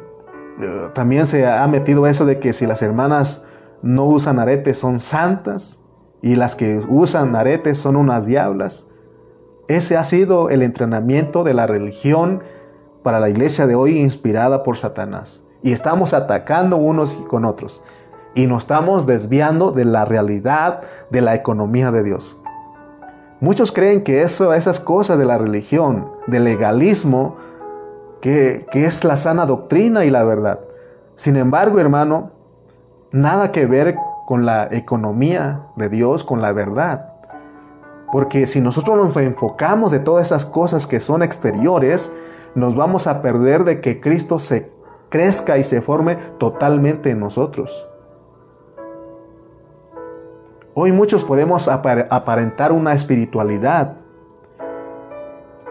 eh, 0.62 0.90
también 0.94 1.26
se 1.26 1.48
ha 1.48 1.68
metido 1.68 2.08
eso 2.08 2.26
de 2.26 2.40
que 2.40 2.54
si 2.54 2.68
las 2.68 2.82
hermanas 2.82 3.44
no 3.82 4.06
usan 4.06 4.38
aretes 4.38 4.78
son 4.78 5.00
santas 5.00 5.80
y 6.22 6.36
las 6.36 6.56
que 6.56 6.82
usan 6.88 7.36
aretes 7.36 7.78
son 7.78 7.96
unas 7.96 8.26
diablas. 8.26 8.88
Ese 9.68 9.98
ha 9.98 10.04
sido 10.04 10.50
el 10.50 10.62
entrenamiento 10.62 11.44
de 11.44 11.54
la 11.54 11.66
religión 11.66 12.44
para 13.04 13.20
la 13.20 13.30
iglesia 13.30 13.66
de 13.66 13.76
hoy 13.76 13.98
inspirada 13.98 14.64
por 14.64 14.78
Satanás. 14.78 15.44
Y 15.64 15.72
estamos 15.72 16.14
atacando 16.14 16.78
unos 16.78 17.16
con 17.28 17.46
otros. 17.46 17.82
Y 18.36 18.48
nos 18.48 18.64
estamos 18.64 19.08
desviando 19.08 19.72
de 19.72 19.86
la 19.86 20.06
realidad 20.06 20.82
de 21.10 21.22
la 21.22 21.36
economía 21.36 21.92
de 21.92 22.04
Dios. 22.04 22.41
Muchos 23.42 23.72
creen 23.72 24.04
que 24.04 24.22
eso, 24.22 24.54
esas 24.54 24.80
cosas 24.80 25.18
de 25.18 25.26
la 25.26 25.40
religión, 25.40 26.08
del 26.28 26.44
legalismo, 26.44 27.38
que, 28.22 28.68
es 28.72 29.04
la 29.04 29.18
sana 29.18 29.48
doctrina 29.48 30.06
y 30.06 30.12
la 30.12 30.24
verdad. 30.24 30.60
Sin 31.16 31.36
embargo, 31.36 31.80
hermano, 31.80 32.30
nada 33.12 33.52
que 33.52 33.66
ver 33.66 33.96
con 34.28 34.46
la 34.46 34.68
economía 34.70 35.66
de 35.76 35.90
Dios, 35.90 36.24
con 36.24 36.40
la 36.40 36.52
verdad. 36.52 37.14
Porque 38.12 38.46
si 38.46 38.62
nosotros 38.62 38.96
nos 38.96 39.18
enfocamos 39.18 39.92
de 39.92 39.98
todas 39.98 40.28
esas 40.28 40.46
cosas 40.46 40.86
que 40.86 41.00
son 41.00 41.24
exteriores, 41.24 42.12
nos 42.54 42.76
vamos 42.76 43.08
a 43.08 43.24
perder 43.24 43.64
de 43.64 43.82
que 43.82 44.00
Cristo 44.00 44.38
se 44.38 44.72
crezca 45.10 45.58
y 45.58 45.64
se 45.64 45.82
forme 45.82 46.16
totalmente 46.38 47.10
en 47.10 47.20
nosotros. 47.20 47.88
Hoy 50.74 50.94
muchos 50.94 51.26
podemos 51.26 51.68
aparentar 51.68 52.72
una 52.72 52.94
espiritualidad 52.94 53.98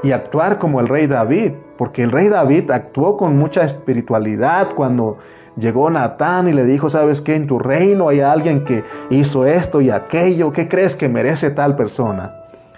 y 0.02 0.12
actuar 0.12 0.58
como 0.58 0.78
el 0.80 0.88
rey 0.88 1.06
David, 1.06 1.52
porque 1.78 2.02
el 2.02 2.12
rey 2.12 2.28
David 2.28 2.70
actuó 2.70 3.16
con 3.16 3.38
mucha 3.38 3.64
espiritualidad 3.64 4.74
cuando 4.74 5.16
llegó 5.56 5.88
Natán 5.88 6.48
y 6.48 6.52
le 6.52 6.64
dijo, 6.64 6.90
¿sabes 6.90 7.22
qué? 7.22 7.34
En 7.34 7.46
tu 7.46 7.58
reino 7.58 8.10
hay 8.10 8.20
alguien 8.20 8.62
que 8.66 8.84
hizo 9.08 9.46
esto 9.46 9.80
y 9.80 9.88
aquello, 9.88 10.52
¿qué 10.52 10.68
crees 10.68 10.96
que 10.96 11.08
merece 11.08 11.50
tal 11.50 11.76
persona? 11.76 12.34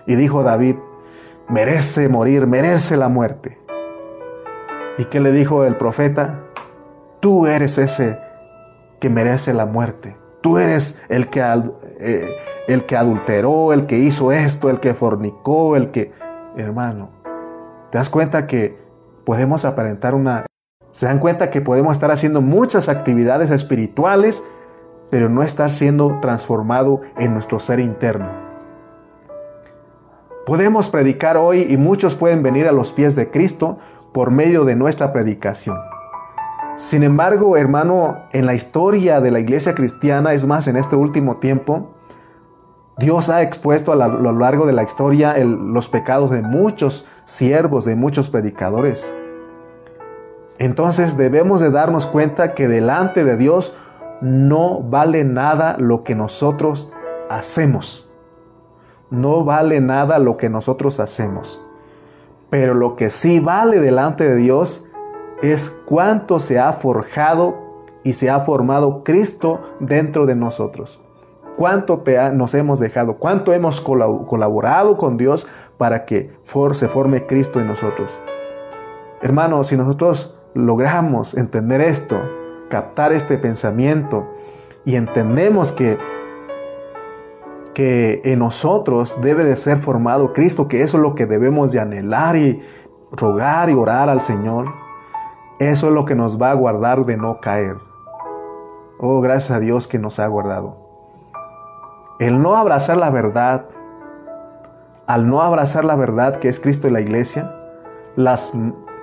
Y 0.07 0.15
dijo 0.15 0.45
David, 0.45 0.77
merece 1.49 2.09
morir, 2.09 2.47
merece 2.47 2.97
la 2.97 3.09
muerte. 3.09 3.59
¿Y 4.97 5.07
qué 5.07 5.19
le 5.19 5.33
dijo 5.33 5.65
el 5.65 5.77
profeta? 5.77 6.39
Tú 7.19 7.49
eres 7.49 7.79
ese 7.79 8.17
que 9.01 9.11
merece 9.11 9.53
la 9.53 9.67
muerte. 9.67 10.22
Tú 10.43 10.59
eres 10.59 11.01
el 11.09 11.29
que, 11.29 11.41
eh, 12.01 12.37
el 12.69 12.85
que 12.85 12.97
adulteró, 12.97 13.73
el 13.73 13.87
que 13.87 13.99
hizo 13.99 14.33
esto, 14.33 14.69
el 14.69 14.81
que 14.81 14.95
fornicó, 14.95 15.77
el 15.77 15.91
que... 15.91 16.13
Hermano, 16.57 17.09
¿te 17.91 17.99
das 17.99 18.11
cuenta 18.11 18.47
que 18.47 18.79
podemos 19.25 19.65
aparentar 19.65 20.15
una... 20.15 20.45
Se 20.91 21.07
dan 21.07 21.21
cuenta 21.21 21.49
que 21.49 21.63
podemos 21.63 21.93
estar 21.93 22.11
haciendo 22.11 22.43
muchas 22.43 22.91
actividades 22.91 23.51
espirituales, 23.51 24.45
pero 25.11 25.29
no 25.31 25.43
estar 25.43 25.71
siendo 25.71 26.19
transformado 26.21 27.01
en 27.17 27.33
nuestro 27.33 27.59
ser 27.59 27.81
interno. 27.81 28.29
Podemos 30.45 30.91
predicar 30.91 31.37
hoy 31.37 31.67
y 31.71 31.77
muchos 31.77 32.17
pueden 32.17 32.43
venir 32.43 32.67
a 32.67 32.73
los 32.73 32.93
pies 32.93 33.15
de 33.15 33.31
Cristo 33.31 33.79
por 34.13 34.31
medio 34.31 34.65
de 34.65 34.75
nuestra 34.75 35.13
predicación. 35.13 35.79
Sin 36.77 37.03
embargo, 37.03 37.57
hermano, 37.57 38.25
en 38.33 38.47
la 38.47 38.55
historia 38.55 39.21
de 39.21 39.31
la 39.31 39.41
iglesia 39.41 39.75
cristiana, 39.75 40.33
es 40.33 40.47
más, 40.47 40.67
en 40.69 40.77
este 40.77 40.97
último 40.97 41.37
tiempo, 41.37 41.91
Dios 42.99 43.29
ha 43.29 43.43
expuesto 43.43 43.93
a, 43.93 44.09
lo 44.09 44.33
largo 44.33 44.67
de 44.67 44.73
la 44.73 44.83
historia 44.83 45.37
los 45.45 45.89
pecados 45.89 46.31
de 46.31 46.41
muchos 46.41 47.07
siervos, 47.25 47.85
de 47.85 47.97
muchos 47.97 48.31
predicadores. 48.31 49.13
Entonces 50.59 51.17
debemos 51.17 51.61
de 51.61 51.71
darnos 51.71 52.07
cuenta 52.07 52.55
que 52.55 52.69
delante 52.69 53.25
de 53.25 53.37
Dios 53.37 53.75
no 54.21 54.81
vale 54.81 55.25
nada 55.25 55.77
lo 55.79 56.05
que 56.05 56.15
nosotros 56.15 56.93
hacemos. 57.29 58.09
No 59.11 59.45
vale 59.45 59.81
nada 59.81 60.19
lo 60.19 60.37
que 60.37 60.49
nosotros 60.49 61.01
hacemos. 61.01 61.61
Pero 62.49 62.75
lo 62.75 62.97
que 62.97 63.11
sí 63.11 63.41
vale 63.41 63.81
delante 63.81 64.29
de 64.29 64.37
Dios 64.37 64.87
es 65.43 65.71
cuánto 65.87 66.41
se 66.41 66.59
ha 66.59 66.73
forjado 66.73 67.57
y 68.05 68.15
se 68.15 68.31
ha 68.31 68.41
formado 68.41 69.05
Cristo 69.05 69.61
dentro 69.81 70.25
de 70.27 70.35
nosotros. 70.35 71.01
Cuánto 71.57 71.99
te 71.99 72.33
nos 72.33 72.55
hemos 72.55 72.79
dejado, 72.79 73.19
cuánto 73.19 73.53
hemos 73.53 73.81
colaborado 73.81 74.97
con 74.97 75.17
Dios 75.17 75.47
para 75.77 76.05
que 76.07 76.31
se 76.73 76.89
forme 76.89 77.27
Cristo 77.27 77.61
en 77.61 77.67
nosotros. 77.67 78.21
Hermanos, 79.21 79.69
si 79.69 79.77
nosotros 79.77 80.35
logramos 80.55 81.35
entender 81.35 81.81
esto, 81.81 82.21
captar 82.71 83.13
este 83.13 83.37
pensamiento 83.37 84.27
y 84.85 84.97
entendemos 84.97 85.73
que 85.73 85.99
que 87.75 88.21
en 88.25 88.41
nosotros 88.41 89.17
debe 89.23 89.45
de 89.45 89.57
ser 89.57 89.79
formado 89.79 90.33
Cristo, 90.33 90.69
que 90.69 90.83
eso 90.83 90.99
es 90.99 91.03
lo 91.03 91.15
que 91.15 91.25
debemos 91.27 91.73
de 91.73 91.81
anhelar 91.81 92.37
y 92.37 92.61
rogar 93.13 93.71
y 93.71 93.73
orar 93.73 94.09
al 94.09 94.21
Señor. 94.21 94.82
Eso 95.71 95.87
es 95.87 95.95
lo 95.95 96.05
que 96.05 96.17
nos 96.17 96.43
va 96.43 96.51
a 96.51 96.55
guardar 96.55 97.07
de 97.07 97.17
no 97.17 97.41
caer. 97.41 97.77
Oh, 98.99 99.21
gracias 99.21 99.53
a 99.53 99.61
Dios 99.61 99.87
que 99.87 99.97
nos 99.97 100.19
ha 100.19 100.27
guardado. 100.27 100.77
El 102.19 102.43
no 102.43 102.57
abrazar 102.57 102.97
la 102.97 103.11
verdad, 103.11 103.67
al 105.07 105.29
no 105.29 105.41
abrazar 105.41 105.85
la 105.85 105.95
verdad 105.95 106.35
que 106.41 106.49
es 106.49 106.59
Cristo 106.59 106.89
y 106.89 106.91
la 106.91 107.01
iglesia, 107.01 107.55
las 108.17 108.53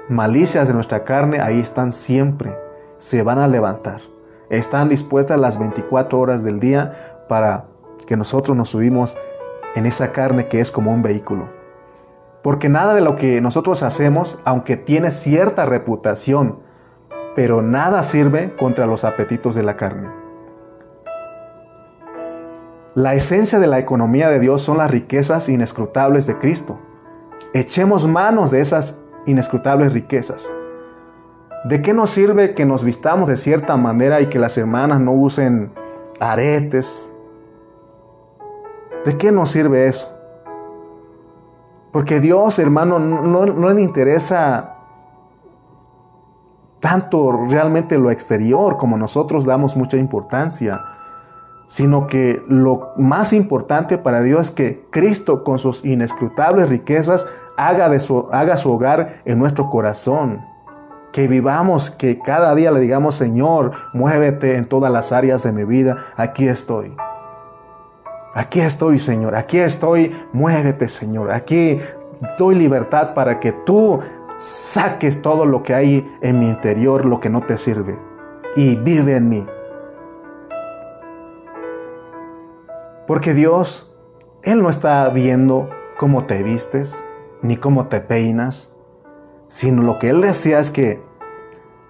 malicias 0.09 0.67
de 0.67 0.73
nuestra 0.73 1.05
carne 1.05 1.39
ahí 1.39 1.61
están 1.61 1.93
siempre, 1.93 2.53
se 2.97 3.23
van 3.23 3.39
a 3.39 3.47
levantar. 3.47 4.01
Están 4.49 4.89
dispuestas 4.89 5.39
las 5.39 5.57
24 5.57 6.19
horas 6.19 6.43
del 6.43 6.59
día 6.59 7.23
para 7.29 7.67
que 8.05 8.17
nosotros 8.17 8.57
nos 8.57 8.71
subimos 8.71 9.17
en 9.75 9.85
esa 9.85 10.11
carne 10.11 10.49
que 10.49 10.59
es 10.59 10.71
como 10.71 10.91
un 10.91 11.03
vehículo. 11.03 11.58
Porque 12.41 12.69
nada 12.69 12.95
de 12.95 13.01
lo 13.01 13.15
que 13.15 13.41
nosotros 13.41 13.83
hacemos, 13.83 14.39
aunque 14.45 14.77
tiene 14.77 15.11
cierta 15.11 15.65
reputación, 15.65 16.59
pero 17.35 17.61
nada 17.61 18.03
sirve 18.03 18.55
contra 18.55 18.85
los 18.85 19.03
apetitos 19.03 19.55
de 19.55 19.63
la 19.63 19.75
carne. 19.77 20.09
La 22.95 23.13
esencia 23.13 23.59
de 23.59 23.67
la 23.67 23.79
economía 23.79 24.29
de 24.29 24.39
Dios 24.39 24.61
son 24.61 24.77
las 24.77 24.91
riquezas 24.91 25.47
inescrutables 25.47 26.25
de 26.27 26.37
Cristo. 26.37 26.79
Echemos 27.53 28.07
manos 28.07 28.51
de 28.51 28.61
esas 28.61 28.99
inescrutables 29.25 29.93
riquezas. 29.93 30.51
¿De 31.65 31.81
qué 31.81 31.93
nos 31.93 32.09
sirve 32.09 32.53
que 32.55 32.65
nos 32.65 32.83
vistamos 32.83 33.27
de 33.27 33.37
cierta 33.37 33.77
manera 33.77 34.21
y 34.21 34.27
que 34.27 34.39
las 34.39 34.57
hermanas 34.57 34.99
no 34.99 35.11
usen 35.11 35.71
aretes, 36.19 37.13
¿De 39.05 39.17
qué 39.17 39.31
nos 39.31 39.51
sirve 39.51 39.87
eso? 39.87 40.18
Porque 41.91 42.19
Dios, 42.19 42.59
hermano, 42.59 42.99
no, 42.99 43.45
le 43.45 43.81
interesa 43.81 44.75
tanto 46.79 47.31
realmente 47.49 47.97
lo 47.97 48.11
exterior 48.11 48.77
como 48.77 48.97
nosotros 48.97 49.45
damos 49.45 49.75
mucha 49.75 49.97
importancia, 49.97 50.81
sino 51.65 52.07
que 52.07 52.41
lo 52.47 52.93
más 52.97 53.33
importante 53.33 53.97
para 53.97 54.21
Dios 54.21 54.41
es 54.47 54.51
que 54.51 54.87
Cristo 54.91 55.43
con 55.43 55.59
sus 55.59 55.83
inescrutables 55.83 56.69
riquezas 56.69 57.27
haga, 57.57 57.89
de 57.89 57.99
su, 57.99 58.27
haga 58.31 58.55
su 58.57 58.71
hogar 58.71 59.21
en 59.25 59.39
nuestro 59.39 59.69
corazón. 59.69 60.45
Que 61.11 61.27
vivamos, 61.27 61.89
que 61.89 62.19
cada 62.19 62.53
día 62.53 62.71
le 62.71 62.79
digamos, 62.79 63.15
Señor, 63.15 63.71
muévete 63.93 64.55
en 64.55 64.69
todas 64.69 64.91
las 64.91 65.11
áreas 65.11 65.41
de 65.41 65.51
mi 65.51 65.63
vida, 65.63 65.97
aquí 66.17 66.47
estoy. 66.47 66.95
Aquí 68.33 68.61
estoy, 68.61 68.99
Señor, 68.99 69.35
aquí 69.35 69.59
estoy, 69.59 70.15
muévete, 70.33 70.87
Señor, 70.87 71.31
aquí 71.31 71.79
doy 72.37 72.55
libertad 72.55 73.13
para 73.13 73.39
que 73.39 73.51
tú 73.51 73.99
saques 74.37 75.21
todo 75.21 75.45
lo 75.45 75.63
que 75.63 75.73
hay 75.73 76.17
en 76.21 76.39
mi 76.39 76.49
interior, 76.49 77.05
lo 77.05 77.19
que 77.19 77.29
no 77.29 77.41
te 77.41 77.57
sirve, 77.57 77.97
y 78.55 78.75
vive 78.77 79.15
en 79.15 79.29
mí. 79.29 79.45
Porque 83.07 83.33
Dios, 83.33 83.91
Él 84.43 84.61
no 84.61 84.69
está 84.69 85.09
viendo 85.09 85.67
cómo 85.97 86.25
te 86.25 86.43
vistes, 86.43 87.03
ni 87.41 87.57
cómo 87.57 87.87
te 87.87 87.99
peinas, 87.99 88.71
sino 89.47 89.81
lo 89.81 89.97
que 89.97 90.09
Él 90.09 90.21
desea 90.21 90.59
es 90.59 90.69
que 90.69 91.01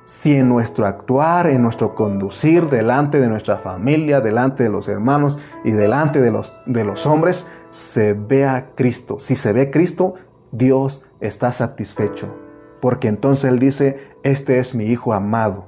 si 0.10 0.36
en 0.36 0.49
nuestro 0.49 0.88
actuar, 0.88 1.45
en 1.45 1.62
nuestro 1.62 1.93
conducir 1.93 2.68
delante 2.68 3.20
de 3.20 3.30
nuestra 3.30 3.60
familia, 3.60 4.22
delante 4.22 4.64
de 4.64 4.70
los 4.70 4.88
hermanos 4.88 5.38
y 5.64 5.70
delante 5.70 6.20
de 6.20 6.32
los, 6.32 6.51
de 6.66 6.84
los 6.84 7.05
hombres, 7.05 7.45
se 7.70 8.14
vea 8.14 8.72
Cristo. 8.74 9.20
Si 9.20 9.36
se 9.36 9.53
ve 9.53 9.70
Cristo, 9.70 10.16
Dios 10.51 11.05
está 11.20 11.51
satisfecho. 11.51 12.36
Porque 12.82 13.07
entonces 13.07 13.51
Él 13.51 13.60
dice, 13.60 13.99
este 14.24 14.57
es 14.57 14.74
mi 14.74 14.86
Hijo 14.86 15.14
amado. 15.14 15.68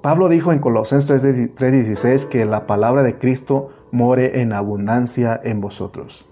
Pablo 0.00 0.30
dijo 0.30 0.54
en 0.54 0.58
Colosenses 0.58 1.22
3:16 1.22 2.24
que 2.30 2.46
la 2.46 2.66
palabra 2.66 3.02
de 3.02 3.18
Cristo 3.18 3.68
more 3.90 4.40
en 4.40 4.54
abundancia 4.54 5.38
en 5.44 5.60
vosotros. 5.60 6.26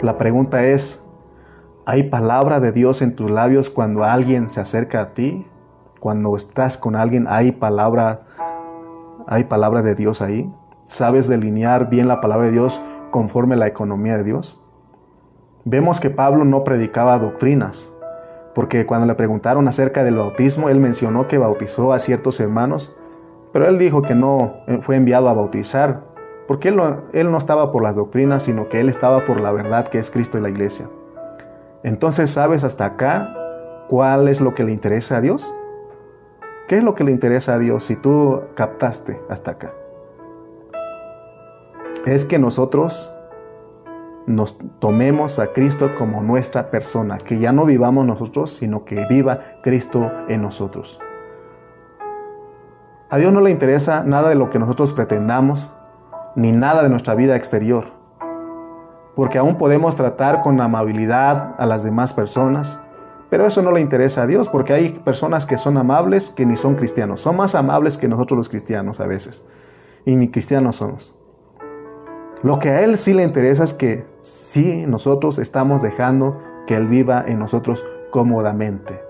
La 0.00 0.18
pregunta 0.18 0.66
es, 0.66 1.01
¿Hay 1.84 2.04
palabra 2.04 2.60
de 2.60 2.70
Dios 2.70 3.02
en 3.02 3.16
tus 3.16 3.28
labios 3.28 3.68
cuando 3.68 4.04
alguien 4.04 4.50
se 4.50 4.60
acerca 4.60 5.00
a 5.00 5.14
ti? 5.14 5.44
Cuando 5.98 6.36
estás 6.36 6.78
con 6.78 6.94
alguien, 6.94 7.26
¿hay 7.28 7.50
palabra, 7.50 8.20
hay 9.26 9.42
palabra 9.44 9.82
de 9.82 9.96
Dios 9.96 10.22
ahí? 10.22 10.48
¿Sabes 10.86 11.26
delinear 11.26 11.90
bien 11.90 12.06
la 12.06 12.20
palabra 12.20 12.46
de 12.46 12.52
Dios 12.52 12.80
conforme 13.10 13.56
la 13.56 13.66
economía 13.66 14.16
de 14.16 14.22
Dios? 14.22 14.60
Vemos 15.64 15.98
que 15.98 16.08
Pablo 16.08 16.44
no 16.44 16.62
predicaba 16.62 17.18
doctrinas, 17.18 17.92
porque 18.54 18.86
cuando 18.86 19.08
le 19.08 19.16
preguntaron 19.16 19.66
acerca 19.66 20.04
del 20.04 20.18
bautismo, 20.18 20.68
él 20.68 20.78
mencionó 20.78 21.26
que 21.26 21.38
bautizó 21.38 21.92
a 21.92 21.98
ciertos 21.98 22.38
hermanos, 22.38 22.96
pero 23.52 23.66
él 23.66 23.76
dijo 23.76 24.02
que 24.02 24.14
no 24.14 24.52
eh, 24.68 24.78
fue 24.82 24.94
enviado 24.94 25.28
a 25.28 25.34
bautizar, 25.34 26.04
porque 26.46 26.68
él 26.68 26.76
no, 26.76 27.00
él 27.12 27.32
no 27.32 27.38
estaba 27.38 27.72
por 27.72 27.82
las 27.82 27.96
doctrinas, 27.96 28.44
sino 28.44 28.68
que 28.68 28.78
él 28.78 28.88
estaba 28.88 29.24
por 29.24 29.40
la 29.40 29.50
verdad 29.50 29.88
que 29.88 29.98
es 29.98 30.12
Cristo 30.12 30.38
y 30.38 30.42
la 30.42 30.48
iglesia. 30.48 30.88
Entonces, 31.84 32.30
¿sabes 32.30 32.62
hasta 32.62 32.84
acá 32.84 33.34
cuál 33.88 34.28
es 34.28 34.40
lo 34.40 34.54
que 34.54 34.62
le 34.62 34.72
interesa 34.72 35.16
a 35.16 35.20
Dios? 35.20 35.52
¿Qué 36.68 36.78
es 36.78 36.84
lo 36.84 36.94
que 36.94 37.02
le 37.02 37.10
interesa 37.10 37.54
a 37.54 37.58
Dios 37.58 37.84
si 37.84 37.96
tú 37.96 38.40
captaste 38.54 39.20
hasta 39.28 39.52
acá? 39.52 39.72
Es 42.06 42.24
que 42.24 42.38
nosotros 42.38 43.12
nos 44.26 44.56
tomemos 44.78 45.40
a 45.40 45.48
Cristo 45.48 45.90
como 45.98 46.22
nuestra 46.22 46.70
persona, 46.70 47.18
que 47.18 47.40
ya 47.40 47.50
no 47.50 47.64
vivamos 47.64 48.06
nosotros, 48.06 48.52
sino 48.52 48.84
que 48.84 49.04
viva 49.06 49.40
Cristo 49.62 50.08
en 50.28 50.42
nosotros. 50.42 51.00
A 53.10 53.18
Dios 53.18 53.32
no 53.32 53.40
le 53.40 53.50
interesa 53.50 54.04
nada 54.04 54.28
de 54.28 54.36
lo 54.36 54.50
que 54.50 54.60
nosotros 54.60 54.92
pretendamos, 54.92 55.68
ni 56.36 56.52
nada 56.52 56.84
de 56.84 56.88
nuestra 56.88 57.16
vida 57.16 57.34
exterior 57.34 58.01
porque 59.14 59.38
aún 59.38 59.56
podemos 59.58 59.96
tratar 59.96 60.40
con 60.40 60.60
amabilidad 60.60 61.54
a 61.58 61.66
las 61.66 61.82
demás 61.82 62.14
personas, 62.14 62.80
pero 63.28 63.46
eso 63.46 63.62
no 63.62 63.72
le 63.72 63.80
interesa 63.80 64.22
a 64.22 64.26
Dios, 64.26 64.48
porque 64.48 64.72
hay 64.72 64.90
personas 64.90 65.46
que 65.46 65.58
son 65.58 65.76
amables 65.76 66.30
que 66.30 66.46
ni 66.46 66.56
son 66.56 66.74
cristianos, 66.74 67.20
son 67.20 67.36
más 67.36 67.54
amables 67.54 67.96
que 67.96 68.08
nosotros 68.08 68.36
los 68.36 68.48
cristianos 68.48 69.00
a 69.00 69.06
veces, 69.06 69.44
y 70.04 70.16
ni 70.16 70.30
cristianos 70.30 70.76
somos. 70.76 71.18
Lo 72.42 72.58
que 72.58 72.70
a 72.70 72.82
Él 72.82 72.96
sí 72.96 73.14
le 73.14 73.22
interesa 73.22 73.64
es 73.64 73.72
que 73.72 74.04
sí 74.20 74.84
nosotros 74.86 75.38
estamos 75.38 75.80
dejando 75.80 76.38
que 76.66 76.74
Él 76.74 76.88
viva 76.88 77.24
en 77.26 77.38
nosotros 77.38 77.84
cómodamente. 78.10 79.00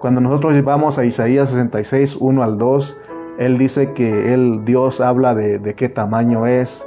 Cuando 0.00 0.20
nosotros 0.20 0.62
vamos 0.64 0.98
a 0.98 1.04
Isaías 1.04 1.50
66, 1.50 2.16
1 2.20 2.42
al 2.42 2.58
2, 2.58 2.98
Él 3.38 3.56
dice 3.56 3.92
que 3.92 4.34
él, 4.34 4.62
Dios 4.64 5.00
habla 5.00 5.34
de, 5.34 5.58
de 5.58 5.74
qué 5.74 5.88
tamaño 5.88 6.46
es, 6.46 6.86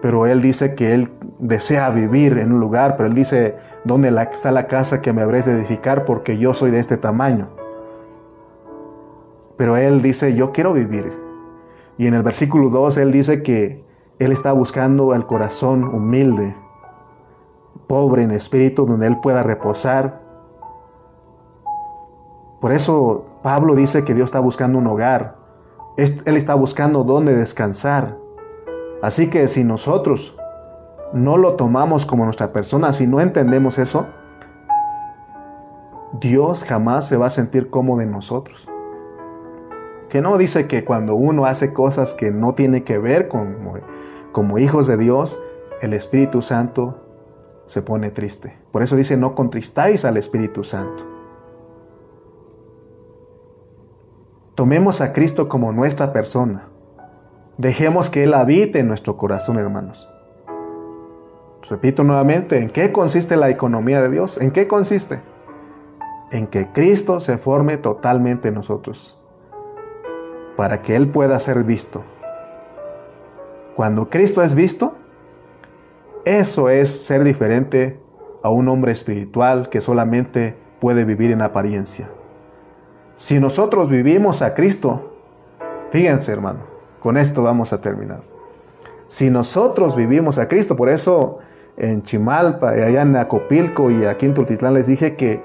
pero 0.00 0.26
Él 0.26 0.40
dice 0.40 0.74
que 0.74 0.94
Él 0.94 1.10
desea 1.38 1.90
vivir 1.90 2.38
en 2.38 2.52
un 2.52 2.60
lugar, 2.60 2.96
pero 2.96 3.08
Él 3.08 3.14
dice, 3.14 3.56
¿dónde 3.84 4.08
está 4.32 4.50
la 4.50 4.66
casa 4.66 5.02
que 5.02 5.12
me 5.12 5.22
habréis 5.22 5.44
de 5.44 5.52
edificar? 5.52 6.04
Porque 6.04 6.38
yo 6.38 6.54
soy 6.54 6.70
de 6.70 6.80
este 6.80 6.96
tamaño. 6.96 7.48
Pero 9.56 9.76
Él 9.76 10.00
dice, 10.00 10.34
yo 10.34 10.52
quiero 10.52 10.72
vivir. 10.72 11.10
Y 11.98 12.06
en 12.06 12.14
el 12.14 12.22
versículo 12.22 12.70
2 12.70 12.96
Él 12.96 13.12
dice 13.12 13.42
que 13.42 13.84
Él 14.18 14.32
está 14.32 14.52
buscando 14.52 15.14
el 15.14 15.26
corazón 15.26 15.84
humilde, 15.84 16.56
pobre 17.86 18.22
en 18.22 18.30
espíritu, 18.30 18.86
donde 18.86 19.06
Él 19.06 19.18
pueda 19.20 19.42
reposar. 19.42 20.22
Por 22.60 22.72
eso 22.72 23.26
Pablo 23.42 23.74
dice 23.74 24.04
que 24.04 24.14
Dios 24.14 24.26
está 24.26 24.40
buscando 24.40 24.78
un 24.78 24.86
hogar. 24.86 25.36
Él 25.98 26.36
está 26.36 26.54
buscando 26.54 27.04
dónde 27.04 27.34
descansar. 27.34 28.19
Así 29.02 29.30
que 29.30 29.48
si 29.48 29.64
nosotros 29.64 30.36
no 31.12 31.36
lo 31.36 31.56
tomamos 31.56 32.04
como 32.06 32.24
nuestra 32.24 32.52
persona, 32.52 32.92
si 32.92 33.06
no 33.06 33.20
entendemos 33.20 33.78
eso, 33.78 34.06
Dios 36.20 36.64
jamás 36.64 37.08
se 37.08 37.16
va 37.16 37.26
a 37.26 37.30
sentir 37.30 37.70
cómodo 37.70 38.02
en 38.02 38.10
nosotros. 38.10 38.68
Que 40.08 40.20
no 40.20 40.36
dice 40.38 40.66
que 40.66 40.84
cuando 40.84 41.14
uno 41.14 41.46
hace 41.46 41.72
cosas 41.72 42.14
que 42.14 42.30
no 42.30 42.54
tiene 42.54 42.84
que 42.84 42.98
ver 42.98 43.28
con 43.28 43.56
como 44.32 44.58
hijos 44.58 44.86
de 44.86 44.96
Dios, 44.96 45.42
el 45.80 45.94
Espíritu 45.94 46.42
Santo 46.42 47.00
se 47.66 47.82
pone 47.82 48.10
triste. 48.10 48.58
Por 48.72 48.82
eso 48.82 48.96
dice, 48.96 49.16
no 49.16 49.34
contristáis 49.34 50.04
al 50.04 50.16
Espíritu 50.16 50.62
Santo. 50.62 51.04
Tomemos 54.54 55.00
a 55.00 55.12
Cristo 55.12 55.48
como 55.48 55.72
nuestra 55.72 56.12
persona. 56.12 56.68
Dejemos 57.60 58.08
que 58.08 58.24
Él 58.24 58.32
habite 58.32 58.78
en 58.78 58.88
nuestro 58.88 59.18
corazón, 59.18 59.58
hermanos. 59.58 60.10
Repito 61.68 62.04
nuevamente, 62.04 62.56
¿en 62.56 62.70
qué 62.70 62.90
consiste 62.90 63.36
la 63.36 63.50
economía 63.50 64.00
de 64.00 64.08
Dios? 64.08 64.38
¿En 64.38 64.50
qué 64.50 64.66
consiste? 64.66 65.20
En 66.30 66.46
que 66.46 66.68
Cristo 66.72 67.20
se 67.20 67.36
forme 67.36 67.76
totalmente 67.76 68.48
en 68.48 68.54
nosotros, 68.54 69.14
para 70.56 70.80
que 70.80 70.96
Él 70.96 71.08
pueda 71.08 71.38
ser 71.38 71.62
visto. 71.64 72.02
Cuando 73.76 74.08
Cristo 74.08 74.42
es 74.42 74.54
visto, 74.54 74.94
eso 76.24 76.70
es 76.70 76.88
ser 76.88 77.24
diferente 77.24 78.00
a 78.42 78.48
un 78.48 78.68
hombre 78.68 78.92
espiritual 78.92 79.68
que 79.68 79.82
solamente 79.82 80.56
puede 80.80 81.04
vivir 81.04 81.30
en 81.30 81.42
apariencia. 81.42 82.08
Si 83.16 83.38
nosotros 83.38 83.90
vivimos 83.90 84.40
a 84.40 84.54
Cristo, 84.54 85.12
fíjense 85.90 86.32
hermano, 86.32 86.69
con 87.00 87.16
esto 87.16 87.42
vamos 87.42 87.72
a 87.72 87.80
terminar. 87.80 88.20
Si 89.06 89.28
nosotros 89.28 89.96
vivimos 89.96 90.38
a 90.38 90.46
Cristo, 90.46 90.76
por 90.76 90.88
eso 90.88 91.38
en 91.76 92.02
Chimalpa, 92.02 92.70
allá 92.70 93.02
en 93.02 93.16
Acopilco 93.16 93.90
y 93.90 94.04
aquí 94.04 94.26
en 94.26 94.34
Tultitlán 94.34 94.74
les 94.74 94.86
dije 94.86 95.16
que 95.16 95.42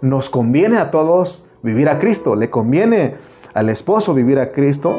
nos 0.00 0.30
conviene 0.30 0.78
a 0.78 0.90
todos 0.90 1.44
vivir 1.62 1.88
a 1.88 1.98
Cristo. 1.98 2.36
Le 2.36 2.48
conviene 2.48 3.16
al 3.54 3.68
esposo 3.68 4.14
vivir 4.14 4.38
a 4.38 4.52
Cristo. 4.52 4.96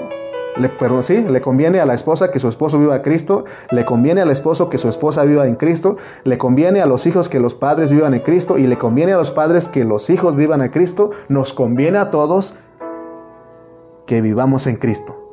Le, 0.58 0.70
perdón, 0.70 1.04
sí, 1.04 1.26
le 1.28 1.42
conviene 1.42 1.80
a 1.80 1.86
la 1.86 1.94
esposa 1.94 2.32
que 2.32 2.40
su 2.40 2.48
esposo 2.48 2.80
viva 2.80 2.96
a 2.96 3.02
Cristo, 3.02 3.44
le 3.72 3.84
conviene 3.84 4.22
al 4.22 4.32
esposo 4.32 4.70
que 4.70 4.78
su 4.78 4.88
esposa 4.88 5.26
viva 5.26 5.48
en 5.48 5.56
Cristo, 5.56 5.98
le 6.24 6.38
conviene 6.38 6.80
a 6.80 6.86
los 6.86 7.06
hijos 7.08 7.28
que 7.28 7.42
los 7.42 7.56
padres 7.56 7.92
vivan 7.92 8.14
en 8.14 8.22
Cristo 8.22 8.58
y 8.58 8.66
le 8.66 8.78
conviene 8.78 9.12
a 9.12 9.18
los 9.18 9.32
padres 9.32 9.68
que 9.68 9.84
los 9.84 10.10
hijos 10.10 10.38
vivan 10.38 10.62
en 10.62 10.70
Cristo, 10.70 11.10
nos 11.28 11.52
conviene 11.52 11.98
a 11.98 12.10
todos 12.10 12.54
que 14.06 14.22
vivamos 14.22 14.66
en 14.66 14.78
Cristo. 14.78 15.25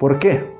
¿Por 0.00 0.18
qué? 0.18 0.50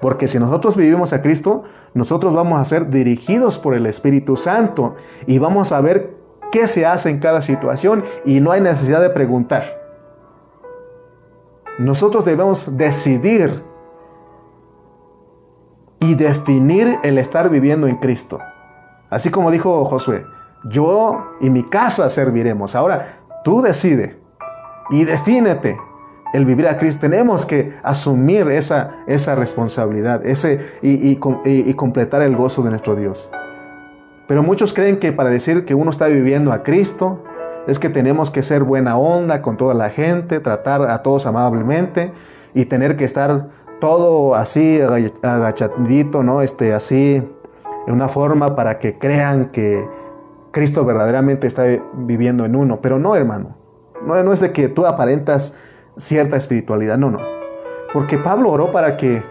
Porque 0.00 0.26
si 0.26 0.40
nosotros 0.40 0.74
vivimos 0.74 1.12
a 1.12 1.22
Cristo, 1.22 1.62
nosotros 1.94 2.34
vamos 2.34 2.60
a 2.60 2.64
ser 2.64 2.90
dirigidos 2.90 3.56
por 3.56 3.74
el 3.74 3.86
Espíritu 3.86 4.34
Santo 4.34 4.96
y 5.28 5.38
vamos 5.38 5.70
a 5.70 5.80
ver 5.80 6.16
qué 6.50 6.66
se 6.66 6.84
hace 6.84 7.08
en 7.08 7.20
cada 7.20 7.42
situación 7.42 8.02
y 8.24 8.40
no 8.40 8.50
hay 8.50 8.60
necesidad 8.60 9.00
de 9.00 9.10
preguntar. 9.10 9.80
Nosotros 11.78 12.24
debemos 12.24 12.76
decidir 12.76 13.62
y 16.00 16.16
definir 16.16 16.98
el 17.04 17.18
estar 17.18 17.48
viviendo 17.50 17.86
en 17.86 17.98
Cristo. 17.98 18.40
Así 19.10 19.30
como 19.30 19.52
dijo 19.52 19.84
Josué, 19.84 20.26
yo 20.64 21.24
y 21.40 21.50
mi 21.50 21.62
casa 21.62 22.10
serviremos. 22.10 22.74
Ahora, 22.74 23.20
tú 23.44 23.62
decide 23.62 24.18
y 24.90 25.04
defínete 25.04 25.78
el 26.32 26.46
vivir 26.46 26.66
a 26.66 26.78
Cristo, 26.78 27.02
tenemos 27.02 27.44
que 27.44 27.74
asumir 27.82 28.50
esa, 28.50 28.96
esa 29.06 29.34
responsabilidad 29.34 30.24
ese, 30.24 30.60
y, 30.82 31.10
y, 31.44 31.74
completar 31.74 32.22
el 32.22 32.36
gozo 32.36 32.62
de 32.62 32.70
nuestro 32.70 32.96
Dios. 32.96 33.30
Pero 34.26 34.42
muchos 34.42 34.72
creen 34.72 34.98
que 34.98 35.12
para 35.12 35.30
decir 35.30 35.64
que 35.64 35.74
uno 35.74 35.90
está 35.90 36.06
viviendo 36.06 36.52
a 36.52 36.62
Cristo 36.62 37.22
es 37.66 37.78
que 37.78 37.90
tenemos 37.90 38.30
que 38.30 38.42
ser 38.42 38.62
buena 38.62 38.96
onda 38.96 39.42
con 39.42 39.56
toda 39.56 39.74
la 39.74 39.90
gente, 39.90 40.40
tratar 40.40 40.90
a 40.90 41.02
todos 41.02 41.26
amablemente 41.26 42.12
y 42.54 42.64
tener 42.64 42.96
que 42.96 43.04
estar 43.04 43.50
todo 43.80 44.34
así 44.34 44.80
agachadito, 44.80 46.22
¿no? 46.22 46.40
Este, 46.40 46.72
así, 46.72 47.22
en 47.86 47.92
una 47.92 48.08
forma 48.08 48.56
para 48.56 48.78
que 48.78 48.98
crean 48.98 49.50
que 49.50 49.84
Cristo 50.52 50.84
verdaderamente 50.84 51.46
está 51.46 51.64
viviendo 51.94 52.44
en 52.44 52.56
uno. 52.56 52.80
Pero 52.80 52.98
no, 52.98 53.16
hermano. 53.16 53.56
No, 54.06 54.22
no 54.22 54.32
es 54.32 54.40
de 54.40 54.52
que 54.52 54.68
tú 54.68 54.86
aparentas 54.86 55.54
cierta 55.96 56.36
espiritualidad, 56.36 56.98
no, 56.98 57.10
no. 57.10 57.18
Porque 57.92 58.18
Pablo 58.18 58.50
oró 58.50 58.72
para 58.72 58.96
que 58.96 59.22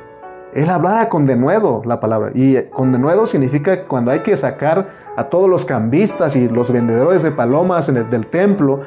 él 0.54 0.70
hablara 0.70 1.10
con 1.10 1.26
denuedo 1.26 1.82
la 1.86 2.00
palabra. 2.00 2.32
Y 2.34 2.62
con 2.72 2.92
denuedo 2.92 3.26
significa 3.26 3.78
que 3.78 3.88
cuando 3.88 4.12
hay 4.12 4.20
que 4.20 4.36
sacar 4.36 4.90
a 5.16 5.26
todos 5.26 5.50
los 5.50 5.66
cambistas 5.66 6.36
y 6.36 6.48
los 6.50 6.72
vendedores 6.72 7.24
de 7.24 7.32
palomas 7.32 7.90
en 7.90 7.98
el, 7.98 8.10
del 8.10 8.28
templo 8.28 8.82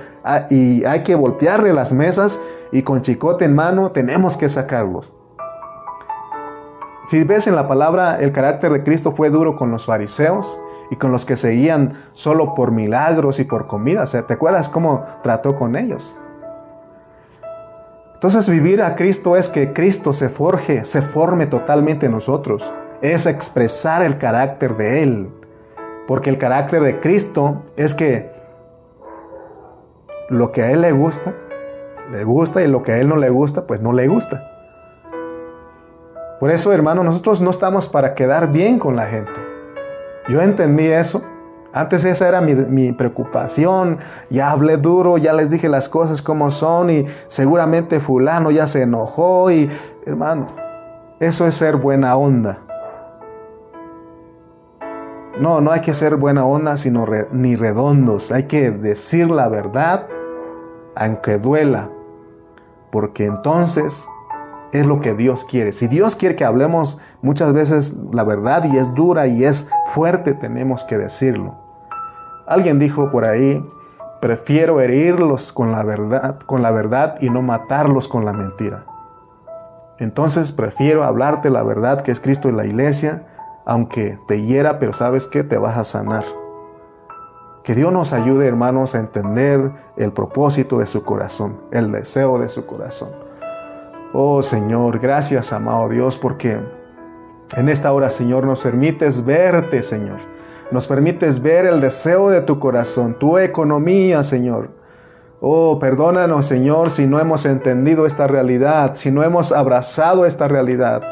y 0.51 0.85
hay 0.85 1.03
que 1.03 1.15
voltearle 1.15 1.73
las 1.73 1.93
mesas 1.93 2.41
y 2.73 2.83
con 2.83 3.03
chicote 3.03 3.45
en 3.47 3.55
mano 3.55 3.91
tenemos 3.91 4.37
que 4.37 4.49
sacarlos. 4.49 5.13
Si 7.07 7.23
ves 7.25 7.47
en 7.47 7.55
la 7.55 7.69
palabra, 7.69 8.17
el 8.19 8.33
carácter 8.33 8.73
de 8.73 8.83
Cristo 8.83 9.13
fue 9.13 9.29
duro 9.29 9.57
con 9.57 9.71
los 9.71 9.85
fariseos 9.85 10.59
y 10.91 10.97
con 10.97 11.13
los 11.13 11.25
que 11.25 11.37
seguían 11.37 11.95
solo 12.13 12.55
por 12.55 12.73
milagros 12.73 13.41
y 13.41 13.45
por 13.45 13.67
comida. 13.67 14.05
¿te 14.05 14.33
acuerdas 14.33 14.69
cómo 14.69 15.05
trató 15.23 15.55
con 15.57 15.77
ellos? 15.77 16.17
Entonces 18.25 18.49
vivir 18.49 18.81
a 18.81 18.97
Cristo 18.97 19.37
es 19.37 19.51
que 19.51 19.75
Cristo 19.75 20.15
se 20.15 20.31
forje, 20.31 20.87
se 20.87 21.03
forme 21.03 21.45
totalmente 21.45 22.07
en 22.07 22.13
nosotros. 22.13 22.73
Es 23.03 23.27
expresar 23.27 24.03
el 24.03 24.17
carácter 24.17 24.79
de 24.79 25.03
Él. 25.03 25.29
Porque 26.07 26.31
el 26.31 26.39
carácter 26.39 26.83
de 26.83 27.01
Cristo 27.01 27.63
es 27.77 27.95
que 27.95 28.31
lo 30.31 30.53
que 30.53 30.63
a 30.63 30.71
Él 30.71 30.81
le 30.81 30.93
gusta, 30.93 31.35
le 32.11 32.25
gusta 32.25 32.63
y 32.63 32.67
lo 32.67 32.83
que 32.83 32.93
a 32.93 32.99
Él 32.99 33.09
no 33.09 33.17
le 33.19 33.29
gusta, 33.29 33.67
pues 33.67 33.83
no 33.83 33.93
le 33.93 34.09
gusta. 34.09 34.51
Por 36.41 36.51
eso, 36.51 36.73
hermano, 36.73 37.05
nosotros 37.05 37.43
no 37.43 37.51
estamos 37.51 37.89
para 37.89 38.15
quedar 38.15 38.51
bien 38.51 38.79
con 38.79 38.97
la 38.97 39.05
gente. 39.05 39.39
Yo 40.31 40.41
entendí 40.41 40.87
eso 40.87 41.23
antes 41.75 42.05
esa 42.05 42.29
era 42.29 42.41
mi, 42.41 42.93
preocupación. 42.93 43.99
Ya 44.31 44.53
hablé 44.53 44.77
duro, 44.77 45.19
ya 45.19 45.33
les 45.33 45.51
dije 45.51 45.69
las 45.69 45.89
cosas 45.89 46.23
como 46.23 46.53
son 46.53 46.89
y 46.89 47.05
seguramente 47.27 47.99
fulano 47.99 48.53
ya 48.53 48.69
se 48.69 48.83
enojó 48.83 49.51
y 49.51 49.69
hermano, 50.07 50.47
eso 51.19 51.47
es 51.49 51.57
ser 51.57 51.77
buena 51.77 52.17
onda. 52.17 52.61
No, 55.41 55.61
no 55.61 55.73
hay 55.73 55.81
que 55.81 55.95
ser 55.95 56.15
buena 56.15 56.47
onda, 56.47 56.77
sino 56.77 57.07
ni 57.33 57.57
redondos. 57.57 58.31
Hay 58.31 58.45
que 58.45 58.71
decir 58.71 59.29
la 59.29 59.49
verdad, 59.49 60.07
aunque 60.95 61.39
duela, 61.39 61.91
porque 62.93 63.25
entonces 63.25 64.07
es 64.71 64.87
lo 64.87 65.01
que 65.01 65.15
Dios 65.15 65.45
quiere. 65.45 65.73
Si 65.73 65.89
Dios 65.89 66.15
quiere 66.15 66.37
que 66.37 66.45
hablemos 66.45 67.01
muchas 67.21 67.53
veces 67.53 67.97
la 68.13 68.23
verdad 68.23 68.63
y 68.65 68.77
es 68.77 68.95
dura 68.95 69.27
y 69.27 69.45
es 69.45 69.67
fuerte, 69.93 70.35
tenemos 70.35 70.85
que 70.85 70.99
decirlo. 70.99 71.64
Alguien 72.47 72.79
dijo 72.79 73.11
por 73.11 73.25
ahí, 73.25 73.65
prefiero 74.21 74.81
herirlos 74.81 75.51
con 75.51 75.73
la 75.73 75.83
verdad, 75.83 76.39
con 76.41 76.61
la 76.61 76.71
verdad 76.71 77.17
y 77.21 77.31
no 77.31 77.41
matarlos 77.41 78.07
con 78.07 78.27
la 78.27 78.35
mentira. 78.35 78.85
Entonces 79.99 80.53
prefiero 80.53 81.05
hablarte 81.05 81.49
la 81.49 81.63
verdad 81.63 82.03
que 82.03 82.13
es 82.13 82.21
Cristo 82.21 82.51
y 82.51 82.53
la 82.53 82.67
iglesia, 82.67 83.27
aunque 83.65 84.19
te 84.29 84.43
hiera, 84.43 84.79
pero 84.79 84.93
sabes 84.93 85.27
que 85.27 85.43
te 85.43 85.57
vas 85.57 85.79
a 85.79 85.85
sanar. 85.85 86.25
Que 87.63 87.75
Dios 87.75 87.91
nos 87.93 88.13
ayude, 88.13 88.47
hermanos, 88.47 88.95
a 88.95 89.01
entender 89.01 89.73
el 89.97 90.13
propósito 90.13 90.79
de 90.79 90.87
su 90.87 91.03
corazón, 91.03 91.59
el 91.71 91.91
deseo 91.93 92.39
de 92.39 92.51
su 92.51 92.67
corazón. 92.67 93.09
Oh 94.13 94.43
Señor, 94.43 94.99
gracias, 94.99 95.51
amado 95.51 95.89
Dios, 95.89 96.19
porque 96.19 96.61
en 97.57 97.69
esta 97.71 97.91
hora, 97.91 98.11
Señor, 98.11 98.45
nos 98.45 98.61
permites 98.61 99.25
verte, 99.25 99.83
Señor 99.83 100.34
Nos 100.71 100.87
permites 100.87 101.43
ver 101.43 101.67
el 101.67 101.81
deseo 101.81 102.31
de 102.31 102.41
tu 102.41 102.59
corazón, 102.59 103.19
tu 103.19 103.39
economía, 103.39 104.23
Señor. 104.23 104.71
Oh, 105.41 105.79
perdónanos, 105.79 106.47
Señor, 106.47 106.91
si 106.91 107.07
no 107.07 107.21
hemos 107.21 107.45
entendido 107.45 108.07
esta 108.07 108.27
realidad, 108.27 108.93
si 108.95 109.11
no 109.11 109.23
hemos 109.23 109.53
abrazado 109.53 110.25
esta 110.25 110.49
realidad. 110.49 111.03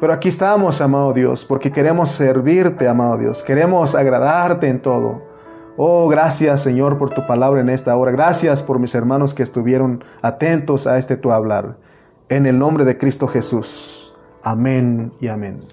Pero 0.00 0.12
aquí 0.12 0.28
estamos, 0.28 0.80
amado 0.80 1.12
Dios, 1.12 1.44
porque 1.44 1.72
queremos 1.72 2.10
servirte, 2.10 2.86
amado 2.86 3.18
Dios. 3.18 3.42
Queremos 3.42 3.94
agradarte 3.94 4.68
en 4.68 4.80
todo. 4.80 5.22
Oh, 5.76 6.08
gracias, 6.08 6.62
Señor, 6.62 6.96
por 6.96 7.10
tu 7.10 7.26
palabra 7.26 7.60
en 7.60 7.68
esta 7.68 7.96
hora. 7.96 8.12
Gracias 8.12 8.62
por 8.62 8.78
mis 8.78 8.94
hermanos 8.94 9.34
que 9.34 9.42
estuvieron 9.42 10.04
atentos 10.22 10.86
a 10.86 10.98
este 10.98 11.16
tu 11.16 11.32
hablar. 11.32 11.76
En 12.28 12.46
el 12.46 12.58
nombre 12.58 12.84
de 12.84 12.96
Cristo 12.96 13.26
Jesús. 13.26 14.14
Amén 14.42 15.12
y 15.18 15.28
amén. 15.28 15.66